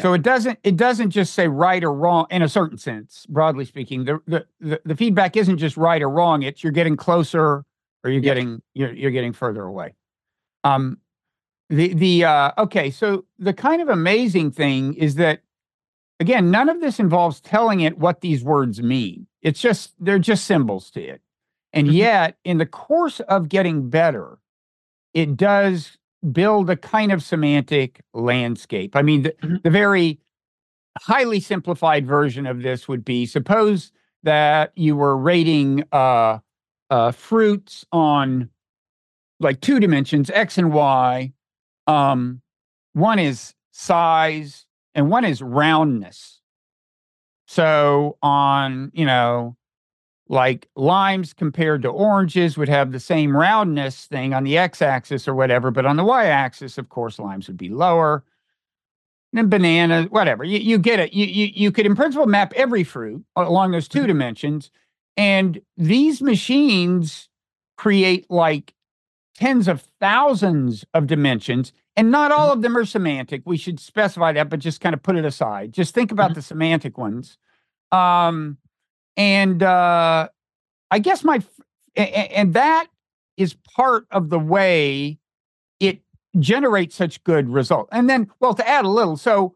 So 0.00 0.12
it 0.14 0.22
doesn't 0.22 0.58
it 0.64 0.76
doesn't 0.76 1.10
just 1.10 1.34
say 1.34 1.48
right 1.48 1.82
or 1.82 1.92
wrong 1.92 2.26
in 2.30 2.42
a 2.42 2.48
certain 2.48 2.78
sense, 2.78 3.26
broadly 3.28 3.64
speaking. 3.64 4.04
The 4.04 4.20
the 4.26 4.46
the, 4.60 4.80
the 4.84 4.96
feedback 4.96 5.36
isn't 5.36 5.58
just 5.58 5.76
right 5.76 6.02
or 6.02 6.08
wrong, 6.10 6.42
it's 6.42 6.62
you're 6.62 6.72
getting 6.72 6.96
closer 6.96 7.64
or 8.04 8.10
you're 8.10 8.20
Yep. 8.22 8.22
getting 8.22 8.62
you're 8.74 8.92
you're 8.92 9.10
getting 9.10 9.32
further 9.32 9.62
away. 9.64 9.94
Um 10.64 10.98
the 11.70 11.94
the 11.94 12.24
uh 12.24 12.52
okay, 12.58 12.90
so 12.90 13.24
the 13.38 13.52
kind 13.54 13.82
of 13.82 13.88
amazing 13.88 14.50
thing 14.52 14.94
is 14.94 15.16
that 15.16 15.42
again, 16.20 16.50
none 16.50 16.68
of 16.68 16.80
this 16.80 17.00
involves 17.00 17.40
telling 17.40 17.80
it 17.80 17.98
what 17.98 18.20
these 18.20 18.44
words 18.44 18.80
mean. 18.82 19.26
It's 19.42 19.60
just 19.60 19.94
they're 19.98 20.18
just 20.20 20.44
symbols 20.46 20.90
to 20.92 21.02
it. 21.02 21.20
And 21.72 21.88
Mhm. 21.88 21.94
yet, 21.94 22.38
in 22.44 22.58
the 22.58 22.66
course 22.66 23.20
of 23.20 23.48
getting 23.48 23.88
better, 23.90 24.38
it 25.14 25.36
does 25.36 25.98
build 26.32 26.70
a 26.70 26.76
kind 26.76 27.12
of 27.12 27.22
semantic 27.22 28.00
landscape. 28.14 28.94
I 28.96 29.02
mean, 29.02 29.22
the, 29.22 29.30
Mhm. 29.42 29.62
the 29.62 29.70
very 29.70 30.20
highly 31.00 31.40
simplified 31.40 32.06
version 32.06 32.46
of 32.46 32.62
this 32.62 32.86
would 32.88 33.04
be 33.04 33.26
suppose 33.26 33.92
that 34.22 34.72
you 34.76 34.94
were 34.96 35.16
rating 35.16 35.84
uh, 35.92 36.38
uh, 36.90 37.10
fruits 37.12 37.84
on 37.92 38.50
like 39.40 39.60
two 39.60 39.80
dimensions, 39.80 40.30
X 40.30 40.58
and 40.58 40.72
Y. 40.72 41.32
Um, 41.86 42.40
one 42.92 43.18
is 43.18 43.54
size 43.72 44.66
and 44.94 45.10
one 45.10 45.24
is 45.24 45.42
roundness. 45.42 46.40
So 47.48 48.18
on, 48.22 48.90
you 48.94 49.04
know, 49.04 49.56
like 50.32 50.66
limes 50.76 51.34
compared 51.34 51.82
to 51.82 51.90
oranges 51.90 52.56
would 52.56 52.70
have 52.70 52.90
the 52.90 52.98
same 52.98 53.36
roundness 53.36 54.06
thing 54.06 54.32
on 54.32 54.44
the 54.44 54.56
x-axis 54.56 55.28
or 55.28 55.34
whatever, 55.34 55.70
but 55.70 55.84
on 55.84 55.96
the 55.96 56.04
y-axis, 56.04 56.78
of 56.78 56.88
course, 56.88 57.18
limes 57.18 57.48
would 57.48 57.58
be 57.58 57.68
lower. 57.68 58.24
And 59.32 59.38
then 59.38 59.48
bananas, 59.50 60.06
whatever. 60.10 60.42
You, 60.42 60.58
you 60.58 60.78
get 60.78 61.00
it. 61.00 61.12
You, 61.12 61.26
you 61.26 61.50
you 61.54 61.70
could 61.70 61.84
in 61.84 61.94
principle 61.94 62.26
map 62.26 62.54
every 62.56 62.82
fruit 62.82 63.22
along 63.36 63.72
those 63.72 63.88
two 63.88 64.06
dimensions, 64.06 64.70
and 65.18 65.60
these 65.76 66.22
machines 66.22 67.28
create 67.76 68.24
like 68.30 68.72
tens 69.34 69.68
of 69.68 69.82
thousands 70.00 70.84
of 70.94 71.06
dimensions, 71.06 71.74
and 71.94 72.10
not 72.10 72.32
all 72.32 72.52
of 72.52 72.62
them 72.62 72.74
are 72.74 72.86
semantic. 72.86 73.42
We 73.44 73.58
should 73.58 73.78
specify 73.80 74.32
that, 74.32 74.48
but 74.48 74.60
just 74.60 74.80
kind 74.80 74.94
of 74.94 75.02
put 75.02 75.16
it 75.16 75.26
aside. 75.26 75.72
Just 75.74 75.94
think 75.94 76.10
about 76.10 76.30
Mhm. 76.30 76.34
the 76.36 76.42
semantic 76.42 76.96
ones. 76.96 77.36
Um, 77.90 78.56
and 79.16 79.62
uh, 79.62 80.28
I 80.90 80.98
guess 80.98 81.24
my 81.24 81.36
f- 81.36 81.60
a- 81.96 82.02
a- 82.02 82.38
and 82.38 82.54
that 82.54 82.88
is 83.36 83.54
part 83.54 84.06
of 84.10 84.30
the 84.30 84.38
way 84.38 85.18
it 85.80 86.00
generates 86.38 86.96
such 86.96 87.22
good 87.24 87.48
results. 87.48 87.90
And 87.92 88.08
then, 88.08 88.30
well, 88.40 88.54
to 88.54 88.68
add 88.68 88.84
a 88.84 88.88
little, 88.88 89.16
so 89.16 89.54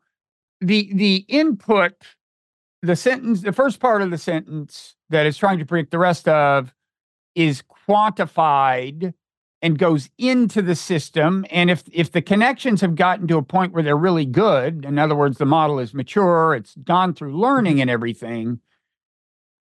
the 0.60 0.90
the 0.94 1.24
input, 1.28 1.92
the 2.82 2.96
sentence, 2.96 3.42
the 3.42 3.52
first 3.52 3.80
part 3.80 4.02
of 4.02 4.10
the 4.10 4.18
sentence 4.18 4.96
that 5.10 5.26
is 5.26 5.36
trying 5.36 5.58
to 5.58 5.66
predict 5.66 5.90
the 5.90 5.98
rest 5.98 6.28
of 6.28 6.72
is 7.34 7.62
quantified 7.88 9.14
and 9.62 9.78
goes 9.78 10.10
into 10.18 10.62
the 10.62 10.74
system. 10.74 11.44
And 11.50 11.70
if 11.70 11.84
if 11.92 12.12
the 12.12 12.22
connections 12.22 12.80
have 12.80 12.94
gotten 12.94 13.26
to 13.28 13.38
a 13.38 13.42
point 13.42 13.72
where 13.72 13.82
they're 13.82 13.96
really 13.96 14.26
good, 14.26 14.84
in 14.84 14.98
other 14.98 15.14
words, 15.14 15.38
the 15.38 15.46
model 15.46 15.78
is 15.78 15.94
mature, 15.94 16.54
it's 16.54 16.74
gone 16.76 17.14
through 17.14 17.38
learning 17.38 17.80
and 17.80 17.90
everything, 17.90 18.60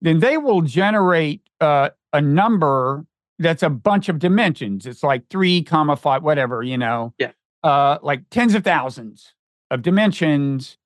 then 0.02 0.20
they 0.20 0.38
will 0.38 0.62
generate 0.62 1.42
uh, 1.62 1.90
a 2.14 2.22
number 2.22 3.06
that's 3.40 3.64
a 3.64 3.70
bunch 3.70 4.10
of 4.10 4.20
dimensions. 4.20 4.86
It's 4.86 5.04
like 5.04 5.28
three 5.30 5.62
comma 5.64 5.96
five, 5.96 6.24
whatever, 6.24 6.64
you 6.64 6.78
know. 6.78 7.14
Yeah. 7.18 7.32
Uh, 7.64 7.98
like 8.02 8.22
tens 8.30 8.54
of 8.54 8.64
thousands 8.64 9.34
of 9.72 9.82
dimensions. 9.82 10.78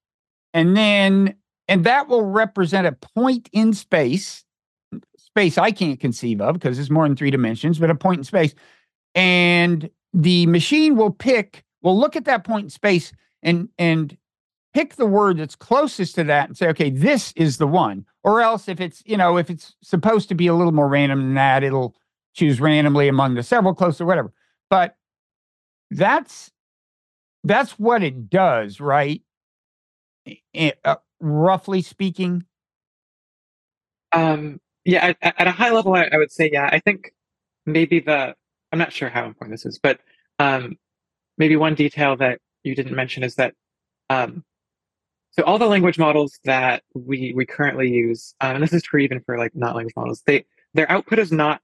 And 0.54 0.76
then, 0.76 1.36
and 1.68 1.84
that 1.84 2.08
will 2.08 2.26
represent 2.26 2.88
a 2.88 2.94
point 2.94 3.50
in 3.52 3.74
space, 3.74 4.44
space 5.18 5.58
I 5.58 5.72
can't 5.72 6.00
conceive 6.00 6.42
of 6.42 6.54
because 6.54 6.80
it's 6.80 6.90
more 6.90 7.08
than 7.08 7.16
three 7.16 7.32
dimensions, 7.32 7.78
but 7.78 7.92
a 7.92 7.96
point 7.96 8.20
in 8.20 8.24
space. 8.24 8.56
And 9.14 9.90
the 10.14 10.46
machine 10.48 10.96
will 10.96 11.12
pick, 11.12 11.64
will 11.82 12.00
look 12.00 12.16
at 12.16 12.26
that 12.26 12.44
point 12.44 12.66
in 12.66 12.70
space 12.70 13.12
and, 13.44 13.70
and 13.78 14.18
pick 14.74 14.96
the 14.96 15.06
word 15.06 15.38
that's 15.38 15.56
closest 15.56 16.16
to 16.16 16.24
that 16.26 16.48
and 16.50 16.58
say, 16.58 16.68
okay, 16.68 16.90
this 16.90 17.34
is 17.36 17.58
the 17.58 17.68
one. 17.68 18.06
Or 18.24 18.42
else 18.42 18.68
if 18.68 18.80
it's, 18.80 19.02
you 19.06 19.18
know, 19.18 19.38
if 19.38 19.50
it's 19.50 19.76
supposed 19.82 20.30
to 20.30 20.36
be 20.36 20.48
a 20.48 20.54
little 20.54 20.74
more 20.74 20.88
random 20.88 21.20
than 21.22 21.34
that, 21.36 21.64
it'll 21.64 21.96
choose 22.34 22.62
randomly 22.62 23.08
among 23.08 23.36
the 23.36 23.44
several 23.44 23.74
close 23.74 24.00
or 24.00 24.06
whatever. 24.06 24.32
But 24.70 24.96
that's 25.92 26.52
that's 27.44 27.80
what 27.80 28.04
it 28.04 28.30
does, 28.30 28.80
right? 28.80 29.22
I- 30.56 30.74
uh, 30.84 30.98
roughly 31.20 31.82
speaking. 31.82 32.46
Um, 34.12 34.60
yeah, 34.86 35.14
at, 35.22 35.40
at 35.40 35.48
a 35.48 35.52
high 35.52 35.72
level, 35.72 35.94
I, 35.94 36.10
I 36.12 36.18
would 36.18 36.32
say, 36.32 36.50
yeah, 36.52 36.70
I 36.72 36.80
think 36.80 37.14
maybe 37.66 38.00
the, 38.00 38.36
I'm 38.72 38.80
not 38.80 38.94
sure 38.94 39.10
how 39.10 39.26
important 39.26 39.54
this 39.54 39.66
is, 39.66 39.80
but 39.80 40.00
um, 40.40 40.78
maybe 41.38 41.56
one 41.56 41.76
detail 41.76 42.16
that 42.18 42.40
you 42.64 42.76
didn't 42.76 42.96
mention 42.96 43.24
is 43.24 43.36
that, 43.36 43.54
um, 44.10 44.44
so 45.32 45.44
all 45.44 45.58
the 45.60 45.68
language 45.68 45.98
models 46.00 46.40
that 46.46 46.84
we 46.94 47.34
we 47.36 47.46
currently 47.46 47.90
use, 47.90 48.34
um, 48.42 48.56
and 48.56 48.64
this 48.64 48.74
is 48.74 48.84
true 48.84 49.00
even 49.00 49.22
for 49.22 49.38
like 49.38 49.56
not 49.56 49.76
language 49.76 49.96
models, 49.96 50.22
they 50.26 50.46
their 50.74 50.92
output 50.92 51.20
is 51.20 51.32
not, 51.32 51.62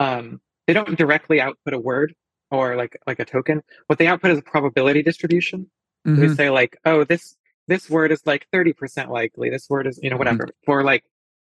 um, 0.00 0.40
they 0.66 0.72
don't 0.72 0.96
directly 0.98 1.40
output 1.40 1.74
a 1.74 1.78
word 1.78 2.14
or 2.50 2.76
like 2.76 2.98
like 3.06 3.18
a 3.20 3.24
token. 3.24 3.62
What 3.86 3.98
they 3.98 4.06
output 4.06 4.30
is 4.32 4.38
a 4.38 4.42
probability 4.42 5.02
distribution. 5.02 5.70
Mhm. 6.06 6.18
we 6.18 6.34
say 6.34 6.50
like, 6.50 6.76
oh, 6.84 7.04
this 7.04 7.36
this 7.68 7.88
word 7.88 8.10
is 8.12 8.20
like 8.26 8.46
30% 8.52 9.08
likely. 9.08 9.48
This 9.50 9.70
word 9.70 9.86
is, 9.86 9.98
you 10.02 10.10
know, 10.10 10.16
whatever. 10.16 10.48
For 10.66 10.82
like 10.82 11.04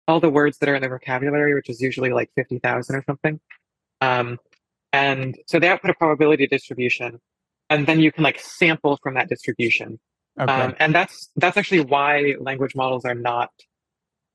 all 0.06 0.20
the 0.20 0.30
words 0.30 0.58
that 0.58 0.68
are 0.68 0.74
in 0.74 0.82
the 0.82 0.88
vocabulary, 0.88 1.54
which 1.54 1.70
is 1.70 1.80
usually 1.80 2.10
like 2.10 2.30
50,000 2.36 2.96
or 2.96 3.02
something. 3.06 3.40
Um, 4.00 4.38
and 4.92 5.38
so 5.46 5.58
they 5.58 5.68
output 5.68 5.90
a 5.90 5.94
probability 5.94 6.46
distribution, 6.46 7.18
and 7.70 7.86
then 7.86 8.00
you 8.00 8.12
can 8.12 8.24
like 8.24 8.38
sample 8.40 8.98
from 9.02 9.14
that 9.14 9.28
distribution. 9.28 9.98
Okay. 10.40 10.52
Um, 10.52 10.74
and 10.78 10.94
that's 10.94 11.30
that's 11.36 11.56
actually 11.56 11.80
why 11.80 12.34
language 12.40 12.74
models 12.74 13.04
are 13.04 13.14
not 13.14 13.50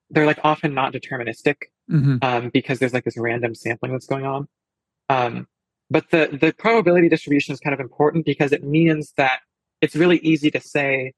they're 0.09 0.25
like 0.25 0.39
often 0.43 0.73
not 0.73 0.93
deterministic 0.93 1.55
Mhm. 1.89 2.23
um, 2.23 2.49
because 2.49 2.79
there's 2.79 2.93
like 2.93 3.03
this 3.03 3.17
random 3.17 3.55
sampling 3.55 3.91
that's 3.93 4.05
going 4.05 4.25
on. 4.25 4.47
Um, 5.09 5.47
but 5.89 6.09
the 6.11 6.37
the 6.39 6.53
probability 6.57 7.09
distribution 7.09 7.53
is 7.53 7.59
kind 7.59 7.73
of 7.73 7.79
important 7.79 8.25
because 8.25 8.51
it 8.51 8.63
means 8.63 9.13
that 9.17 9.39
it's 9.81 9.95
really 9.95 10.17
easy 10.19 10.51
to 10.51 10.59
say 10.61 11.13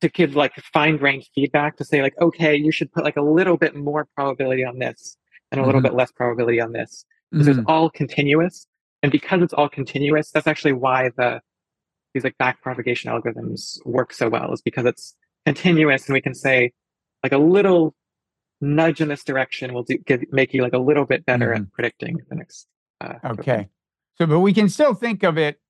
to 0.00 0.08
give 0.08 0.36
like 0.36 0.54
fine 0.72 0.96
grained 0.96 1.24
feedback 1.34 1.76
to 1.76 1.84
say 1.84 2.02
like 2.02 2.14
okay 2.20 2.54
you 2.54 2.70
should 2.72 2.92
put 2.92 3.04
like 3.04 3.16
a 3.16 3.22
little 3.22 3.56
bit 3.56 3.74
more 3.74 4.06
probability 4.14 4.64
on 4.64 4.78
this 4.78 5.16
and 5.50 5.60
a 5.60 5.64
little 5.64 5.80
Mhm. 5.80 5.84
bit 5.84 5.94
less 5.94 6.12
probability 6.12 6.60
on 6.60 6.72
this 6.72 7.04
because 7.30 7.46
Mhm. 7.46 7.58
it's 7.58 7.64
all 7.66 7.88
continuous 7.90 8.66
and 9.02 9.10
because 9.12 9.40
it's 9.42 9.54
all 9.54 9.68
continuous 9.68 10.30
that's 10.30 10.46
actually 10.46 10.72
why 10.72 11.10
the 11.16 11.40
these 12.16 12.24
like 12.24 12.38
back 12.38 12.62
propagation 12.62 13.10
algorithms 13.10 13.78
work 13.84 14.12
so 14.12 14.28
well 14.28 14.52
is 14.52 14.62
because 14.62 14.86
it's 14.86 15.14
continuous 15.44 16.06
and 16.06 16.14
we 16.14 16.20
can 16.20 16.34
say 16.34 16.72
like 17.22 17.32
a 17.32 17.38
little 17.38 17.94
nudge 18.60 19.00
in 19.00 19.08
this 19.08 19.22
direction 19.22 19.74
will 19.74 19.82
do, 19.82 19.98
give, 19.98 20.22
make 20.32 20.54
you 20.54 20.62
like 20.62 20.72
a 20.72 20.78
little 20.78 21.04
bit 21.04 21.26
better 21.26 21.52
at 21.52 21.70
predicting 21.72 22.18
the 22.30 22.36
next 22.36 22.66
uh. 23.02 23.14
Okay. 23.24 23.68
So, 24.14 24.26
but 24.26 24.40
we 24.40 24.54
can 24.54 24.70
still 24.70 24.94
think 24.94 25.22
of 25.22 25.36
it, 25.36 25.60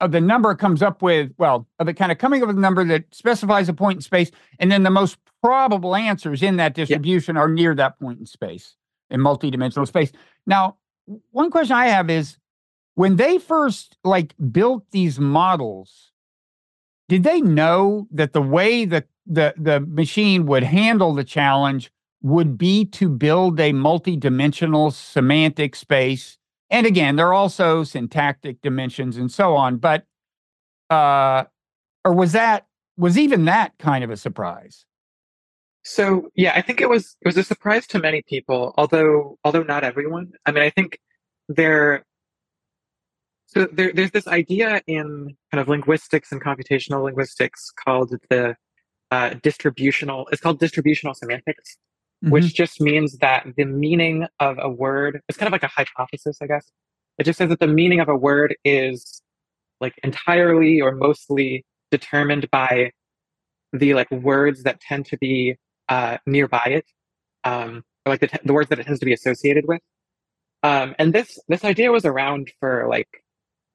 of 0.00 0.12
the 0.12 0.20
number 0.20 0.54
comes 0.54 0.82
up 0.82 1.02
with, 1.02 1.32
well, 1.36 1.66
of 1.78 1.88
it 1.88 1.94
kind 1.94 2.10
of 2.10 2.16
coming 2.16 2.42
up 2.42 2.48
with 2.48 2.56
a 2.56 2.60
number 2.60 2.84
that 2.84 3.14
specifies 3.14 3.68
a 3.68 3.74
point 3.74 3.96
in 3.96 4.00
space, 4.00 4.30
and 4.58 4.72
then 4.72 4.84
the 4.84 4.90
most 4.90 5.18
probable 5.42 5.94
answers 5.94 6.42
in 6.42 6.56
that 6.56 6.74
distribution 6.74 7.36
are 7.36 7.48
near 7.48 7.74
that 7.74 7.98
point 7.98 8.18
in 8.20 8.24
space, 8.24 8.76
in 9.10 9.20
multidimensional 9.20 9.86
space. 9.86 10.10
Now, 10.46 10.76
one 11.30 11.50
question 11.50 11.76
I 11.76 11.88
have 11.88 12.08
is 12.08 12.38
when 12.98 13.14
they 13.14 13.38
first 13.38 13.96
like 14.02 14.34
built 14.50 14.84
these 14.90 15.20
models, 15.20 16.10
did 17.08 17.22
they 17.22 17.40
know 17.40 18.08
that 18.10 18.32
the 18.32 18.42
way 18.42 18.84
the 18.84 19.04
the 19.26 19.54
the 19.56 19.80
machine 19.80 20.46
would 20.46 20.64
handle 20.64 21.14
the 21.14 21.24
challenge 21.24 21.92
would 22.22 22.58
be 22.58 22.84
to 22.84 23.08
build 23.08 23.60
a 23.60 23.72
multidimensional 23.72 24.92
semantic 24.92 25.76
space 25.76 26.38
and 26.70 26.86
again 26.86 27.16
there 27.16 27.28
are 27.28 27.34
also 27.34 27.84
syntactic 27.84 28.60
dimensions 28.62 29.16
and 29.16 29.30
so 29.30 29.54
on 29.54 29.76
but 29.76 30.04
uh 30.90 31.44
or 32.04 32.14
was 32.14 32.32
that 32.32 32.66
was 32.96 33.18
even 33.18 33.44
that 33.46 33.72
kind 33.78 34.04
of 34.04 34.10
a 34.10 34.16
surprise 34.16 34.86
So 35.84 36.30
yeah, 36.34 36.52
I 36.54 36.62
think 36.62 36.80
it 36.80 36.88
was 36.88 37.16
it 37.22 37.28
was 37.28 37.36
a 37.36 37.44
surprise 37.44 37.86
to 37.88 37.98
many 37.98 38.22
people, 38.22 38.74
although 38.76 39.38
although 39.44 39.62
not 39.62 39.84
everyone. 39.84 40.32
I 40.46 40.52
mean, 40.52 40.62
I 40.62 40.70
think 40.70 41.00
there 41.48 42.04
so 43.48 43.66
there, 43.72 43.92
there's 43.94 44.10
this 44.10 44.28
idea 44.28 44.82
in 44.86 45.34
kind 45.50 45.60
of 45.60 45.68
linguistics 45.68 46.32
and 46.32 46.42
computational 46.42 47.02
linguistics 47.02 47.70
called 47.82 48.14
the 48.28 48.54
uh, 49.10 49.30
distributional. 49.42 50.28
It's 50.30 50.42
called 50.42 50.60
distributional 50.60 51.14
semantics, 51.14 51.78
which 52.20 52.54
just 52.54 52.78
means 52.78 53.16
that 53.18 53.46
the 53.56 53.64
meaning 53.64 54.26
of 54.38 54.58
a 54.60 54.68
word 54.68 55.22
it's 55.28 55.38
kind 55.38 55.48
of 55.48 55.52
like 55.52 55.62
a 55.62 55.68
hypothesis, 55.68 56.36
I 56.42 56.46
guess. 56.46 56.70
It 57.18 57.24
just 57.24 57.38
says 57.38 57.48
that 57.48 57.58
the 57.58 57.66
meaning 57.66 58.00
of 58.00 58.08
a 58.10 58.16
word 58.16 58.54
is 58.64 59.22
like 59.80 59.98
entirely 60.04 60.82
or 60.82 60.94
mostly 60.94 61.64
determined 61.90 62.50
by 62.50 62.90
the 63.72 63.94
like 63.94 64.10
words 64.10 64.64
that 64.64 64.78
tend 64.80 65.06
to 65.06 65.16
be 65.16 65.56
uh, 65.88 66.18
nearby 66.26 66.64
it, 66.66 66.84
um, 67.44 67.82
or 68.04 68.10
like 68.10 68.20
the, 68.20 68.28
t- 68.28 68.38
the 68.44 68.52
words 68.52 68.68
that 68.68 68.78
it 68.78 68.84
tends 68.84 69.00
to 69.00 69.06
be 69.06 69.14
associated 69.14 69.64
with. 69.66 69.80
Um, 70.62 70.94
and 70.98 71.14
this 71.14 71.38
this 71.48 71.64
idea 71.64 71.90
was 71.90 72.04
around 72.04 72.50
for 72.60 72.86
like 72.90 73.08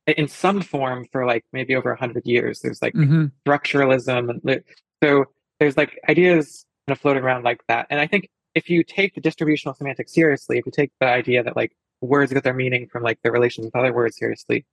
in 0.07 0.27
some 0.27 0.61
form 0.61 1.05
for 1.11 1.25
like 1.25 1.45
maybe 1.53 1.75
over 1.75 1.91
a 1.91 1.97
hundred 1.97 2.25
years. 2.25 2.59
There's 2.61 2.81
like 2.81 2.93
Mhm. 2.93 3.31
structuralism 3.47 4.29
and 4.29 4.41
li- 4.43 4.61
so 5.03 5.25
there's 5.59 5.77
like 5.77 5.99
ideas 6.09 6.65
kind 6.87 6.95
of 6.97 7.01
floating 7.01 7.23
around 7.23 7.43
like 7.45 7.61
that 7.69 7.87
and 7.89 7.99
i 8.01 8.07
think 8.07 8.27
if 8.55 8.69
you 8.69 8.83
take 8.83 9.15
the 9.15 9.21
distributional 9.21 9.73
semantics 9.73 10.13
seriously 10.13 10.57
if 10.57 10.65
you 10.65 10.71
take 10.71 10.91
the 10.99 11.07
idea 11.07 11.41
that 11.43 11.55
like 11.55 11.71
words 12.01 12.33
get 12.33 12.43
their 12.43 12.53
meaning 12.53 12.87
from 12.91 13.01
like 13.03 13.17
their 13.23 13.31
relations 13.31 13.63
with 13.65 13.75
other 13.75 13.93
words 13.93 14.17
seriously 14.17 14.65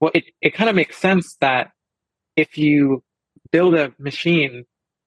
well 0.00 0.10
it, 0.14 0.24
it 0.40 0.54
kind 0.54 0.70
of 0.70 0.76
makes 0.76 0.96
sense 0.96 1.36
that 1.42 1.70
if 2.36 2.56
you 2.56 3.02
build 3.52 3.74
a 3.74 3.92
machine 3.98 4.64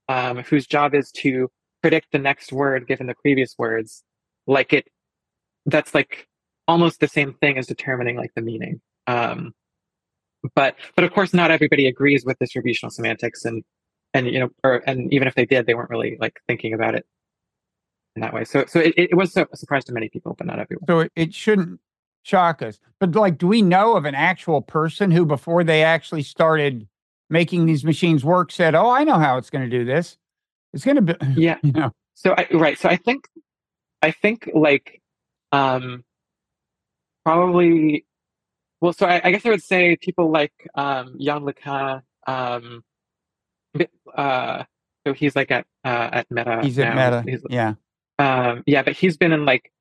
um, 0.10 0.38
whose 0.44 0.68
job 0.68 0.94
is 0.94 1.12
to 1.12 1.50
predict 1.82 2.08
the 2.12 2.20
next 2.20 2.52
word 2.52 2.88
given 2.88 3.08
the 3.08 3.16
previous 3.16 3.56
words 3.58 4.04
like 4.46 4.74
it 4.74 4.88
that's 5.66 5.96
like 5.96 6.28
almost 6.68 7.00
the 7.00 7.08
same 7.08 7.34
thing 7.42 7.58
as 7.58 7.66
determining 7.66 8.16
like 8.18 8.32
the 8.36 8.42
meaning 8.42 8.80
um, 9.08 9.52
but 10.56 10.76
but 10.96 11.04
of 11.04 11.14
course 11.14 11.34
not 11.34 11.52
everybody 11.52 11.88
agrees 11.88 12.26
with 12.26 12.38
distributional 12.40 12.90
semantics 12.90 13.46
and 13.46 13.64
and 14.14 14.28
you 14.28 14.40
know 14.40 14.50
or 14.64 14.82
and 14.88 15.12
even 15.14 15.28
if 15.28 15.36
they 15.36 15.46
did 15.46 15.66
they 15.66 15.74
weren't 15.74 15.90
really 15.90 16.18
like 16.20 16.40
thinking 16.48 16.74
about 16.74 16.96
it 16.96 17.06
in 18.16 18.22
that 18.22 18.34
way. 18.34 18.44
So 18.44 18.66
so 18.66 18.80
it, 18.80 18.94
it 18.98 19.16
was 19.16 19.36
a 19.38 19.48
surprise 19.54 19.86
to 19.86 19.94
many 19.94 20.10
people 20.10 20.36
but 20.38 20.48
not 20.48 20.60
everyone. 20.60 20.86
So 20.88 21.08
it, 21.16 21.34
shouldn't 21.34 21.80
shock 22.24 22.62
us. 22.62 22.80
But 23.00 23.16
like 23.16 23.38
do 23.38 23.48
we 23.48 23.62
know 23.62 23.96
of 23.96 24.06
an 24.06 24.16
actual 24.16 24.62
person 24.62 25.12
who 25.12 25.26
before 25.26 25.64
they 25.64 25.84
actually 25.84 26.24
started 26.24 26.88
making 27.30 27.66
these 27.66 27.86
machines 27.86 28.26
work 28.26 28.52
said 28.52 28.76
oh 28.76 28.90
i 28.90 29.06
know 29.06 29.18
how 29.18 29.38
it's 29.38 29.50
going 29.50 29.70
to 29.70 29.78
do 29.78 29.86
this. 29.86 30.18
It's 30.74 30.84
going 30.86 30.98
to 30.98 31.02
be 31.02 31.16
yeah. 31.42 31.58
you 31.64 31.72
know? 31.72 31.92
So 32.16 32.36
I, 32.38 32.48
right 32.54 32.78
so 32.78 32.90
i 32.90 32.98
think 32.98 33.28
i 34.02 34.12
think 34.12 34.50
like 34.54 35.02
um 35.52 36.04
probably 37.24 38.06
well 38.82 38.94
so 38.94 39.06
i, 39.06 39.22
I 39.24 39.32
guess 39.32 39.46
i 39.46 39.50
would 39.50 39.64
say 39.64 39.96
people 39.96 40.32
like 40.32 40.54
um 40.76 41.16
Yann 41.18 41.44
LeCun 41.44 42.02
um 42.28 42.84
uh 44.16 44.64
so 45.06 45.14
he's 45.14 45.36
like 45.36 45.52
at 45.52 45.66
uh 45.86 46.10
at 46.12 46.28
meta 46.30 46.60
he's 46.64 46.78
at 46.80 46.96
meta 46.96 47.24
He's- 47.26 47.42
yeah. 47.50 47.74
um 48.20 48.64
yeah 48.66 48.84
but 48.84 48.94
he's 48.94 49.18
been 49.18 49.32
in 49.32 49.46
like 49.46 49.72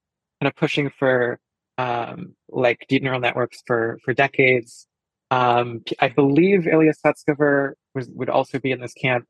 kind 0.40 0.48
of 0.48 0.57
pushing 0.57 0.90
for 0.98 1.38
um 1.78 2.34
like 2.48 2.86
deep 2.88 3.03
neural 3.03 3.20
networks 3.20 3.62
for 3.66 3.98
for 4.05 4.12
decades. 4.14 4.86
Um 5.30 5.82
i 6.01 6.09
believe 6.09 6.66
ilya 6.66 6.92
sutskever 7.05 7.72
was 7.94 8.09
would 8.11 8.28
also 8.30 8.59
be 8.59 8.70
in 8.70 8.80
this 8.80 8.92
camp. 8.94 9.26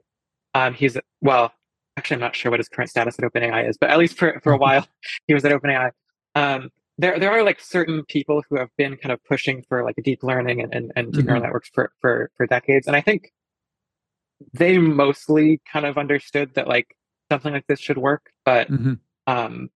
Um 0.55 0.75
he's 0.75 0.97
well 1.21 1.53
actually 1.97 2.17
i'm 2.17 2.21
not 2.21 2.37
sure 2.37 2.51
what 2.51 2.61
his 2.61 2.69
current 2.69 2.91
status 2.91 3.19
at 3.19 3.25
openai 3.25 3.69
is 3.69 3.77
but 3.79 3.91
at 3.91 3.99
least 3.99 4.17
for 4.17 4.41
for 4.43 4.53
a 4.53 4.57
while 4.65 4.87
he 5.27 5.35
was 5.35 5.45
at 5.45 5.53
openai. 5.53 5.91
Um 6.35 6.71
there 7.01 7.19
there 7.19 7.31
are 7.31 7.43
like 7.43 7.61
certain 7.61 8.05
people 8.05 8.43
who 8.49 8.57
have 8.57 8.69
been 8.77 8.97
kind 8.97 9.13
of 9.13 9.23
pushing 9.25 9.63
for 9.69 9.83
like 9.85 9.97
deep 10.05 10.23
learning 10.23 10.61
and 10.63 10.75
and, 10.75 10.93
and 10.97 11.13
deep 11.13 11.25
neural 11.27 11.41
Mhm. 11.41 11.45
networks 11.45 11.71
for 11.75 11.93
for 12.01 12.31
for 12.37 12.47
decades 12.47 12.87
and 12.87 12.97
i 12.97 13.01
think 13.01 13.33
they 14.53 14.79
mostly 14.79 15.61
kind 15.71 15.87
of 15.87 15.99
understood 15.99 16.55
that 16.55 16.67
like 16.67 16.97
something 17.31 17.53
like 17.53 17.67
this 17.67 17.81
should 17.81 17.99
work 17.99 18.31
but 18.45 18.69
Mhm. 18.71 18.99
um 19.27 19.71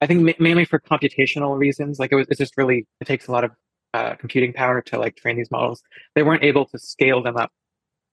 I 0.00 0.06
think 0.06 0.20
ma- 0.22 0.38
mainly 0.38 0.64
for 0.64 0.78
computational 0.78 1.58
reasons. 1.58 1.98
Like 1.98 2.12
it 2.12 2.14
was, 2.14 2.28
it's 2.30 2.38
just 2.38 2.56
really 2.56 2.86
it 3.00 3.06
takes 3.06 3.26
a 3.26 3.32
lot 3.32 3.42
of 3.42 3.50
uh, 3.94 4.14
computing 4.14 4.52
power 4.52 4.80
to 4.80 4.96
like 4.96 5.16
train 5.16 5.36
these 5.36 5.50
models. 5.50 5.82
They 6.14 6.22
weren't 6.22 6.44
able 6.44 6.66
to 6.66 6.78
scale 6.78 7.20
them 7.20 7.36
up 7.36 7.50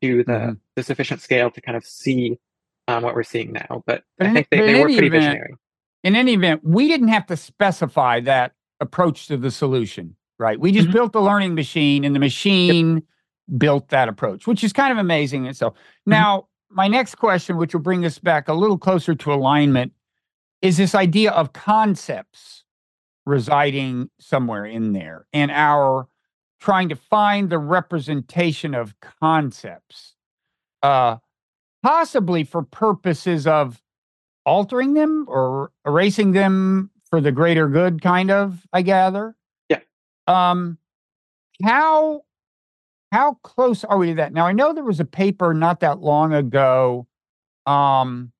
to 0.01 0.23
the 0.23 0.31
Mhm. 0.31 0.59
the 0.75 0.81
sufficient 0.81 1.21
scale 1.21 1.51
to 1.51 1.61
kind 1.61 1.77
of 1.77 1.85
see 1.85 2.39
um, 2.87 3.03
what 3.03 3.13
we're 3.13 3.21
seeing 3.21 3.51
now. 3.51 3.83
But, 3.85 4.03
I 4.19 4.33
think 4.33 4.47
they, 4.49 4.61
they 4.61 4.79
were 4.81 4.87
pretty 4.87 5.09
visionary. 5.09 5.53
In 6.05 6.15
any 6.15 6.33
event, 6.33 6.61
we 6.63 6.87
didn't 6.87 7.07
have 7.07 7.25
to 7.25 7.35
specify 7.35 8.19
that 8.21 8.53
approach 8.79 9.25
to 9.27 9.37
the 9.37 9.49
solution, 9.49 10.15
right? 10.37 10.59
We 10.59 10.71
just 10.71 10.89
Mhm. 10.89 10.93
built 10.93 11.13
the 11.13 11.21
learning 11.21 11.55
machine 11.55 12.05
and 12.05 12.13
the 12.15 12.19
machine 12.19 13.01
built 13.57 13.89
that 13.89 14.07
approach, 14.07 14.45
which 14.45 14.63
is 14.63 14.71
kind 14.71 14.91
of 14.91 14.99
amazing. 14.99 15.47
And 15.47 15.57
so 15.57 15.71
Mm-hmm. 15.71 16.11
now 16.11 16.47
my 16.69 16.87
next 16.87 17.15
question, 17.15 17.57
which 17.57 17.73
will 17.73 17.81
bring 17.81 18.05
us 18.05 18.19
back 18.19 18.47
a 18.47 18.53
little 18.53 18.77
closer 18.77 19.15
to 19.15 19.33
alignment, 19.33 19.93
is 20.61 20.77
this 20.77 20.93
idea 20.93 21.31
of 21.31 21.53
concepts 21.53 22.63
residing 23.25 24.09
somewhere 24.19 24.65
in 24.65 24.93
there 24.93 25.25
and 25.33 25.49
our 25.49 26.07
trying 26.59 26.89
to 26.89 26.95
find 26.95 27.49
the 27.49 27.57
representation 27.59 28.75
of 28.75 28.95
concepts, 28.99 30.15
uh, 30.83 31.17
possibly 31.81 32.43
for 32.43 32.61
purposes 32.61 33.47
of 33.47 33.81
altering 34.45 34.93
them 34.93 35.25
or 35.27 35.71
erasing 35.85 36.31
them 36.31 36.89
for 37.09 37.19
the 37.21 37.31
greater 37.31 37.67
good 37.67 38.01
kind 38.01 38.31
of 38.31 38.65
i 38.73 38.81
gather 38.81 39.35
Yeah. 39.69 39.79
um 40.27 40.77
how 41.63 42.23
how 43.11 43.35
close 43.43 43.83
are 43.83 43.97
we 43.97 44.07
to 44.07 44.15
that 44.15 44.33
now 44.33 44.45
i 44.45 44.51
know 44.51 44.73
there 44.73 44.83
was 44.83 44.99
a 44.99 45.05
paper 45.05 45.53
not 45.53 45.79
that 45.81 45.99
long 45.99 46.33
ago 46.33 47.07
um 47.65 48.31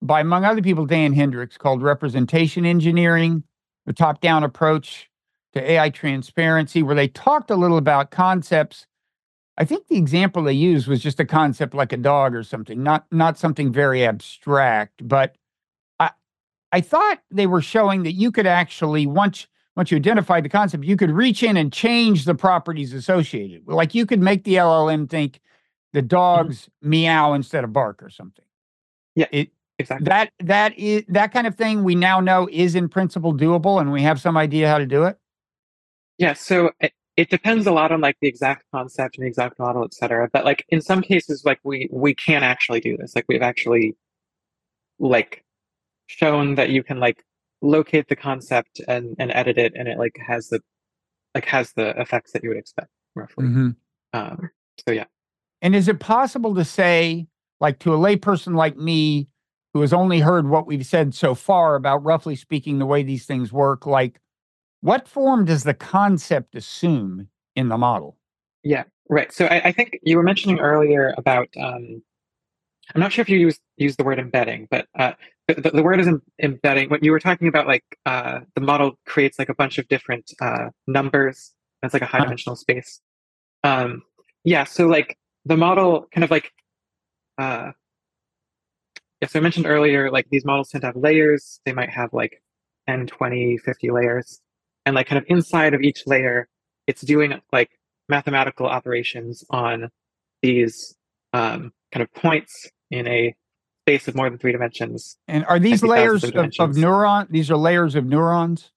by 0.00 0.20
among 0.20 0.44
other 0.44 0.62
people 0.62 0.86
Dan 0.86 1.12
Hendrycks 1.14 1.58
called 1.58 1.82
representation 1.82 2.64
engineering 2.64 3.42
the 3.86 3.92
top 3.92 4.20
down 4.20 4.44
approach 4.44 5.08
to 5.54 5.70
ai 5.72 5.90
transparency 5.90 6.82
where 6.82 6.94
they 6.94 7.08
talked 7.08 7.50
a 7.50 7.56
little 7.56 7.78
about 7.78 8.10
concepts 8.10 8.86
I 9.58 9.64
think 9.64 9.88
the 9.88 9.96
example 9.96 10.44
they 10.44 10.52
used 10.52 10.86
was 10.86 11.02
just 11.02 11.18
a 11.18 11.24
concept 11.24 11.74
like 11.74 11.92
a 11.92 11.96
dog 11.96 12.34
or 12.34 12.44
something, 12.44 12.82
not 12.82 13.06
not 13.10 13.36
something 13.36 13.72
very 13.72 14.06
abstract. 14.06 15.06
But 15.06 15.36
I 15.98 16.10
I 16.72 16.80
thought 16.80 17.18
they 17.30 17.46
were 17.46 17.60
showing 17.60 18.04
that 18.04 18.12
you 18.12 18.30
could 18.30 18.46
actually 18.46 19.06
once 19.06 19.48
once 19.76 19.90
you 19.90 19.96
identify 19.96 20.40
the 20.40 20.48
concept, 20.48 20.84
you 20.84 20.96
could 20.96 21.10
reach 21.10 21.42
in 21.42 21.56
and 21.56 21.72
change 21.72 22.24
the 22.24 22.34
properties 22.36 22.92
associated. 22.92 23.62
Like 23.66 23.94
you 23.94 24.06
could 24.06 24.20
make 24.20 24.44
the 24.44 24.54
LLM 24.54 25.10
think 25.10 25.40
the 25.92 26.00
mm-hmm. 26.00 26.08
dogs 26.08 26.68
meow 26.80 27.32
instead 27.32 27.64
of 27.64 27.72
bark 27.72 28.02
or 28.02 28.10
something. 28.10 28.44
Yeah. 29.14 29.26
It 29.32 29.50
Exactly. 29.80 30.06
that 30.06 30.32
that 30.40 30.76
is 30.76 31.04
that 31.06 31.32
kind 31.32 31.46
of 31.46 31.54
thing 31.54 31.84
we 31.84 31.94
now 31.94 32.18
know 32.18 32.48
is 32.50 32.74
in 32.74 32.88
principle 32.88 33.32
doable 33.32 33.80
and 33.80 33.92
we 33.92 34.02
have 34.02 34.20
some 34.20 34.36
idea 34.36 34.68
how 34.68 34.78
to 34.78 34.86
do 34.86 35.04
it. 35.04 35.16
Yeah, 36.18 36.32
so 36.32 36.72
eh, 36.80 36.88
it, 37.18 37.30
depends 37.30 37.66
a 37.66 37.72
lot 37.72 37.92
on 37.92 38.00
like 38.00 38.16
the 38.20 38.28
exact 38.28 38.64
concept 38.72 39.16
and 39.16 39.24
the 39.24 39.28
exact 39.28 39.58
model, 39.58 39.84
et 39.84 39.94
cetera. 39.94 40.28
But 40.32 40.44
like 40.44 40.64
in 40.68 40.80
some 40.80 41.02
cases, 41.02 41.44
like 41.44 41.60
we 41.64 41.88
we 41.92 42.14
can 42.14 42.42
actually 42.42 42.80
do 42.80 42.96
this. 42.96 43.14
Like 43.16 43.26
we've 43.28 43.42
actually 43.42 43.96
like 44.98 45.44
shown 46.06 46.54
that 46.54 46.70
you 46.70 46.82
can 46.82 46.98
like 47.00 47.24
locate 47.60 48.08
the 48.08 48.16
concept 48.16 48.80
and 48.88 49.16
and 49.18 49.30
edit 49.32 49.58
it, 49.58 49.72
and 49.76 49.88
it 49.88 49.98
like 49.98 50.16
has 50.26 50.48
the 50.48 50.60
like 51.34 51.44
has 51.44 51.72
the 51.72 51.98
effects 52.00 52.32
that 52.32 52.42
you 52.42 52.48
would 52.50 52.58
expect 52.58 52.88
roughly. 53.14 53.44
Um, 54.12 54.50
so 54.86 54.92
yeah, 54.92 55.04
And 55.60 55.74
is 55.74 55.88
it 55.88 56.00
possible 56.00 56.54
to 56.54 56.64
say, 56.64 57.26
like 57.60 57.78
to 57.80 57.92
a 57.92 57.98
layperson 57.98 58.54
like 58.54 58.76
me, 58.76 59.28
who 59.74 59.80
has 59.80 59.92
only 59.92 60.20
heard 60.20 60.48
what 60.48 60.66
we've 60.66 60.86
said 60.86 61.14
so 61.14 61.34
far 61.34 61.74
about 61.74 62.04
roughly 62.04 62.36
speaking 62.36 62.78
the 62.78 62.86
way 62.86 63.02
these 63.02 63.26
things 63.26 63.52
work, 63.52 63.86
like 63.86 64.20
what 64.80 65.08
form 65.08 65.44
does 65.44 65.64
the 65.64 65.74
concept 65.74 66.54
assume 66.54 67.28
in 67.56 67.68
the 67.68 67.78
model? 67.78 68.16
yeah, 68.62 68.84
right. 69.08 69.32
So 69.32 69.46
I, 69.46 69.68
I 69.68 69.72
think 69.72 69.98
you 70.02 70.16
were 70.16 70.22
mentioning 70.22 70.58
earlier 70.60 71.14
about 71.16 71.48
um, 71.58 72.02
I'm 72.94 73.00
not 73.00 73.12
sure 73.12 73.22
if 73.22 73.28
you 73.28 73.38
used 73.38 73.60
used 73.76 73.98
the 73.98 74.04
word 74.04 74.18
embedding, 74.18 74.68
but 74.70 74.86
uh, 74.98 75.12
the, 75.46 75.70
the, 75.72 75.82
word 75.82 76.00
is 76.00 76.08
em- 76.08 76.22
embedding. 76.42 76.90
When 76.90 77.00
you 77.02 77.10
were 77.10 77.20
talking 77.20 77.48
about 77.48 77.66
like 77.66 77.84
uh, 78.06 78.40
the 78.54 78.60
model 78.60 78.98
creates 79.06 79.38
like 79.38 79.48
a 79.48 79.54
bunch 79.54 79.78
of 79.78 79.88
different 79.88 80.32
uh, 80.40 80.70
numbers. 80.86 81.52
That's 81.82 81.94
like 81.94 82.02
a 82.02 82.06
high 82.06 82.18
Huh. 82.18 82.24
dimensional 82.24 82.56
space. 82.56 83.00
Um, 83.62 84.02
yeah. 84.44 84.64
So 84.64 84.86
like 84.86 85.16
the 85.44 85.56
model 85.56 86.06
kind 86.12 86.24
of 86.24 86.30
like 86.30 86.52
uh, 87.38 87.72
yeah. 89.20 89.28
So 89.28 89.38
I 89.38 89.42
mentioned 89.42 89.66
earlier 89.66 90.10
like 90.10 90.26
these 90.30 90.44
models 90.44 90.70
tend 90.70 90.82
to 90.82 90.88
have 90.88 90.96
layers. 90.96 91.60
They 91.64 91.72
might 91.72 91.90
have 91.90 92.12
like 92.12 92.42
10, 92.88 93.06
20, 93.06 93.58
50 93.58 93.90
layers, 93.90 94.40
and 94.88 94.94
like 94.94 95.06
kind 95.06 95.18
of 95.18 95.24
inside 95.28 95.74
of 95.74 95.82
each 95.82 96.04
layer, 96.06 96.48
it's 96.86 97.02
doing 97.02 97.38
like 97.52 97.68
mathematical 98.08 98.66
operations 98.66 99.44
on 99.50 99.90
these 100.40 100.96
um, 101.34 101.72
kind 101.92 102.02
of 102.02 102.10
points 102.14 102.70
in 102.90 103.06
a 103.06 103.34
space 103.84 104.08
of 104.08 104.14
more 104.14 104.30
than 104.30 104.38
three 104.38 104.52
dimensions. 104.52 105.18
And 105.28 105.44
are 105.44 105.58
these 105.58 105.82
layers 105.82 106.24
of 106.24 106.34
of, 106.34 106.46
of 106.58 106.70
neuron? 106.70 107.28
These 107.28 107.50
are 107.50 107.56
layers 107.58 107.96
of 107.96 108.06
neurons. 108.06 108.70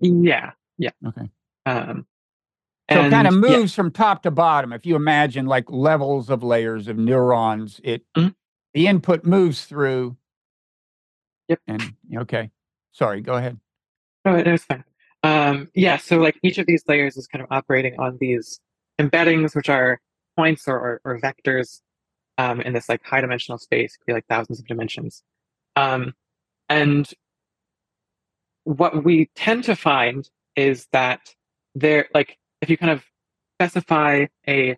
Yeah, 0.00 0.52
yeah. 0.78 0.90
Okay. 1.04 1.28
Um, 1.66 2.06
So 2.88 3.00
it 3.00 3.10
kind 3.10 3.26
of 3.26 3.34
and, 3.34 3.44
yeah, 3.44 3.56
moves 3.58 3.74
from 3.74 3.90
top 3.90 4.22
to 4.22 4.30
bottom. 4.30 4.72
If 4.72 4.86
you 4.86 4.94
imagine 4.94 5.46
like 5.46 5.68
levels 5.68 6.30
of 6.30 6.44
layers 6.44 6.86
of 6.86 6.96
neurons, 6.98 7.80
it 7.82 8.04
Mhm. 8.16 8.32
the 8.74 8.86
input 8.86 9.24
moves 9.24 9.64
through. 9.64 10.16
Yep. 11.48 11.60
And 11.66 11.94
okay, 12.16 12.52
sorry, 12.92 13.22
go 13.22 13.34
ahead. 13.34 13.58
No, 14.24 14.36
it 14.36 14.46
was 14.46 14.62
fine. 14.64 14.84
Um, 15.26 15.68
yeah, 15.74 15.96
so 15.96 16.18
like 16.18 16.38
each 16.44 16.58
of 16.58 16.66
these 16.66 16.84
layers 16.86 17.16
is 17.16 17.26
kind 17.26 17.42
of 17.42 17.48
operating 17.50 17.98
on 17.98 18.16
these 18.20 18.60
embeddings, 19.00 19.56
which 19.56 19.68
are 19.68 20.00
points 20.36 20.68
or, 20.68 20.78
or, 20.78 21.00
or 21.04 21.18
vectors 21.18 21.80
um, 22.38 22.60
in 22.60 22.72
this 22.72 22.88
like 22.88 23.04
high 23.04 23.20
dimensional 23.22 23.58
space, 23.58 23.96
could 23.96 24.06
be 24.06 24.12
like 24.12 24.26
thousands 24.28 24.60
of 24.60 24.68
dimensions. 24.68 25.24
Um, 25.74 26.14
and 26.68 27.10
what 28.62 29.02
we 29.02 29.28
tend 29.34 29.64
to 29.64 29.74
find 29.74 30.30
is 30.54 30.86
that 30.92 31.34
there, 31.74 32.06
like, 32.14 32.38
if 32.60 32.70
you 32.70 32.76
kind 32.76 32.92
of 32.92 33.04
specify 33.56 34.26
a 34.46 34.76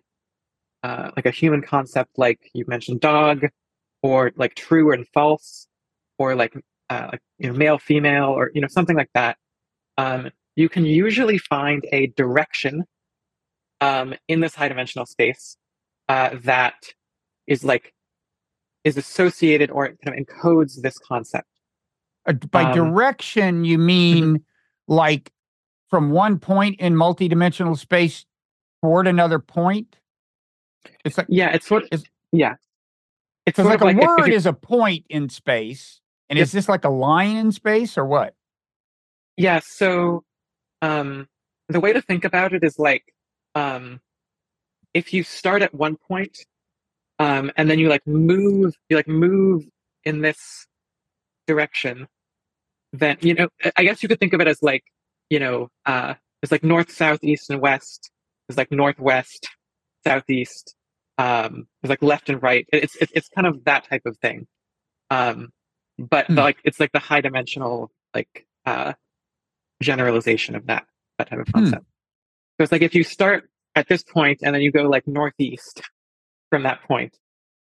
uh, 0.81 1.11
like 1.15 1.27
a 1.27 1.31
human 1.31 1.61
concept, 1.61 2.17
like 2.17 2.49
you 2.55 2.65
mentioned, 2.67 3.01
dog, 3.01 3.45
or 4.01 4.31
like 4.35 4.55
true 4.55 4.93
and 4.93 5.05
false, 5.13 5.67
or 6.17 6.33
like 6.33 6.55
uh, 6.89 7.09
like 7.11 7.21
you 7.37 7.51
know 7.51 7.55
male 7.55 7.77
female, 7.77 8.29
or 8.29 8.49
you 8.55 8.61
know 8.61 8.67
something 8.67 8.95
like 8.95 9.11
that, 9.13 9.37
um, 9.99 10.29
you 10.55 10.69
can 10.69 10.85
usually 10.85 11.37
find 11.37 11.85
a 11.91 12.07
direction 12.07 12.83
um, 13.81 14.13
in 14.27 14.39
this 14.39 14.55
high 14.55 14.67
dimensional 14.67 15.05
space 15.05 15.57
uh, 16.07 16.29
that 16.43 16.75
is 17.47 17.63
like 17.63 17.93
is 18.83 18.97
associated 18.97 19.69
or 19.71 19.87
kind 20.03 20.17
of 20.17 20.25
encodes 20.25 20.81
this 20.81 20.97
concept. 20.97 21.47
Uh, 22.25 22.33
by 22.33 22.63
Um, 22.63 22.73
direction, 22.73 23.65
you 23.65 23.77
mean 23.93 24.43
like 24.87 25.31
from 25.89 26.11
one 26.11 26.39
point 26.39 26.79
in 26.79 26.93
multidimensional 26.93 27.77
space 27.77 28.25
toward 28.81 29.07
another 29.07 29.39
point? 29.39 29.97
It's 31.03 31.17
like 31.17 31.27
Yeah, 31.29 31.49
it's 31.53 31.67
sort 31.67 31.87
Is- 31.91 32.05
yeah, 32.31 32.55
it's 33.45 33.57
like 33.57 33.75
of 33.75 33.81
a 33.81 33.85
like 33.85 33.97
if- 33.97 34.03
if 34.03 34.07
word 34.07 34.29
is 34.31 34.45
a 34.45 34.53
point 34.53 35.05
in 35.09 35.27
space, 35.29 35.99
and 36.29 36.39
is 36.39 36.51
this 36.53 36.69
like 36.69 36.85
a 36.85 36.89
line 36.89 37.35
in 37.35 37.51
space 37.51 37.97
or 37.97 38.05
what? 38.05 38.35
Yeah, 39.39 39.61
so 39.63 40.25
um, 40.81 41.27
the 41.69 41.79
way 41.79 41.93
to 41.93 42.01
think 42.01 42.25
about 42.25 42.53
it 42.53 42.63
is 42.63 42.79
like 42.79 43.03
um, 43.55 44.01
if 44.93 45.13
you 45.13 45.23
start 45.23 45.61
at 45.61 45.73
one 45.73 45.97
point 45.97 46.37
um, 47.19 47.51
and 47.57 47.69
then 47.69 47.79
you 47.79 47.89
like 47.89 48.05
move, 48.07 48.75
you 48.89 48.97
like 48.97 49.07
move 49.07 49.65
in 50.05 50.21
this 50.21 50.67
direction, 51.47 52.07
then 52.93 53.17
you 53.21 53.35
know, 53.35 53.49
I- 53.77 53.83
guess 53.83 54.03
you 54.03 54.09
could 54.09 54.19
think 54.19 54.33
of 54.33 54.41
it 54.41 54.47
as 54.47 54.63
like 54.63 54.83
you 55.29 55.39
know, 55.39 55.69
uh, 55.85 56.15
it's 56.43 56.51
like 56.51 56.63
north, 56.63 56.91
south, 56.91 57.23
east, 57.23 57.49
and 57.51 57.61
west. 57.61 58.11
It's 58.49 58.57
like 58.57 58.71
northwest, 58.71 59.49
southeast. 60.05 60.75
Um, 61.19 61.67
it's 61.83 61.89
like 61.89 62.03
left 62.03 62.29
and 62.29 62.41
right. 62.43 62.67
It's 62.73 62.95
it's 62.97 63.11
it's 63.15 63.29
kind 63.29 63.47
of 63.47 63.63
that 63.65 63.89
type 63.89 64.03
of 64.05 64.17
thing. 64.19 64.47
Um, 65.11 65.49
but 65.99 66.27
Hmm. 66.27 66.35
like 66.35 66.59
it's 66.65 66.79
like 66.79 66.91
the 66.93 66.99
high 66.99 67.21
dimensional 67.21 67.91
like 68.15 68.47
uh, 68.65 68.93
generalization 69.81 70.55
of 70.55 70.65
that 70.67 70.85
that 71.17 71.29
type 71.29 71.39
of 71.39 71.47
Hmm. 71.47 71.53
concept. 71.53 71.85
So 72.57 72.63
it's 72.63 72.71
like 72.71 72.81
if 72.81 72.95
you 72.95 73.03
start 73.03 73.49
at 73.75 73.87
this 73.87 74.03
point 74.03 74.39
and 74.43 74.53
then 74.53 74.61
you 74.61 74.71
go 74.71 74.83
like 74.83 75.07
northeast 75.07 75.81
from 76.49 76.63
that 76.63 76.81
point, 76.83 77.17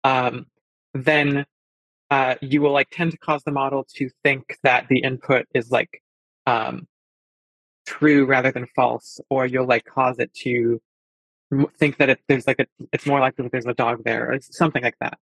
um, 0.05 0.47
then 0.95 1.45
uh, 2.11 2.37
you 2.41 2.63
will 2.63 2.73
like 2.73 2.89
tend 2.91 3.11
to 3.13 3.19
cause 3.19 3.43
the 3.45 3.51
model 3.51 3.85
to 3.97 4.09
think 4.23 4.59
that 4.63 4.87
the 4.89 4.99
input 5.01 5.47
is 5.55 5.71
like 5.71 6.03
um, 6.47 6.87
true 7.87 8.25
rather 8.25 8.53
than 8.53 8.67
false, 8.77 9.21
or 9.29 9.45
you'll 9.47 9.67
like 9.67 9.85
cause 9.85 10.19
it 10.19 10.33
to 10.35 10.81
think 11.79 11.97
that 11.99 12.09
it, 12.11 12.21
there's 12.29 12.47
like 12.47 12.61
a, 12.61 12.67
it's 12.93 13.07
more 13.07 13.21
likely 13.21 13.43
that 13.43 13.53
there's 13.53 13.67
a 13.67 13.75
dog 13.75 14.05
there, 14.05 14.33
or 14.33 14.39
something 14.41 14.83
like 14.83 14.97
that. 15.01 15.19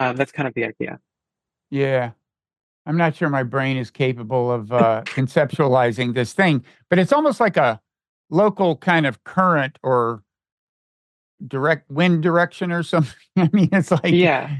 Um, 0.00 0.16
that's 0.16 0.32
kind 0.32 0.46
of 0.46 0.54
the 0.54 0.64
idea. 0.64 1.00
Yeah. 1.70 2.12
I'm 2.86 2.96
not 2.96 3.16
sure 3.16 3.28
my 3.30 3.42
brain 3.42 3.76
is 3.76 3.90
capable 3.90 4.52
of 4.52 4.72
uh, 4.72 5.02
conceptualizing 5.06 6.14
this 6.14 6.32
thing, 6.32 6.64
but 6.90 6.98
it's 6.98 7.12
almost 7.12 7.40
like 7.40 7.56
a 7.56 7.80
local 8.30 8.76
kind 8.76 9.06
of 9.06 9.24
current 9.24 9.78
or 9.82 10.22
direct 11.46 11.90
wind 11.90 12.22
direction 12.22 12.72
or 12.72 12.82
something. 12.82 13.14
I 13.36 13.48
mean, 13.52 13.70
it's 13.72 13.90
like 13.90 14.12
yeah. 14.12 14.54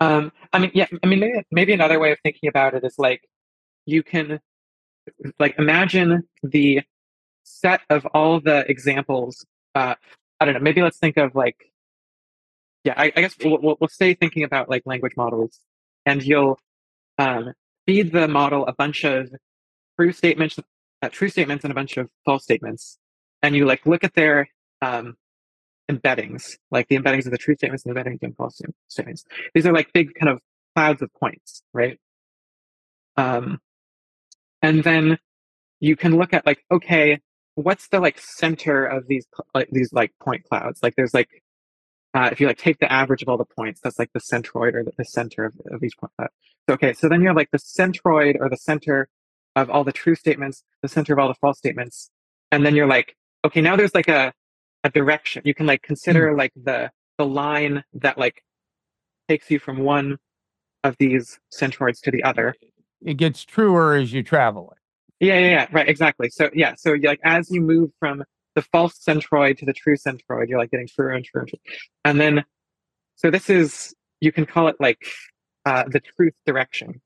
Um, 0.00 0.32
I 0.52 0.58
mean, 0.58 0.70
yeah. 0.74 0.86
I 1.02 1.06
mean, 1.06 1.20
maybe, 1.20 1.42
maybe 1.50 1.72
another 1.72 1.98
way 1.98 2.12
of 2.12 2.18
thinking 2.22 2.48
about 2.48 2.74
it 2.74 2.84
is 2.84 2.98
like 2.98 3.28
you 3.86 4.02
can 4.02 4.40
like 5.38 5.54
imagine 5.58 6.24
the 6.42 6.82
set 7.44 7.82
of 7.90 8.06
all 8.06 8.40
the 8.40 8.68
examples. 8.70 9.44
Uh, 9.74 9.94
I 10.40 10.44
don't 10.44 10.54
know. 10.54 10.60
Maybe 10.60 10.82
let's 10.82 10.98
think 10.98 11.16
of 11.16 11.34
like, 11.34 11.70
yeah. 12.82 12.94
I, 12.96 13.12
I 13.16 13.20
guess 13.20 13.34
we'll, 13.42 13.58
we'll, 13.60 13.76
we'll 13.80 13.88
stay 13.88 14.14
thinking 14.14 14.42
about 14.42 14.68
like 14.68 14.82
language 14.86 15.14
models, 15.16 15.60
and 16.06 16.22
you'll 16.22 16.58
um, 17.18 17.52
feed 17.86 18.12
the 18.12 18.28
model 18.28 18.66
a 18.66 18.72
bunch 18.72 19.04
of 19.04 19.30
true 19.98 20.12
statements, 20.12 20.58
uh, 21.02 21.08
true 21.08 21.28
statements, 21.28 21.64
and 21.64 21.70
a 21.70 21.74
bunch 21.74 21.96
of 21.96 22.08
false 22.24 22.42
statements, 22.42 22.98
and 23.42 23.54
you 23.54 23.66
like 23.66 23.86
look 23.86 24.04
at 24.04 24.14
their 24.14 24.48
um, 24.82 25.16
embeddings, 25.90 26.56
like 26.70 26.88
the 26.88 26.98
embeddings 26.98 27.26
of 27.26 27.32
the 27.32 27.38
true 27.38 27.54
statements 27.54 27.84
and 27.84 27.94
the 27.94 28.00
embeddings 28.00 28.22
and 28.22 28.36
false 28.36 28.60
statements. 28.88 29.24
These 29.54 29.66
are 29.66 29.72
like 29.72 29.92
big 29.92 30.14
kind 30.14 30.30
of 30.30 30.40
clouds 30.74 31.02
of 31.02 31.10
points, 31.14 31.62
right? 31.72 31.98
Um, 33.16 33.60
and 34.62 34.82
then 34.82 35.18
you 35.80 35.96
can 35.96 36.16
look 36.16 36.32
at 36.32 36.46
like, 36.46 36.64
okay, 36.70 37.20
what's 37.54 37.88
the 37.88 38.00
like 38.00 38.18
center 38.18 38.84
of 38.84 39.06
these 39.06 39.26
like 39.54 39.68
these 39.70 39.92
like 39.92 40.12
point 40.22 40.44
clouds? 40.44 40.80
Like 40.82 40.94
there's 40.96 41.14
like 41.14 41.28
uh, 42.14 42.28
if 42.30 42.40
you 42.40 42.46
like 42.46 42.58
take 42.58 42.78
the 42.78 42.90
average 42.90 43.22
of 43.22 43.28
all 43.28 43.36
the 43.36 43.44
points, 43.44 43.80
that's 43.80 43.98
like 43.98 44.10
the 44.12 44.20
centroid 44.20 44.74
or 44.74 44.84
the, 44.84 44.92
the 44.96 45.04
center 45.04 45.44
of, 45.44 45.54
of 45.72 45.82
each 45.82 45.96
point 45.98 46.12
cloud. 46.16 46.30
So, 46.68 46.74
okay, 46.74 46.92
so 46.92 47.08
then 47.08 47.20
you 47.20 47.26
have 47.26 47.36
like 47.36 47.50
the 47.50 47.58
centroid 47.58 48.36
or 48.40 48.48
the 48.48 48.56
center 48.56 49.08
of 49.56 49.68
all 49.68 49.84
the 49.84 49.92
true 49.92 50.14
statements, 50.14 50.62
the 50.82 50.88
center 50.88 51.12
of 51.12 51.18
all 51.18 51.28
the 51.28 51.34
false 51.34 51.58
statements, 51.58 52.10
and 52.50 52.64
then 52.64 52.74
you're 52.74 52.86
like, 52.86 53.16
okay, 53.44 53.60
now 53.60 53.76
there's 53.76 53.94
like 53.94 54.08
a 54.08 54.32
a 54.84 54.90
direction. 54.90 55.42
You 55.44 55.54
can 55.54 55.66
like 55.66 55.82
consider 55.82 56.32
mm. 56.32 56.38
like 56.38 56.52
the 56.56 56.90
the 57.18 57.26
line 57.26 57.84
that 57.94 58.18
like 58.18 58.42
takes 59.28 59.50
you 59.50 59.58
from 59.58 59.78
one 59.78 60.18
of 60.84 60.96
these 60.98 61.38
centroids 61.52 62.00
to 62.02 62.10
the 62.10 62.22
other. 62.22 62.54
It 63.02 63.14
gets 63.14 63.44
truer 63.44 63.94
as 63.96 64.12
you 64.12 64.22
travel 64.22 64.72
it. 64.72 65.26
Yeah, 65.26 65.38
yeah, 65.38 65.50
yeah. 65.50 65.66
Right, 65.72 65.88
exactly. 65.88 66.28
So 66.30 66.50
yeah, 66.54 66.74
so 66.76 66.92
like 67.02 67.20
as 67.24 67.50
you 67.50 67.60
move 67.60 67.90
from 67.98 68.24
the 68.54 68.62
false 68.62 68.98
centroid 68.98 69.58
to 69.58 69.66
the 69.66 69.72
true 69.72 69.96
centroid, 69.96 70.48
you're 70.48 70.58
like 70.58 70.70
getting 70.70 70.88
truer 70.88 71.10
and 71.10 71.24
truer 71.24 71.42
and 71.42 71.48
truer. 71.48 71.60
And 72.04 72.20
then 72.20 72.44
so 73.16 73.30
this 73.30 73.48
is 73.50 73.94
you 74.20 74.32
can 74.32 74.46
call 74.46 74.68
it 74.68 74.76
like 74.80 75.06
uh, 75.66 75.84
the 75.88 76.00
truth 76.00 76.34
direction. 76.46 77.00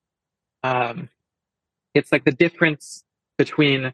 Um, 0.62 1.08
it's 1.94 2.12
like 2.12 2.24
the 2.24 2.32
difference 2.32 3.04
between 3.36 3.92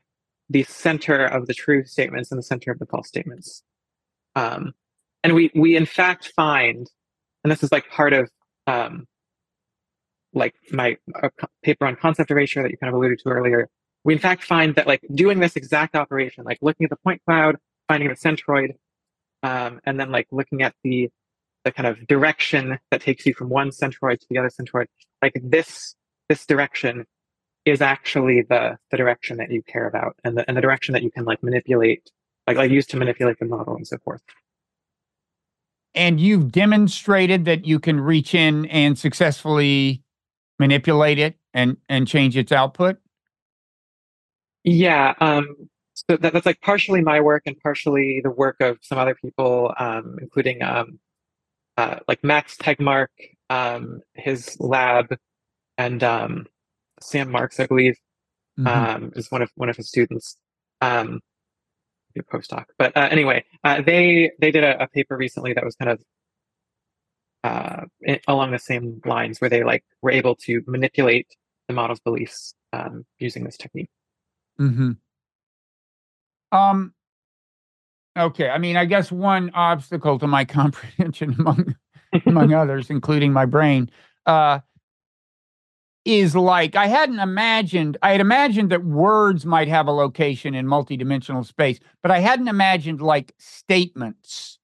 the 0.50 0.62
center 0.64 1.24
of 1.24 1.46
the 1.46 1.54
true 1.54 1.84
statements 1.84 2.30
and 2.30 2.38
the 2.38 2.42
center 2.42 2.70
of 2.70 2.78
the 2.78 2.86
false 2.86 3.08
statements. 3.08 3.62
Um, 4.36 4.72
and 5.22 5.34
we 5.34 5.50
we 5.54 5.76
in 5.76 5.86
fact 5.86 6.32
find, 6.36 6.88
and 7.42 7.50
this 7.50 7.62
is 7.62 7.72
like 7.72 7.88
part 7.90 8.12
of 8.12 8.30
um, 8.66 9.06
like 10.32 10.54
my 10.70 10.96
uh, 11.22 11.28
paper 11.62 11.86
on 11.86 11.96
concept 11.96 12.30
erasure 12.30 12.62
that 12.62 12.70
you 12.70 12.76
kind 12.76 12.88
of 12.88 12.96
alluded 12.96 13.20
to 13.20 13.28
earlier. 13.28 13.68
We 14.04 14.12
in 14.12 14.18
fact 14.18 14.44
find 14.44 14.74
that 14.74 14.86
like 14.86 15.00
doing 15.14 15.40
this 15.40 15.56
exact 15.56 15.96
operation, 15.96 16.44
like 16.44 16.58
looking 16.60 16.84
at 16.84 16.90
the 16.90 16.96
point 16.96 17.22
cloud, 17.26 17.56
finding 17.88 18.08
the 18.08 18.14
centroid, 18.14 18.74
um, 19.42 19.80
and 19.84 19.98
then 19.98 20.10
like 20.10 20.26
looking 20.30 20.62
at 20.62 20.74
the 20.84 21.08
the 21.64 21.72
kind 21.72 21.86
of 21.86 22.06
direction 22.06 22.78
that 22.90 23.00
takes 23.00 23.24
you 23.24 23.32
from 23.32 23.48
one 23.48 23.70
centroid 23.70 24.20
to 24.20 24.26
the 24.28 24.38
other 24.38 24.50
centroid, 24.50 24.86
like 25.22 25.32
this 25.42 25.94
this 26.28 26.44
direction 26.46 27.06
is 27.64 27.80
actually 27.80 28.42
the 28.42 28.76
the 28.90 28.96
direction 28.96 29.38
that 29.38 29.50
you 29.50 29.62
care 29.62 29.86
about 29.86 30.16
and 30.24 30.36
the 30.36 30.44
and 30.46 30.56
the 30.56 30.60
direction 30.60 30.92
that 30.92 31.02
you 31.02 31.10
can 31.10 31.24
like 31.24 31.42
manipulate 31.42 32.10
like 32.46 32.56
like 32.56 32.70
use 32.70 32.86
to 32.86 32.96
manipulate 32.96 33.38
the 33.38 33.46
model 33.46 33.74
and 33.74 33.86
so 33.86 33.96
forth. 34.04 34.22
And 35.94 36.20
you've 36.20 36.50
demonstrated 36.50 37.44
that 37.44 37.64
you 37.66 37.78
can 37.78 38.00
reach 38.00 38.34
in 38.34 38.66
and 38.66 38.98
successfully 38.98 40.02
manipulate 40.58 41.18
it 41.18 41.36
and 41.54 41.76
and 41.88 42.06
change 42.06 42.36
its 42.36 42.52
output. 42.52 42.98
Yeah, 44.64 45.14
um, 45.20 45.68
so 45.92 46.16
that, 46.16 46.32
that's 46.32 46.46
like 46.46 46.60
partially 46.60 47.02
my 47.02 47.20
work 47.20 47.42
and 47.46 47.58
partially 47.60 48.20
the 48.22 48.30
work 48.30 48.56
of 48.60 48.78
some 48.82 48.98
other 48.98 49.14
people, 49.14 49.72
um, 49.78 50.16
including 50.20 50.62
um, 50.62 50.98
uh, 51.76 51.98
like 52.08 52.24
Max 52.24 52.56
Tegmark, 52.56 53.08
um, 53.50 54.00
his 54.14 54.58
lab, 54.58 55.16
and 55.78 56.02
um, 56.02 56.46
Sam 57.00 57.30
Marks, 57.30 57.60
I 57.60 57.66
believe, 57.66 57.96
mm-hmm. 58.58 58.66
um, 58.66 59.12
is 59.14 59.30
one 59.30 59.42
of 59.42 59.50
one 59.54 59.68
of 59.68 59.76
his 59.76 59.88
students. 59.88 60.36
Um, 60.80 61.20
a 62.16 62.22
postdoc. 62.22 62.66
But 62.78 62.96
uh, 62.96 63.08
anyway, 63.10 63.44
uh, 63.64 63.82
they 63.82 64.30
they 64.38 64.50
did 64.50 64.64
a, 64.64 64.84
a, 64.84 64.88
paper 64.88 65.16
recently 65.16 65.52
that 65.52 65.64
was 65.64 65.74
kind 65.76 65.90
of 65.90 66.02
uh, 67.42 67.84
along 68.28 68.52
the 68.52 68.58
same 68.58 69.00
lines, 69.04 69.40
where 69.40 69.50
they 69.50 69.64
like 69.64 69.84
were 70.02 70.10
able 70.10 70.36
to 70.36 70.62
manipulate 70.66 71.26
the 71.68 71.74
model's 71.74 72.00
beliefs 72.00 72.54
um, 72.72 73.04
using 73.18 73.44
this 73.44 73.56
technique. 73.56 73.90
Hmm. 74.58 74.92
Um. 76.52 76.94
Okay. 78.16 78.48
I 78.48 78.58
mean, 78.58 78.76
I 78.76 78.84
guess 78.84 79.10
one 79.10 79.50
obstacle 79.54 80.18
to 80.18 80.26
my 80.26 80.44
comprehension, 80.44 81.34
among 81.38 81.74
among 82.26 82.54
others, 82.54 82.90
including 82.90 83.32
my 83.32 83.46
brain, 83.46 83.90
uh, 84.26 84.60
is 86.04 86.36
like 86.36 86.76
I 86.76 86.86
hadn't 86.86 87.18
imagined. 87.18 87.96
I 88.02 88.12
had 88.12 88.20
imagined 88.20 88.70
that 88.70 88.84
words 88.84 89.44
might 89.44 89.68
have 89.68 89.88
a 89.88 89.92
location 89.92 90.54
in 90.54 90.66
multidimensional 90.66 91.44
space, 91.44 91.80
but 92.02 92.10
I 92.10 92.20
hadn't 92.20 92.48
imagined 92.48 93.00
like 93.00 93.34
statements 93.38 94.58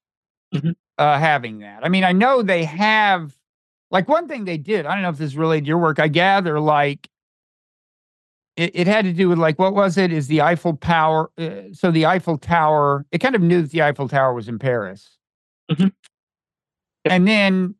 mm-hmm. 0.53 0.71
uh, 0.97 1.19
having 1.19 1.59
that. 1.59 1.83
I 1.83 1.89
mean, 1.89 2.03
I 2.03 2.11
know 2.11 2.41
they 2.41 2.63
have. 2.65 3.35
Like 3.89 4.07
one 4.07 4.29
thing 4.29 4.45
they 4.45 4.57
did. 4.57 4.85
I 4.85 4.93
don't 4.93 5.01
know 5.01 5.09
if 5.09 5.17
this 5.17 5.31
is 5.31 5.37
related 5.37 5.65
to 5.65 5.67
your 5.67 5.77
work. 5.77 5.99
I 5.99 6.07
gather 6.07 6.61
like 6.61 7.09
it, 8.61 8.71
it 8.73 8.87
had 8.87 9.05
to 9.05 9.13
do 9.13 9.29
with 9.29 9.39
like 9.39 9.57
what 9.59 9.73
was 9.73 9.97
it? 9.97 10.11
Is 10.11 10.27
the 10.27 10.41
Eiffel 10.41 10.77
Tower? 10.77 11.31
Uh, 11.37 11.73
so 11.73 11.91
the 11.91 12.05
Eiffel 12.05 12.37
Tower. 12.37 13.05
It 13.11 13.19
kind 13.19 13.35
of 13.35 13.41
knew 13.41 13.61
that 13.61 13.71
the 13.71 13.81
Eiffel 13.81 14.07
Tower 14.07 14.33
was 14.33 14.47
in 14.47 14.59
Paris, 14.59 15.17
mm-hmm. 15.71 15.83
yep. 15.83 15.93
and 17.05 17.27
then 17.27 17.75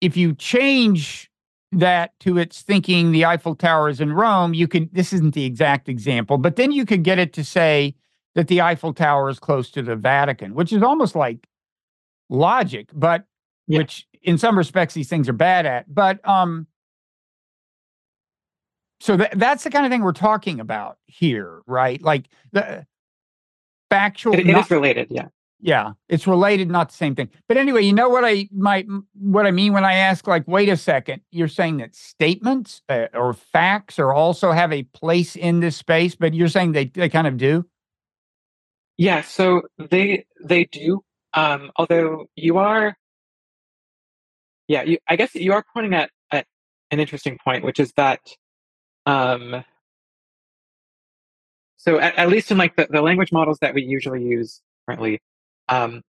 if 0.00 0.16
you 0.16 0.34
change 0.34 1.30
that 1.72 2.18
to 2.20 2.38
its 2.38 2.62
thinking 2.62 3.12
the 3.12 3.24
Eiffel 3.24 3.54
Tower 3.54 3.88
is 3.88 4.00
in 4.00 4.12
Rome, 4.12 4.54
you 4.54 4.66
could, 4.66 4.92
this 4.92 5.12
isn't 5.12 5.34
the 5.34 5.44
exact 5.44 5.88
example, 5.88 6.36
but 6.36 6.56
then 6.56 6.72
you 6.72 6.84
could 6.84 7.04
get 7.04 7.18
it 7.18 7.32
to 7.34 7.44
say 7.44 7.94
that 8.34 8.48
the 8.48 8.60
Eiffel 8.60 8.92
Tower 8.92 9.28
is 9.28 9.38
close 9.38 9.70
to 9.72 9.82
the 9.82 9.96
Vatican, 9.96 10.54
which 10.54 10.72
is 10.72 10.82
almost 10.82 11.14
like 11.14 11.46
logic, 12.28 12.88
but 12.92 13.24
yeah. 13.66 13.78
which 13.78 14.06
in 14.22 14.36
some 14.36 14.58
respects 14.58 14.94
these 14.94 15.08
things 15.08 15.28
are 15.28 15.34
bad 15.34 15.66
at. 15.66 15.92
But 15.92 16.26
um, 16.28 16.66
so 19.00 19.16
that, 19.16 19.38
that's 19.38 19.64
the 19.64 19.70
kind 19.70 19.86
of 19.86 19.90
thing 19.90 20.02
we're 20.02 20.12
talking 20.12 20.60
about 20.60 20.98
here, 21.06 21.62
right? 21.66 22.00
Like 22.02 22.26
the 22.52 22.86
factual. 23.88 24.34
It, 24.34 24.40
it 24.40 24.52
not, 24.52 24.66
is 24.66 24.70
related, 24.70 25.08
yeah 25.10 25.28
yeah 25.62 25.92
it's 26.08 26.26
related 26.26 26.70
not 26.70 26.88
the 26.88 26.96
same 26.96 27.14
thing 27.14 27.28
but 27.48 27.56
anyway 27.56 27.82
you 27.82 27.92
know 27.92 28.08
what 28.08 28.24
i 28.24 28.48
might 28.52 28.86
what 29.14 29.46
i 29.46 29.50
mean 29.50 29.72
when 29.72 29.84
i 29.84 29.94
ask 29.94 30.26
like 30.26 30.46
wait 30.48 30.68
a 30.68 30.76
second 30.76 31.20
you're 31.30 31.48
saying 31.48 31.76
that 31.76 31.94
statements 31.94 32.82
uh, 32.88 33.06
or 33.14 33.32
facts 33.32 33.98
or 33.98 34.12
also 34.12 34.52
have 34.52 34.72
a 34.72 34.82
place 34.84 35.36
in 35.36 35.60
this 35.60 35.76
space 35.76 36.14
but 36.14 36.34
you're 36.34 36.48
saying 36.48 36.72
they, 36.72 36.86
they 36.86 37.08
kind 37.08 37.26
of 37.26 37.36
do 37.36 37.64
yeah 38.96 39.20
so 39.20 39.62
they 39.90 40.24
they 40.42 40.64
do 40.64 41.02
um 41.34 41.70
although 41.76 42.24
you 42.36 42.56
are 42.56 42.96
yeah 44.68 44.82
you, 44.82 44.98
i 45.08 45.16
guess 45.16 45.34
you 45.34 45.52
are 45.52 45.64
pointing 45.74 45.94
at, 45.94 46.10
at 46.32 46.46
an 46.90 47.00
interesting 47.00 47.38
point 47.44 47.64
which 47.64 47.80
is 47.80 47.92
that 47.96 48.20
um 49.06 49.64
so 51.76 51.98
at, 51.98 52.14
at 52.16 52.28
least 52.28 52.50
in 52.50 52.58
like 52.58 52.76
the, 52.76 52.86
the 52.90 53.00
language 53.00 53.32
models 53.32 53.58
that 53.60 53.74
we 53.74 53.82
usually 53.82 54.22
use 54.22 54.60
currently 54.86 55.20
um, 55.70 56.02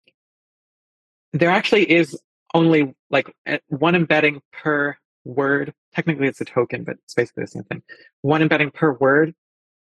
there 1.34 1.50
actually 1.50 1.90
is 1.90 2.20
only 2.54 2.94
like 3.10 3.34
one 3.68 3.96
embedding 3.96 4.42
per 4.52 4.98
word. 5.24 5.74
Technically, 5.94 6.28
it's 6.28 6.42
a 6.42 6.46
token, 6.46 6.84
but 6.84 6.98
it's 7.04 7.14
basically 7.14 7.44
the 7.44 7.48
same 7.48 7.64
thing. 7.64 7.82
One 8.22 8.42
embedding 8.42 8.72
per 8.72 8.94
word. 8.94 9.34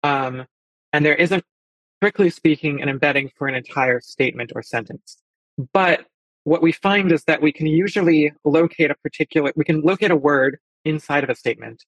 Um, 0.03 0.47
and 0.93 1.05
there 1.05 1.15
isn't, 1.15 1.45
strictly 1.99 2.31
speaking, 2.31 2.81
an 2.81 2.89
embedding 2.89 3.31
for 3.37 3.49
an 3.49 3.55
entire 3.55 4.01
statement 4.01 4.53
or 4.55 4.63
sentence. 4.63 5.19
But 5.73 6.07
what 6.45 6.63
we 6.63 6.73
find 6.73 7.13
is 7.13 7.25
that 7.25 7.43
we 7.43 7.53
can 7.53 7.67
usually 7.67 8.33
locate 8.45 8.91
a 8.91 8.95
particular, 8.97 9.53
we 9.57 9.65
can 9.65 9.83
locate 9.83 10.11
a 10.11 10.17
word 10.17 10.59
inside 10.85 11.25
of 11.25 11.31
a 11.31 11.35
statement 11.35 11.85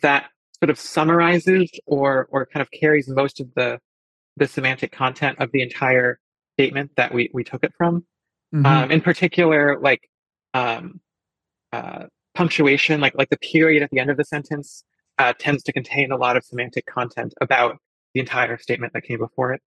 that 0.00 0.30
sort 0.62 0.70
of 0.70 0.78
summarizes 0.78 1.68
or 1.86 2.28
or 2.30 2.46
kind 2.46 2.62
of 2.62 2.70
carries 2.70 3.08
most 3.08 3.40
of 3.40 3.48
the 3.56 3.80
the 4.36 4.46
semantic 4.46 4.92
content 4.92 5.36
of 5.40 5.50
the 5.52 5.60
entire 5.60 6.20
statement 6.54 6.92
that 6.96 7.12
we 7.12 7.30
we 7.34 7.42
took 7.42 7.64
it 7.64 7.72
from. 7.76 8.04
Mm-hmm. 8.54 8.66
Um, 8.66 8.90
in 8.92 9.00
particular, 9.00 9.80
like 9.80 10.08
um, 10.54 11.00
uh, 11.72 12.04
punctuation, 12.34 13.00
like 13.00 13.14
like 13.16 13.30
the 13.30 13.38
period 13.38 13.82
at 13.82 13.90
the 13.90 13.98
end 13.98 14.10
of 14.10 14.16
the 14.16 14.24
sentence, 14.24 14.84
uh, 15.18 15.32
tends 15.36 15.64
to 15.64 15.72
contain 15.72 16.12
a 16.12 16.16
lot 16.16 16.36
of 16.36 16.44
semantic 16.44 16.86
content 16.86 17.34
about 17.40 17.78
the 18.14 18.20
entire 18.20 18.56
statement 18.56 18.92
that 18.92 19.02
came 19.02 19.18
before 19.18 19.52
it. 19.54 19.62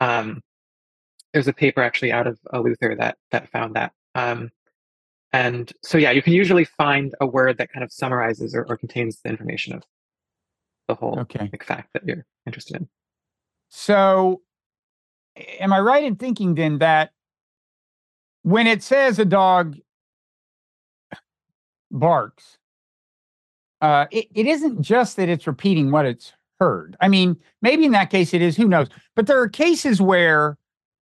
Um, 0.00 0.40
there's 1.34 1.48
a 1.48 1.52
paper 1.52 1.82
actually 1.82 2.12
out 2.12 2.26
of 2.26 2.38
uh, 2.54 2.60
Luther 2.60 2.96
that 2.98 3.18
that 3.32 3.50
found 3.50 3.74
that. 3.74 3.92
Um, 4.14 4.48
and 5.34 5.70
so 5.82 5.98
yeah, 5.98 6.10
you 6.10 6.22
can 6.22 6.32
usually 6.32 6.64
find 6.64 7.14
a 7.20 7.26
word 7.26 7.58
that 7.58 7.70
kind 7.70 7.84
of 7.84 7.92
summarizes 7.92 8.54
or, 8.54 8.64
or 8.68 8.78
contains 8.78 9.20
the 9.22 9.30
information 9.30 9.74
of 9.74 9.82
the 10.88 10.94
whole 10.94 11.18
Okay. 11.20 11.48
like, 11.52 11.64
fact 11.64 11.90
that 11.94 12.06
you're 12.06 12.26
interested 12.46 12.76
in. 12.76 12.88
So, 13.68 14.42
am 15.60 15.72
I 15.72 15.80
right 15.80 16.04
in 16.04 16.16
thinking 16.16 16.54
then 16.54 16.78
that 16.78 17.12
when 18.42 18.66
it 18.66 18.82
says 18.82 19.18
a 19.18 19.24
dog 19.24 19.76
barks, 21.90 22.58
uh, 23.80 24.06
it, 24.10 24.26
it 24.34 24.46
isn't 24.46 24.82
just 24.82 25.16
that 25.16 25.28
it's 25.28 25.46
repeating 25.46 25.90
what 25.90 26.06
it's 26.06 26.32
heard. 26.60 26.96
I 27.00 27.08
mean, 27.08 27.36
maybe 27.60 27.84
in 27.84 27.92
that 27.92 28.10
case 28.10 28.34
it 28.34 28.42
is, 28.42 28.56
who 28.56 28.68
knows? 28.68 28.88
But 29.16 29.26
there 29.26 29.40
are 29.40 29.48
cases 29.48 30.00
where 30.00 30.58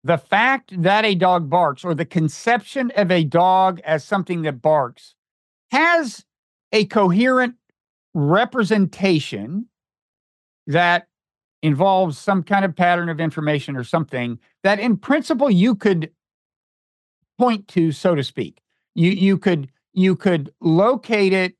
the 0.04 0.18
fact 0.18 0.82
that 0.82 1.06
a 1.06 1.16
dog 1.16 1.50
barks 1.50 1.84
or 1.84 1.94
the 1.94 2.06
conception 2.06 2.92
of 2.96 3.12
a 3.12 3.24
dog 3.24 3.80
as 3.82 4.04
something 4.04 4.44
that 4.44 4.62
barks 4.62 5.16
has 5.72 6.26
a 6.72 6.86
coherent 6.86 7.56
representation 8.16 9.68
that 10.66 11.08
involves 11.62 12.18
some 12.18 12.42
kind 12.42 12.66
of 12.66 12.76
pattern 12.76 13.10
of 13.10 13.20
information 13.20 13.76
or 13.76 13.84
something 13.84 14.40
that 14.64 14.80
in 14.80 14.98
principle 14.98 15.52
you 15.52 15.76
could 15.76 16.10
point 17.38 17.68
to 17.68 17.92
so 17.92 18.16
to 18.16 18.24
speak. 18.24 18.62
You 18.96 19.12
you 19.12 19.38
could 19.38 19.70
you 19.94 20.16
could 20.16 20.52
locate 20.62 21.34
it 21.34 21.56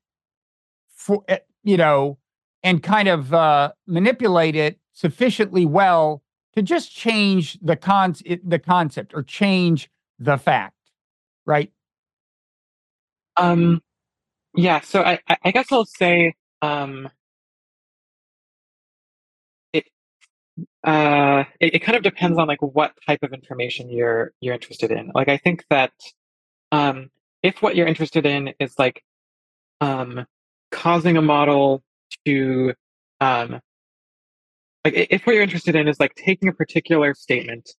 for 0.94 1.22
eh, 1.28 1.38
you 1.62 1.76
know 1.76 2.18
and 2.62 2.82
kind 2.82 3.06
of 3.06 3.32
uh, 3.32 3.72
manipulate 3.86 4.56
it 4.56 4.78
sufficiently 4.92 5.66
well 5.66 6.22
to 6.54 6.62
just 6.62 6.90
change 6.90 7.58
the 7.62 7.76
con 7.76 8.14
the 8.44 8.58
concept 8.58 9.12
or 9.14 9.22
change 9.22 9.88
the 10.18 10.36
fact 10.36 10.76
right? 11.46 11.70
Um, 13.36 13.80
yeah, 14.54 14.80
so 14.80 15.02
I, 15.02 15.18
I 15.28 15.36
I 15.44 15.50
guess 15.52 15.70
I'll 15.70 15.84
say 15.84 16.34
um, 16.62 17.08
it, 19.72 19.84
uh, 20.84 21.44
it 21.60 21.74
it 21.76 21.78
kind 21.80 21.96
of 21.96 22.02
depends 22.02 22.38
on 22.38 22.48
like 22.48 22.62
what 22.62 22.92
type 23.06 23.22
of 23.22 23.32
information 23.32 23.90
you're 23.90 24.32
you're 24.40 24.54
interested 24.54 24.90
in. 24.90 25.12
Like 25.14 25.28
I 25.28 25.36
think 25.38 25.64
that 25.70 25.92
um, 26.72 27.10
if 27.42 27.62
what 27.62 27.76
you're 27.76 27.86
interested 27.86 28.26
in 28.26 28.54
is 28.60 28.78
like 28.78 29.02
um, 29.80 30.26
causing 30.70 31.16
a 31.16 31.22
model 31.22 31.82
to 32.26 32.74
um, 33.20 33.60
like 34.84 34.94
if 34.94 35.26
what 35.26 35.34
you're 35.34 35.42
interested 35.42 35.74
in 35.74 35.88
is 35.88 35.98
like 36.00 36.14
taking 36.14 36.48
a 36.48 36.52
particular 36.52 37.14
statement 37.14 37.70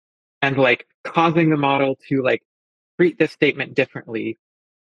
and 0.43 0.59
like 0.59 0.87
causing 1.05 1.51
the 1.51 1.57
model 1.57 1.99
to 2.09 2.22
like 2.22 2.43
treat 2.99 3.18
this 3.18 3.33
statement 3.33 3.74
differently 3.74 4.39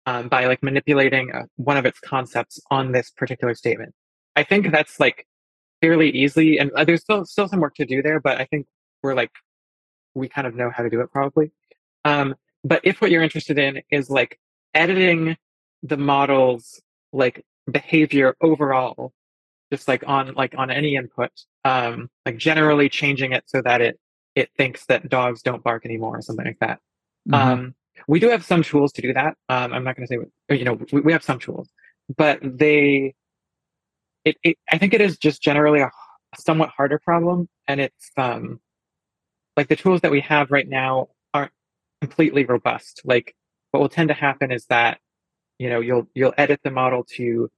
um, 0.09 0.29
by 0.29 0.47
like 0.47 0.63
manipulating 0.63 1.31
uh, 1.35 1.43
one 1.57 1.77
of 1.77 1.85
its 1.85 2.01
concepts 2.01 2.59
on 2.71 2.93
this 2.93 3.11
particular 3.11 3.55
statement. 3.55 3.93
I 4.37 4.43
think 4.43 4.73
that's 4.73 4.99
like 4.99 5.27
fairly 5.83 6.11
easy, 6.11 6.57
and 6.57 6.71
uh, 6.73 6.85
there's 6.85 7.03
still 7.03 7.27
still 7.27 7.47
some 7.47 7.61
work 7.61 7.75
to 7.75 7.85
do 7.85 8.03
there, 8.03 8.19
but 8.19 8.41
I 8.41 8.47
think 8.47 8.67
we're 9.03 9.15
like 9.15 9.33
we 10.15 10.27
kind 10.27 10.47
of 10.47 10.55
know 10.55 10.71
how 10.75 10.83
to 10.83 10.89
do 10.89 11.03
it 11.03 11.13
probably. 11.13 11.53
Um, 12.07 12.35
but 12.65 12.81
if 12.85 13.03
what 13.03 13.11
you're 13.11 13.23
interested 13.23 13.59
in 13.59 13.83
is 13.91 14.09
like 14.09 14.41
editing 14.73 15.37
the 15.83 15.99
model's 15.99 16.81
like 17.13 17.45
behavior 17.71 18.35
overall, 18.41 19.13
just 19.71 19.89
like 19.89 20.05
on 20.07 20.33
like 20.35 20.55
on 20.57 20.71
any 20.71 20.97
input, 20.97 21.33
um, 21.65 22.09
like 22.25 22.39
generally 22.39 22.89
changing 22.89 23.33
it 23.33 23.45
so 23.47 23.61
that 23.61 23.83
it 23.83 24.01
it 24.35 24.49
thinks 24.57 24.87
that 24.87 25.11
dogs 25.11 25.43
don't 25.43 25.63
bark 25.63 25.85
anymore 25.85 26.17
or 26.17 26.23
something 26.23 26.47
like 26.47 26.61
that. 26.61 26.79
Mhm. 27.29 27.35
Um, 27.35 27.75
we 28.07 28.21
do 28.21 28.29
have 28.29 28.45
some 28.45 28.63
tools 28.63 28.93
to 28.93 29.03
do 29.03 29.13
that. 29.13 29.37
Um, 29.49 29.73
I'm 29.73 29.85
not 29.85 29.97
going 29.97 30.07
to 30.07 30.15
say, 30.15 30.19
or, 30.49 30.57
you 30.57 30.65
know, 30.65 30.79
we, 30.93 31.01
we 31.01 31.13
have 31.13 31.25
some 31.25 31.39
tools, 31.39 31.69
but 32.17 32.39
they, 32.43 33.15
it, 34.25 34.37
it, 34.43 34.59
I 34.71 34.79
think 34.79 34.95
it 34.95 35.01
is 35.01 35.19
just 35.19 35.43
generally 35.43 35.81
a 35.81 35.91
somewhat 36.39 36.71
harder 36.71 36.99
problem, 36.99 37.49
and 37.67 37.81
it's 37.81 38.11
um, 38.17 38.61
like 39.57 39.69
the 39.69 39.77
tools 39.77 40.03
that 40.03 40.11
we 40.11 40.21
have 40.21 40.51
right 40.51 40.69
now 40.69 41.09
aren't 41.35 41.53
completely 42.01 42.45
robust. 42.45 43.03
Like 43.05 43.35
what 43.71 43.81
will 43.81 43.89
tend 43.89 44.09
to 44.09 44.15
happen 44.15 44.53
is 44.53 44.67
that, 44.67 44.99
you 45.59 45.69
know, 45.69 45.81
you'll 45.81 46.07
you'll 46.15 46.35
edit 46.37 46.61
the 46.63 46.71
model 46.71 47.05
to 47.17 47.51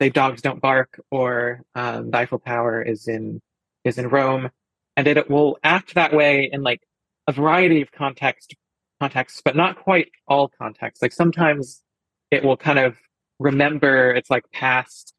say 0.00 0.10
dogs 0.10 0.42
don't 0.42 0.60
bark 0.60 1.00
or 1.10 1.62
um, 1.74 2.10
the 2.10 2.18
Eiffel 2.18 2.38
Tower 2.38 2.82
is 2.82 3.08
in 3.08 3.40
is 3.84 3.98
in 3.98 4.08
Rome, 4.08 4.50
and 4.96 5.06
it 5.06 5.30
will 5.30 5.58
act 5.62 5.94
that 5.94 6.12
way 6.12 6.50
in 6.52 6.62
like 6.62 6.82
a 7.26 7.32
variety 7.32 7.82
of 7.82 7.90
context 7.92 8.54
contexts, 9.00 9.42
but 9.44 9.56
not 9.56 9.78
quite 9.82 10.08
all 10.26 10.48
contexts. 10.48 11.02
Like 11.02 11.12
sometimes 11.12 11.82
it 12.30 12.44
will 12.44 12.56
kind 12.56 12.78
of 12.78 12.96
remember 13.38 14.10
its 14.12 14.30
like 14.30 14.44
past, 14.52 15.12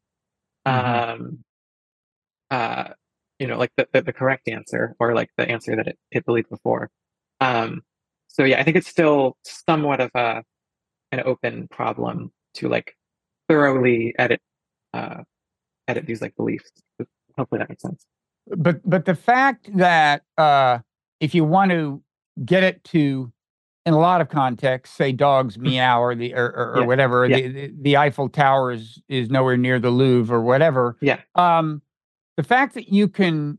Mhm. 0.66 0.72
um, 1.14 1.44
uh, 2.50 2.88
you 3.38 3.46
know, 3.46 3.56
like 3.58 3.70
the, 3.76 3.86
the, 3.92 4.02
the 4.02 4.12
correct 4.12 4.48
answer 4.48 4.94
or 4.98 5.14
like 5.14 5.30
the 5.36 5.48
answer 5.48 5.76
that 5.76 5.86
it, 5.86 5.98
it 6.10 6.26
believed 6.26 6.48
before. 6.50 6.90
Um, 7.40 7.82
so 8.26 8.44
yeah, 8.44 8.58
I 8.60 8.64
think 8.64 8.76
it's 8.76 8.88
still 8.88 9.36
somewhat 9.44 10.00
of 10.00 10.10
a 10.14 10.42
an 11.12 11.22
open 11.24 11.68
problem 11.68 12.30
to 12.54 12.68
like 12.68 12.94
thoroughly 13.48 14.14
edit 14.18 14.40
uh, 14.92 15.22
edit 15.86 16.06
these 16.06 16.20
like 16.20 16.34
beliefs. 16.36 16.70
Hopefully 17.36 17.60
that 17.60 17.68
makes 17.68 17.82
sense. 17.82 18.04
but 18.48 18.80
but 18.88 19.04
the 19.04 19.14
fact 19.14 19.70
that 19.76 20.22
uh 20.36 20.78
if 21.20 21.34
you 21.34 21.44
want 21.44 21.70
to 21.70 22.02
get 22.44 22.62
it 22.64 22.82
to 22.84 23.32
in 23.86 23.94
a 23.94 23.98
lot 23.98 24.20
of 24.20 24.28
contexts 24.28 24.96
say 24.96 25.12
dogs 25.12 25.58
meow 25.58 26.00
or 26.02 26.14
the 26.14 26.34
or, 26.34 26.46
or, 26.46 26.48
or 26.50 26.74
Mm. 26.76 26.80
Yeah, 26.80 26.86
whatever 26.86 27.26
yeah. 27.26 27.36
the, 27.36 27.48
the 27.48 27.74
the 27.82 27.96
eiffel 27.96 28.28
tower 28.28 28.72
is 28.72 29.00
is 29.08 29.30
nowhere 29.30 29.56
near 29.56 29.78
the 29.78 29.90
louvre 29.90 30.36
or 30.36 30.42
whatever 30.42 30.96
Yeah. 31.00 31.20
um 31.34 31.82
the 32.36 32.42
fact 32.42 32.74
that 32.74 32.92
you 32.92 33.08
can 33.08 33.58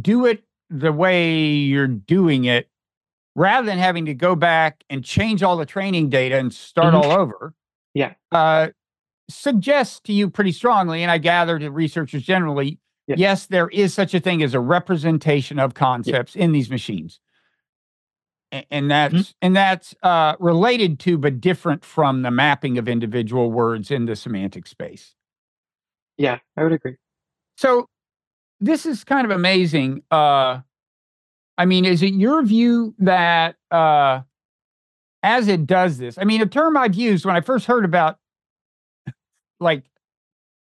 do 0.00 0.26
it 0.26 0.44
the 0.70 0.92
way 0.92 1.44
you're 1.44 1.86
doing 1.86 2.44
it 2.44 2.68
rather 3.36 3.66
than 3.66 3.78
having 3.78 4.04
to 4.06 4.14
go 4.14 4.34
back 4.36 4.84
and 4.90 5.02
change 5.04 5.42
all 5.42 5.56
the 5.56 5.66
training 5.66 6.08
data 6.10 6.36
and 6.36 6.52
start 6.52 6.94
Mhm. 6.94 7.02
all 7.02 7.12
over 7.12 7.54
Yeah. 7.94 8.14
uh 8.32 8.68
suggests 9.30 10.00
to 10.00 10.12
you 10.12 10.28
pretty 10.28 10.52
strongly 10.52 11.02
and 11.02 11.10
i 11.10 11.16
gather 11.16 11.58
to 11.58 11.70
researchers 11.70 12.22
generally 12.22 12.78
Yeah. 13.06 13.16
yes 13.18 13.46
there 13.46 13.68
is 13.70 13.94
such 13.94 14.12
a 14.12 14.20
thing 14.20 14.42
as 14.42 14.52
a 14.52 14.60
representation 14.60 15.58
of 15.58 15.72
concepts 15.72 16.36
in 16.36 16.52
these 16.52 16.68
machines 16.70 17.20
and 18.70 18.90
that's 18.90 19.12
Mm-hmm. 19.14 19.20
and 19.42 19.56
that's 19.56 19.94
uh, 20.02 20.36
related 20.40 20.98
to 21.00 21.18
but 21.18 21.40
different 21.40 21.84
from 21.84 22.22
the 22.22 22.30
mapping 22.30 22.78
of 22.78 22.88
individual 22.88 23.50
words 23.50 23.90
in 23.90 24.06
the 24.06 24.16
semantic 24.16 24.66
space 24.66 25.14
Yeah, 26.18 26.38
I 26.56 26.62
would 26.62 26.72
agree. 26.72 26.96
so 27.56 27.88
this 28.60 28.86
is 28.86 29.04
kind 29.04 29.24
of 29.24 29.30
amazing. 29.30 30.02
Uh, 30.10 30.60
I 31.58 31.66
mean, 31.66 31.84
is 31.84 32.02
it 32.02 32.14
your 32.14 32.42
view 32.42 32.94
that 32.98 33.56
uh, 33.70 34.22
as 35.22 35.48
it 35.48 35.66
does 35.66 35.98
this, 35.98 36.16
I 36.18 36.24
mean, 36.24 36.40
a 36.40 36.46
term 36.46 36.76
I've 36.76 36.94
used 36.94 37.24
when 37.24 37.36
I 37.36 37.40
first 37.40 37.66
heard 37.66 37.84
about 37.84 38.18
like 39.60 39.84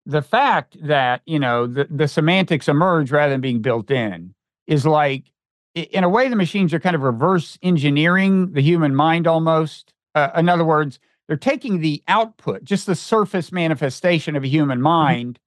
the 0.06 0.22
fact 0.22 0.78
that, 0.86 1.22
you 1.26 1.40
know, 1.40 1.68
the, 1.68 1.88
the 1.90 2.08
semantics 2.08 2.68
emerge 2.68 3.12
rather 3.12 3.34
than 3.34 3.42
being 3.42 3.62
built 3.62 3.90
in 3.92 4.34
is 4.68 4.86
like, 4.86 5.32
in 5.76 6.04
a 6.04 6.10
way, 6.10 6.30
the 6.30 6.36
machines 6.36 6.74
are 6.74 6.80
kind 6.80 6.96
of 6.96 7.02
reverse 7.02 7.58
engineering 7.62 8.54
the 8.54 8.62
human 8.62 8.96
mind 8.96 9.28
almost. 9.28 9.94
Uh, 10.16 10.30
in 10.38 10.48
other 10.48 10.64
words, 10.64 11.00
they're 11.28 11.38
taking 11.38 11.80
the 11.80 12.02
output, 12.08 12.64
just 12.64 12.86
the 12.86 12.96
surface 12.96 13.52
manifestation 13.52 14.36
of 14.36 14.44
a 14.44 14.48
human 14.48 14.82
mind, 14.82 15.40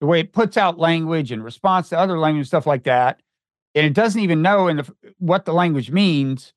the 0.00 0.06
way 0.06 0.20
it 0.20 0.32
puts 0.32 0.56
out 0.56 0.78
language 0.78 1.30
in 1.30 1.42
response 1.42 1.88
to 1.88 1.98
other 1.98 2.18
language 2.18 2.48
stuff 2.48 2.66
like 2.66 2.84
that, 2.84 3.22
and 3.74 3.86
it 3.86 3.94
doesn't 3.94 4.20
even 4.20 4.42
know 4.42 4.68
in 4.68 4.78
the, 4.78 4.94
what 5.18 5.44
the 5.44 5.52
language 5.52 5.90
means. 5.90 6.52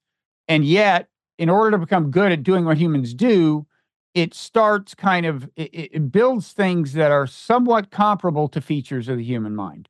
And 0.47 0.65
yet, 0.65 1.09
in 1.37 1.49
order 1.49 1.71
to 1.71 1.77
become 1.77 2.11
good 2.11 2.31
at 2.31 2.43
doing 2.43 2.65
what 2.65 2.77
humans 2.77 3.13
do, 3.13 3.67
it 4.15 4.33
starts 4.33 4.95
kind 4.95 5.25
of 5.25 5.49
it 5.55 5.69
it 5.73 6.11
builds 6.11 6.51
things 6.51 6.93
that 6.93 7.11
are 7.11 7.27
somewhat 7.27 7.91
comparable 7.91 8.47
to 8.49 8.61
features 8.61 9.07
of 9.07 9.17
the 9.17 9.23
human 9.23 9.55
mind. 9.55 9.87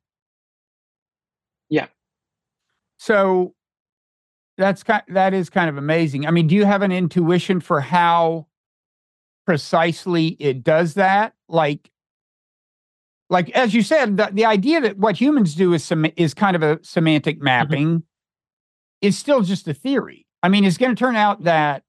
So 3.00 3.54
that's 4.58 4.82
kind 4.82 5.02
that 5.08 5.32
is 5.32 5.48
kind 5.48 5.70
of 5.70 5.78
amazing. 5.78 6.26
I 6.26 6.30
mean, 6.30 6.46
do 6.46 6.54
you 6.54 6.66
have 6.66 6.82
an 6.82 6.92
intuition 6.92 7.60
for 7.60 7.80
how 7.80 8.46
precisely 9.46 10.36
it 10.38 10.62
does 10.62 10.94
that? 10.94 11.32
Like 11.48 11.90
like 13.30 13.48
as 13.52 13.72
you 13.72 13.80
said, 13.80 14.18
the, 14.18 14.28
the 14.30 14.44
idea 14.44 14.82
that 14.82 14.98
what 14.98 15.16
humans 15.16 15.54
do 15.54 15.72
is 15.72 15.82
sem- 15.82 16.12
is 16.16 16.34
kind 16.34 16.54
of 16.54 16.62
a 16.62 16.78
semantic 16.82 17.40
mapping 17.40 18.02
is 19.00 19.16
still 19.16 19.40
just 19.40 19.66
a 19.66 19.72
theory. 19.72 20.26
I 20.42 20.50
mean, 20.50 20.66
it's 20.66 20.76
going 20.76 20.94
to 20.94 20.98
turn 20.98 21.16
out 21.16 21.44
that 21.44 21.84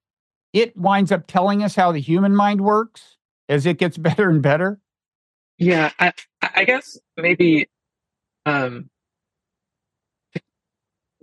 it 0.54 0.78
winds 0.78 1.12
up 1.12 1.28
telling 1.28 1.62
us 1.62 1.76
how 1.76 1.92
the 1.92 2.00
human 2.00 2.34
mind 2.34 2.62
works 2.62 3.18
as 3.50 3.66
it 3.66 3.80
gets 3.80 3.98
better 3.98 4.30
and 4.30 4.42
better? 4.42 4.80
Yeah, 5.58 5.92
I, 6.00 6.14
I 6.42 6.64
guess 6.64 6.98
maybe 7.18 7.68
um, 8.46 8.91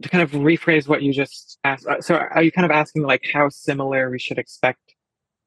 to 0.03 0.09
kind 0.09 0.23
of 0.23 0.31
rephrase 0.33 0.89
what 0.89 1.03
you 1.03 1.13
just 1.13 1.59
asked. 1.65 1.87
uh, 1.87 2.01
So, 2.01 2.17
are 2.17 2.43
you 2.43 2.53
kind 2.53 2.65
of 2.65 2.71
asking 2.71 3.03
like 3.03 3.25
how 3.33 3.49
similar 3.49 4.11
we 4.11 4.19
should 4.19 4.39
expect, 4.39 4.81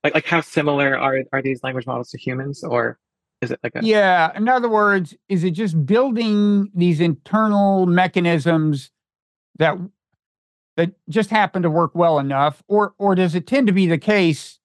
like 0.03 0.13
like 0.13 0.25
how 0.25 0.41
similar 0.41 0.97
are 0.97 1.23
are 1.31 1.41
these 1.41 1.63
language 1.63 1.85
models 1.85 2.09
to 2.09 2.17
humans, 2.17 2.63
or 2.63 2.99
is 3.41 3.51
it 3.51 3.59
like 3.63 3.75
a 3.75 3.83
Yeah. 3.83 4.35
In 4.35 4.47
other 4.47 4.69
words, 4.69 5.15
is 5.29 5.43
it 5.43 5.51
just 5.51 5.85
building 5.85 6.69
these 6.75 6.99
internal 6.99 7.85
mechanisms 7.85 8.91
that 9.57 9.77
that 10.77 10.91
just 11.09 11.29
happen 11.29 11.61
to 11.63 11.69
work 11.69 11.91
well 11.93 12.19
enough, 12.19 12.63
or 12.67 12.93
or 12.97 13.15
does 13.15 13.35
it 13.35 13.47
tend 13.47 13.67
to 13.67 13.73
be 13.73 13.87
the 13.87 13.97
case 13.97 14.59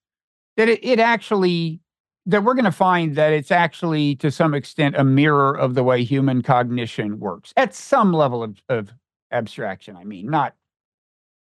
that 0.56 0.68
it, 0.68 0.84
it 0.84 0.98
actually 0.98 1.80
that 2.28 2.42
we're 2.42 2.54
going 2.54 2.64
to 2.64 2.72
find 2.72 3.14
that 3.14 3.32
it's 3.32 3.52
actually 3.52 4.16
to 4.16 4.32
some 4.32 4.52
extent 4.52 4.96
a 4.96 5.04
mirror 5.04 5.56
of 5.56 5.74
the 5.74 5.84
way 5.84 6.02
human 6.02 6.42
cognition 6.42 7.20
works 7.20 7.52
at 7.56 7.72
some 7.72 8.12
level 8.12 8.42
of, 8.42 8.60
of 8.68 8.92
abstraction. 9.30 9.96
I 9.96 10.04
mean, 10.04 10.30
not 10.30 10.54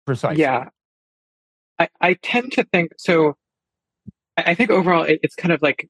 precisely. 0.07 0.43
Yeah, 0.43 0.68
I, 1.79 1.89
I 2.01 2.14
tend 2.14 2.53
to 2.53 2.64
think 2.64 2.93
so. 2.99 3.37
I, 4.37 4.55
think 4.55 4.70
overall 4.70 5.05
it, 5.05 5.20
it's 5.22 5.35
kind 5.35 5.53
of 5.53 5.62
like 5.62 5.89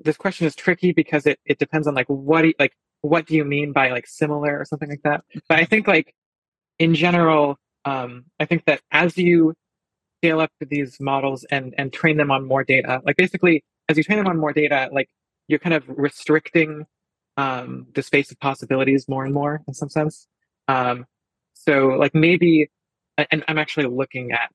this 0.00 0.16
question 0.16 0.46
is 0.46 0.54
tricky 0.54 0.92
because 0.92 1.26
it, 1.26 1.38
it 1.44 1.58
depends 1.58 1.86
on 1.86 1.94
like 1.94 2.06
what 2.06 2.42
do 2.42 2.48
you, 2.48 2.54
like 2.58 2.72
what 3.00 3.26
do 3.26 3.34
you 3.34 3.44
mean 3.44 3.72
by 3.72 3.90
like 3.90 4.06
similar 4.06 4.58
or 4.58 4.64
something 4.64 4.88
like 4.88 5.02
that. 5.02 5.24
But 5.48 5.58
I 5.58 5.64
think 5.64 5.86
like 5.86 6.14
in 6.78 6.94
general, 6.94 7.56
um, 7.84 8.24
I 8.38 8.44
think 8.44 8.64
that 8.66 8.80
as 8.92 9.16
you 9.16 9.54
scale 10.20 10.40
up 10.40 10.50
these 10.60 10.98
models 11.00 11.44
and 11.50 11.74
and 11.78 11.92
train 11.92 12.16
them 12.16 12.30
on 12.30 12.46
more 12.46 12.64
data, 12.64 13.00
like 13.04 13.16
basically 13.16 13.64
as 13.88 13.96
you 13.96 14.04
train 14.04 14.18
them 14.18 14.26
on 14.26 14.38
more 14.38 14.52
data, 14.52 14.88
like 14.92 15.08
you're 15.48 15.58
kind 15.58 15.74
of 15.74 15.84
restricting 15.88 16.86
um, 17.36 17.86
the 17.94 18.02
space 18.02 18.30
of 18.30 18.38
possibilities 18.40 19.08
more 19.08 19.24
and 19.24 19.32
more 19.32 19.62
in 19.66 19.74
some 19.74 19.88
sense. 19.88 20.26
Um, 20.68 21.06
so 21.54 21.88
like 21.88 22.14
maybe, 22.14 22.70
and 23.30 23.44
I'm 23.48 23.58
actually 23.58 23.86
looking 23.86 24.32
at 24.32 24.50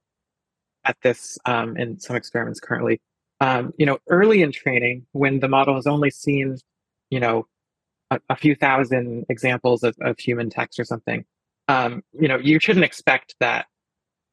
at 0.86 0.98
this 1.02 1.38
um, 1.46 1.78
in 1.78 2.00
some 2.00 2.16
experiments 2.16 2.60
currently. 2.60 3.02
Um, 3.42 3.74
you 3.78 3.86
know, 3.86 4.00
early 4.10 4.42
in 4.42 4.52
training, 4.52 5.06
when 5.12 5.40
the 5.40 5.48
model 5.50 5.76
has 5.76 5.88
only 5.88 6.10
seen, 6.10 6.58
you 7.10 7.20
know, 7.20 7.48
a, 8.12 8.20
a 8.30 8.36
few 8.36 8.56
thousand 8.56 9.26
examples 9.30 9.84
of, 9.84 9.96
of 10.02 10.18
human 10.20 10.50
text 10.50 10.80
or 10.80 10.86
something, 10.86 11.26
um, 11.68 12.04
you 12.14 12.28
know, 12.28 12.38
you 12.38 12.60
shouldn't 12.60 12.86
expect 12.86 13.36
that 13.40 13.66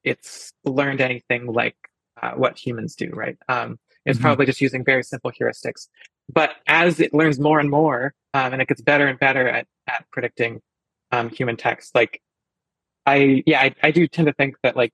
it's 0.05 0.53
learned 0.64 1.01
anything 1.01 1.47
like 1.47 1.76
uh, 2.22 2.33
what 2.33 2.59
humans 2.59 2.95
do, 2.95 3.11
right? 3.12 3.37
Um, 3.49 3.78
it's 4.07 4.18
Mhm. 4.18 4.22
probably 4.22 4.47
just 4.47 4.61
using 4.61 4.85
very 4.85 5.03
simple 5.03 5.31
heuristics. 5.31 5.89
But 6.33 6.57
as 6.66 7.01
it 7.01 7.12
learns 7.12 7.39
more 7.41 7.61
and 7.61 7.70
more, 7.70 8.14
um, 8.35 8.53
and 8.53 8.62
it 8.62 8.68
gets 8.68 8.81
better 8.81 9.07
and 9.07 9.18
better 9.18 9.49
at 9.49 9.66
at 9.87 10.07
predicting 10.11 10.61
um, 11.12 11.28
human 11.30 11.56
text, 11.56 11.94
like 11.94 12.20
I 13.06 13.42
yeah, 13.46 13.61
I, 13.61 13.74
I 13.82 13.90
do 13.90 14.06
tend 14.06 14.26
to 14.26 14.34
think 14.34 14.56
that 14.62 14.76
like 14.76 14.92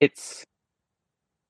it's 0.00 0.44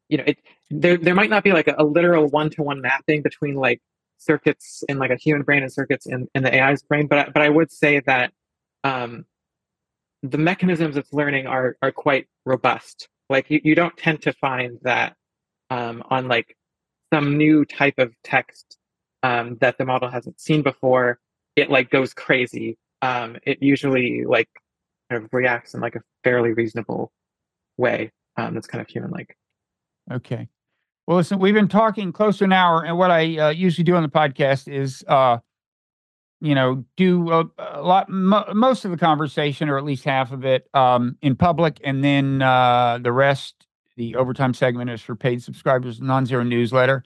you 0.09 0.19
know 0.19 0.25
it 0.27 0.39
there 0.71 0.97
there 0.97 1.15
might 1.15 1.31
not 1.31 1.45
be 1.45 1.53
like 1.53 1.69
a, 1.69 1.75
a 1.79 1.85
literal 1.85 2.29
one 2.29 2.51
to 2.51 2.63
one 2.63 2.81
mapping 2.81 3.23
between 3.23 3.55
like 3.55 3.81
circuits 4.19 4.83
in 4.89 4.99
like 4.99 5.11
a 5.11 5.17
human 5.17 5.43
brain 5.43 5.63
and 5.63 5.73
circuits 5.73 6.07
in, 6.07 6.29
in 6.35 6.43
the 6.43 6.55
AI's 6.63 6.83
brain, 6.83 7.07
but 7.07 7.33
but 7.33 7.43
I 7.43 7.49
would 7.49 7.71
say 7.71 8.01
that 8.07 8.33
um, 8.85 9.25
the 10.23 10.39
mechanisms 10.39 10.97
it's 10.97 11.13
learning 11.13 11.47
are 11.47 11.77
are 11.83 11.93
quite 11.93 12.27
robust. 12.45 13.09
Like 13.31 13.51
you, 13.51 13.61
you 13.65 13.75
don't 13.75 13.97
tend 13.97 14.23
to 14.23 14.33
find 14.35 14.79
that 14.83 15.17
um, 15.71 16.03
on 16.11 16.29
like 16.29 16.57
some 17.13 17.37
new 17.37 17.65
type 17.65 17.99
of 17.99 18.13
text 18.23 18.79
um, 19.23 19.57
that 19.61 19.79
the 19.79 19.85
model 19.85 20.11
hasn't 20.11 20.41
seen 20.41 20.63
before, 20.63 21.19
it 21.57 21.71
like 21.71 21.91
goes 21.91 22.13
crazy. 22.15 22.77
Um, 23.05 23.37
it 23.43 23.59
usually 23.61 24.25
like 24.25 24.49
kind 25.11 25.23
of 25.23 25.29
reacts 25.31 25.75
in 25.75 25.81
like 25.81 25.95
a 25.95 26.01
fairly 26.23 26.55
reasonable 26.55 27.13
way 27.77 28.11
um, 28.39 28.55
that's 28.55 28.67
kind 28.67 28.81
of 28.81 28.89
human 28.89 29.11
like. 29.11 29.37
Okay. 30.11 30.49
Well, 31.07 31.19
listen, 31.19 31.39
we've 31.39 31.53
been 31.53 31.69
talking 31.69 32.13
close 32.13 32.39
to 32.39 32.45
an 32.45 32.53
hour, 32.55 32.83
and 32.83 32.97
what 32.97 33.11
I 33.11 33.37
uh, 33.37 33.49
usually 33.51 33.85
do 33.85 33.95
on 33.95 34.03
the 34.03 34.09
podcast 34.09 34.73
is, 34.73 35.05
uh, 35.07 35.37
you 36.41 36.55
know, 36.55 36.83
do 36.97 37.31
a, 37.31 37.45
a 37.59 37.83
lot, 37.83 38.09
mo- 38.09 38.51
most 38.55 38.87
of 38.87 38.91
the 38.91 38.97
conversation, 38.97 39.69
or 39.69 39.77
at 39.77 39.85
least 39.85 40.05
half 40.05 40.33
of 40.33 40.47
it, 40.47 40.67
um, 40.73 41.19
in 41.21 41.37
public, 41.37 41.79
and 41.85 42.03
then 42.03 42.41
uh, 42.41 42.99
the 43.03 43.13
rest, 43.13 43.67
the 43.99 44.17
overtime 44.17 44.55
segment, 44.55 44.89
is 44.89 45.03
for 45.03 45.15
paid 45.15 45.43
subscribers, 45.43 46.01
non-zero 46.01 46.43
newsletter. 46.43 47.05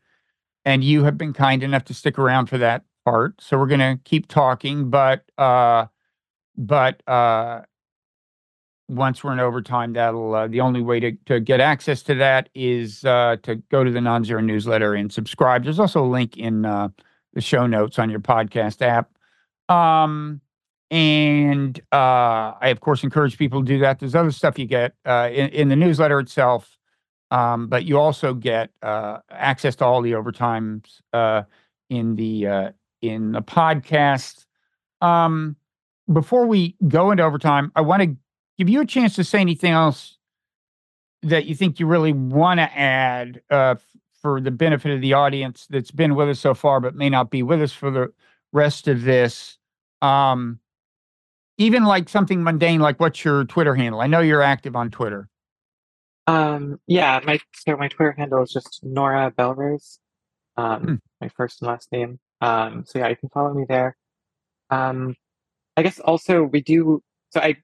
And 0.65 0.85
you 0.85 1.03
have 1.03 1.19
been 1.19 1.33
kind 1.33 1.65
enough 1.65 1.85
to 1.87 1.95
stick 1.95 2.21
around 2.21 2.47
for 2.47 2.59
that 2.59 2.85
part, 3.11 3.41
so 3.41 3.57
we're 3.57 3.67
going 3.67 3.81
to 3.81 3.99
keep 4.05 4.29
talking, 4.29 4.91
but 4.91 5.25
uh, 5.39 5.87
but 6.57 7.03
uh, 7.09 7.63
once 8.89 9.23
we're 9.25 9.33
in 9.33 9.41
overtime, 9.41 9.95
that'll 9.95 10.35
uh, 10.35 10.49
the 10.49 10.61
only 10.61 10.83
way 10.83 11.01
to, 11.01 11.13
to 11.27 11.41
get 11.41 11.61
access 11.61 12.03
to 12.03 12.15
that 12.17 12.49
is 12.55 13.05
uh, 13.05 13.37
to 13.43 13.57
go 13.71 13.85
to 13.85 13.91
the 13.91 14.01
non-zero 14.01 14.41
newsletter 14.41 14.95
and 14.95 15.13
subscribe. 15.13 15.65
There's 15.65 15.79
also 15.79 16.05
a 16.05 16.11
link 16.11 16.37
in 16.37 16.65
uh, 16.65 16.89
the 17.33 17.41
show 17.41 17.67
notes 17.67 17.99
on 17.99 18.11
your 18.11 18.21
podcast 18.21 18.83
app. 18.83 19.11
Um, 19.75 20.41
and 20.91 21.79
uh, 21.93 22.57
I 22.61 22.69
of 22.69 22.81
course 22.81 23.05
encourage 23.05 23.39
people 23.39 23.61
to 23.61 23.67
do 23.67 23.79
that. 23.81 24.01
There's 24.01 24.15
other 24.15 24.33
stuff 24.33 24.59
you 24.59 24.67
get 24.67 24.95
uh, 25.07 25.29
in, 25.33 25.49
in 25.51 25.69
the 25.69 25.77
newsletter 25.77 26.19
itself, 26.19 26.79
um, 27.31 27.69
but 27.69 27.85
you 27.85 27.99
also 27.99 28.35
get 28.35 28.71
uh, 28.83 29.19
access 29.31 29.77
to 29.77 29.85
all 29.85 30.01
the 30.03 30.13
overtimes 30.13 31.01
uh, 31.13 31.43
in 31.91 32.17
the 32.17 32.47
uh, 32.47 32.71
in 33.03 33.33
the 33.33 33.43
podcast. 33.43 34.47
Um, 35.01 35.57
before 36.13 36.47
we 36.47 36.77
go 36.89 37.11
into 37.11 37.23
overtime, 37.23 37.71
I 37.77 37.81
want 37.83 38.03
to 38.03 38.17
give 38.57 38.69
you 38.69 38.81
a 38.81 38.87
chance 38.87 39.15
to 39.17 39.25
say 39.25 39.41
anything 39.41 39.73
else 39.73 40.17
that 41.23 41.47
you 41.47 41.55
think 41.55 41.81
you 41.81 41.87
really 41.87 42.13
want 42.13 42.59
to 42.59 42.79
add 42.79 43.43
uh, 43.51 43.75
for 44.23 44.41
the 44.41 44.51
benefit 44.51 44.93
of 44.93 45.01
the 45.01 45.13
audience 45.13 45.67
that's 45.71 45.91
been 45.91 46.15
with 46.15 46.29
us 46.29 46.41
so 46.41 46.55
far, 46.55 46.81
but 46.81 46.95
may 46.95 47.09
not 47.09 47.31
be 47.31 47.43
with 47.43 47.61
us 47.61 47.73
for 47.73 47.91
the 47.91 48.13
rest 48.53 48.89
of 48.89 49.03
this. 49.03 49.59
Um, 50.03 50.61
even 51.59 51.85
like 51.85 52.09
something 52.09 52.43
mundane, 52.43 52.81
like 52.81 53.01
what's 53.01 53.25
your 53.25 53.45
Twitter 53.45 53.75
handle? 53.75 54.01
I 54.01 54.07
know 54.07 54.21
you're 54.21 54.43
active 54.43 54.77
on 54.77 54.91
Twitter. 54.91 55.29
Um, 56.29 56.79
yeah, 56.87 57.21
my 57.25 57.39
so 57.55 57.77
my 57.77 57.89
Twitter 57.89 58.13
handle 58.13 58.43
is 58.43 58.53
just 58.53 58.81
Nora 58.83 59.33
Belrose, 59.37 59.99
um, 60.57 60.83
Hmm. 60.83 60.95
my 61.21 61.29
first 61.31 61.63
and 61.63 61.69
last 61.69 61.91
name. 61.91 62.21
Um, 62.41 62.85
so 62.87 62.99
yeah, 63.01 63.09
you 63.09 63.17
can 63.17 63.29
follow 63.31 63.55
me 63.55 63.65
there. 63.69 63.97
Um, 64.71 65.17
I 65.77 65.83
guess 65.83 66.01
also 66.01 66.45
we 66.45 66.61
do. 66.63 67.03
So 67.31 67.41
I, 67.41 67.57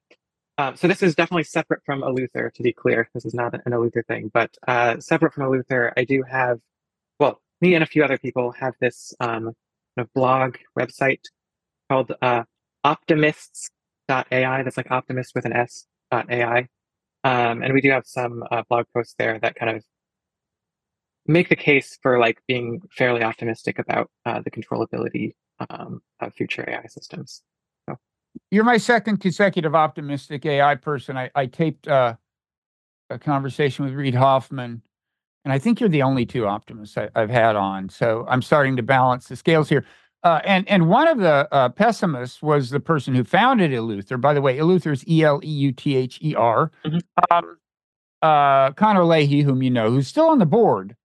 um, 0.57 0.75
so 0.77 0.87
this 0.87 1.03
is 1.03 1.15
definitely 1.15 1.43
separate 1.43 1.81
from 1.85 2.01
Eleuther, 2.01 2.53
To 2.53 2.63
be 2.63 2.73
clear, 2.73 3.09
this 3.13 3.25
is 3.25 3.33
not 3.33 3.53
an 3.53 3.61
Luther 3.79 4.03
thing, 4.07 4.31
but 4.33 4.55
uh, 4.67 4.99
separate 4.99 5.33
from 5.33 5.45
Eleuther, 5.45 5.93
I 5.97 6.05
do 6.05 6.23
have. 6.23 6.59
Well, 7.19 7.41
me 7.61 7.75
and 7.75 7.83
a 7.83 7.87
few 7.87 8.03
other 8.03 8.17
people 8.17 8.51
have 8.53 8.73
this 8.81 9.13
um, 9.19 9.45
kind 9.45 9.53
of 9.99 10.13
blog 10.13 10.57
website 10.77 11.21
called 11.89 12.13
uh, 12.21 12.43
Optimists.ai. 12.83 14.63
That's 14.63 14.77
like 14.77 14.91
optimist 14.91 15.33
with 15.35 15.45
an 15.45 15.53
S. 15.53 15.87
dot 16.11 16.31
AI. 16.31 16.67
Um, 17.23 17.63
and 17.63 17.73
we 17.73 17.81
do 17.81 17.89
have 17.91 18.05
some 18.05 18.43
uh, 18.51 18.63
blog 18.69 18.85
posts 18.93 19.15
there 19.17 19.39
that 19.39 19.55
kind 19.55 19.75
of 19.75 19.83
make 21.27 21.49
the 21.49 21.55
case 21.55 21.97
for 22.01 22.19
like 22.19 22.41
being 22.47 22.81
fairly 22.91 23.23
optimistic 23.23 23.79
about 23.79 24.09
uh, 24.25 24.41
the 24.41 24.51
controllability 24.51 25.33
um, 25.69 26.01
of 26.19 26.33
future 26.33 26.65
AI 26.67 26.85
systems. 26.87 27.41
You're 28.51 28.65
my 28.65 28.77
second 28.77 29.17
consecutive 29.17 29.75
optimistic 29.75 30.45
AI 30.45 30.75
person. 30.75 31.17
I, 31.17 31.31
I 31.35 31.45
taped 31.45 31.87
uh, 31.87 32.15
a 33.09 33.17
conversation 33.17 33.85
with 33.85 33.93
Reid 33.93 34.13
Hoffman, 34.13 34.81
and 35.45 35.53
I 35.53 35.57
think 35.57 35.79
you're 35.79 35.89
the 35.89 36.01
only 36.01 36.25
two 36.25 36.45
optimists 36.45 36.97
I, 36.97 37.09
I've 37.15 37.29
had 37.29 37.55
on. 37.55 37.87
So 37.87 38.25
I'm 38.27 38.41
starting 38.41 38.75
to 38.75 38.83
balance 38.83 39.27
the 39.27 39.37
scales 39.37 39.69
here. 39.69 39.85
Uh, 40.23 40.41
and 40.43 40.67
and 40.67 40.89
one 40.89 41.07
of 41.07 41.19
the 41.19 41.47
uh, 41.51 41.69
pessimists 41.69 42.41
was 42.41 42.71
the 42.71 42.79
person 42.79 43.13
who 43.13 43.23
founded 43.23 43.71
Eleuther. 43.71 44.19
By 44.19 44.33
the 44.33 44.41
way, 44.41 44.57
Eleuther 44.57 44.91
is 44.91 45.07
E 45.07 45.23
L 45.23 45.39
E 45.43 45.47
U 45.47 45.71
T 45.71 45.95
H 45.95 46.19
E 46.21 46.35
R. 46.35 46.71
Mhm. 46.83 47.01
Um, 47.31 47.57
uh, 48.21 48.71
Connor 48.71 49.05
Leahy, 49.05 49.43
whom 49.43 49.61
you 49.61 49.69
know, 49.69 49.91
who's 49.91 50.07
still 50.07 50.27
on 50.29 50.39
the 50.39 50.45
board, 50.45 50.95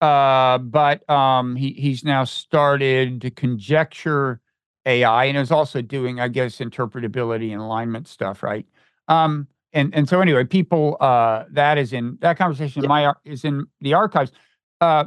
uh, 0.00 0.58
but 0.58 1.08
um, 1.10 1.56
he 1.56 1.72
he's 1.72 2.04
now 2.04 2.24
started 2.24 3.20
to 3.22 3.30
conjecture 3.30 4.40
AI 4.86 5.24
and 5.26 5.38
is 5.38 5.50
also 5.50 5.82
doing, 5.82 6.20
I 6.20 6.28
guess, 6.28 6.58
interpretability 6.58 7.52
and 7.52 7.60
alignment 7.60 8.08
stuff, 8.08 8.42
right? 8.42 8.66
Um, 9.08 9.48
and 9.72 9.94
and 9.94 10.08
so 10.08 10.20
anyway, 10.20 10.44
people 10.44 10.96
uh, 11.00 11.44
that 11.50 11.78
is 11.78 11.92
in 11.92 12.18
that 12.20 12.38
conversation. 12.38 12.82
in 12.84 12.88
My 12.88 13.12
is 13.24 13.44
in 13.44 13.66
the 13.80 13.94
archives. 13.94 14.32
Uh, 14.80 15.04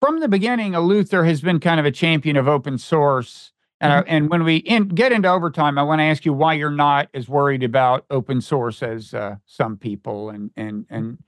from 0.00 0.20
the 0.20 0.28
beginning, 0.28 0.72
Eleuther 0.72 1.26
has 1.26 1.40
been 1.40 1.58
kind 1.58 1.80
of 1.80 1.86
a 1.86 1.90
champion 1.90 2.36
of 2.36 2.48
open 2.48 2.78
source. 2.78 3.52
And, 3.80 3.92
I- 3.92 4.04
and 4.06 4.30
when 4.30 4.44
we 4.44 4.56
in, 4.56 4.88
get 4.88 5.12
into 5.12 5.28
overtime, 5.28 5.78
I 5.78 5.82
want 5.82 5.98
to 6.00 6.04
ask 6.04 6.24
you 6.24 6.32
why 6.32 6.54
you're 6.54 6.70
not 6.70 7.08
as 7.12 7.28
worried 7.28 7.62
about 7.62 8.04
open 8.10 8.40
source 8.40 8.82
as 8.82 9.12
uh, 9.14 9.36
some 9.46 9.76
people, 9.76 10.30
and 10.30 10.50
and 10.56 10.86
and 10.88 11.18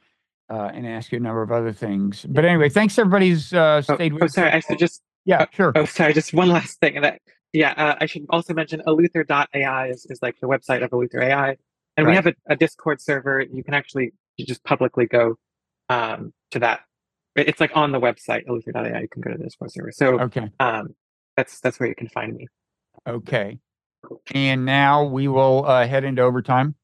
uh, 0.50 0.70
and 0.74 0.86
ask 0.86 1.12
you 1.12 1.18
a 1.18 1.20
number 1.20 1.42
of 1.42 1.52
other 1.52 1.72
things. 1.72 2.24
But 2.28 2.44
anyway, 2.44 2.68
thanks 2.68 2.98
everybody's 2.98 3.52
uh, 3.52 3.82
Oh, 3.88 3.94
stayed 3.94 4.12
oh, 4.14 4.18
with. 4.20 4.32
sorry. 4.32 4.50
I 4.52 4.60
should 4.60 4.78
just 4.78 5.02
Yeah, 5.24 5.46
sure. 5.52 5.72
Oh, 5.74 5.84
sorry. 5.84 6.12
Just 6.14 6.32
one 6.34 6.48
last 6.48 6.78
thing. 6.80 7.00
That 7.00 7.20
yeah, 7.52 7.72
uh, 7.76 7.96
I 8.00 8.06
should 8.06 8.26
also 8.30 8.54
mention 8.54 8.82
Eleuther.ai 8.86 9.88
is, 9.88 10.06
is 10.10 10.20
like 10.22 10.36
the 10.40 10.46
website 10.48 10.82
of 10.82 10.90
Eleuther 10.90 11.22
AI, 11.22 11.56
and 11.96 12.06
we 12.06 12.14
have 12.14 12.26
a, 12.26 12.34
a 12.48 12.56
Discord 12.56 13.00
server. 13.00 13.40
You 13.40 13.62
can 13.64 13.74
actually 13.74 14.12
you 14.36 14.46
just 14.46 14.62
publicly 14.64 15.06
go 15.06 15.36
um, 15.88 16.32
to 16.52 16.58
that. 16.60 16.80
It's 17.36 17.60
like 17.60 17.70
on 17.74 17.92
the 17.92 18.00
website 18.00 18.46
Eleuther.ai. 18.46 19.00
You 19.00 19.08
can 19.08 19.22
go 19.22 19.30
to 19.30 19.38
the 19.38 19.44
Discord 19.44 19.72
server. 19.72 19.92
So 19.92 20.20
Okay. 20.20 20.50
um, 20.60 20.94
that's 21.36 21.60
that's 21.60 21.78
where 21.78 21.88
you 21.88 21.94
can 21.94 22.08
find 22.08 22.34
me. 22.34 22.48
Okay. 23.06 23.58
And 24.34 24.64
now 24.64 25.04
we 25.04 25.28
will 25.28 25.64
uh, 25.66 25.86
head 25.86 26.04
into 26.04 26.22
overtime. 26.22 26.74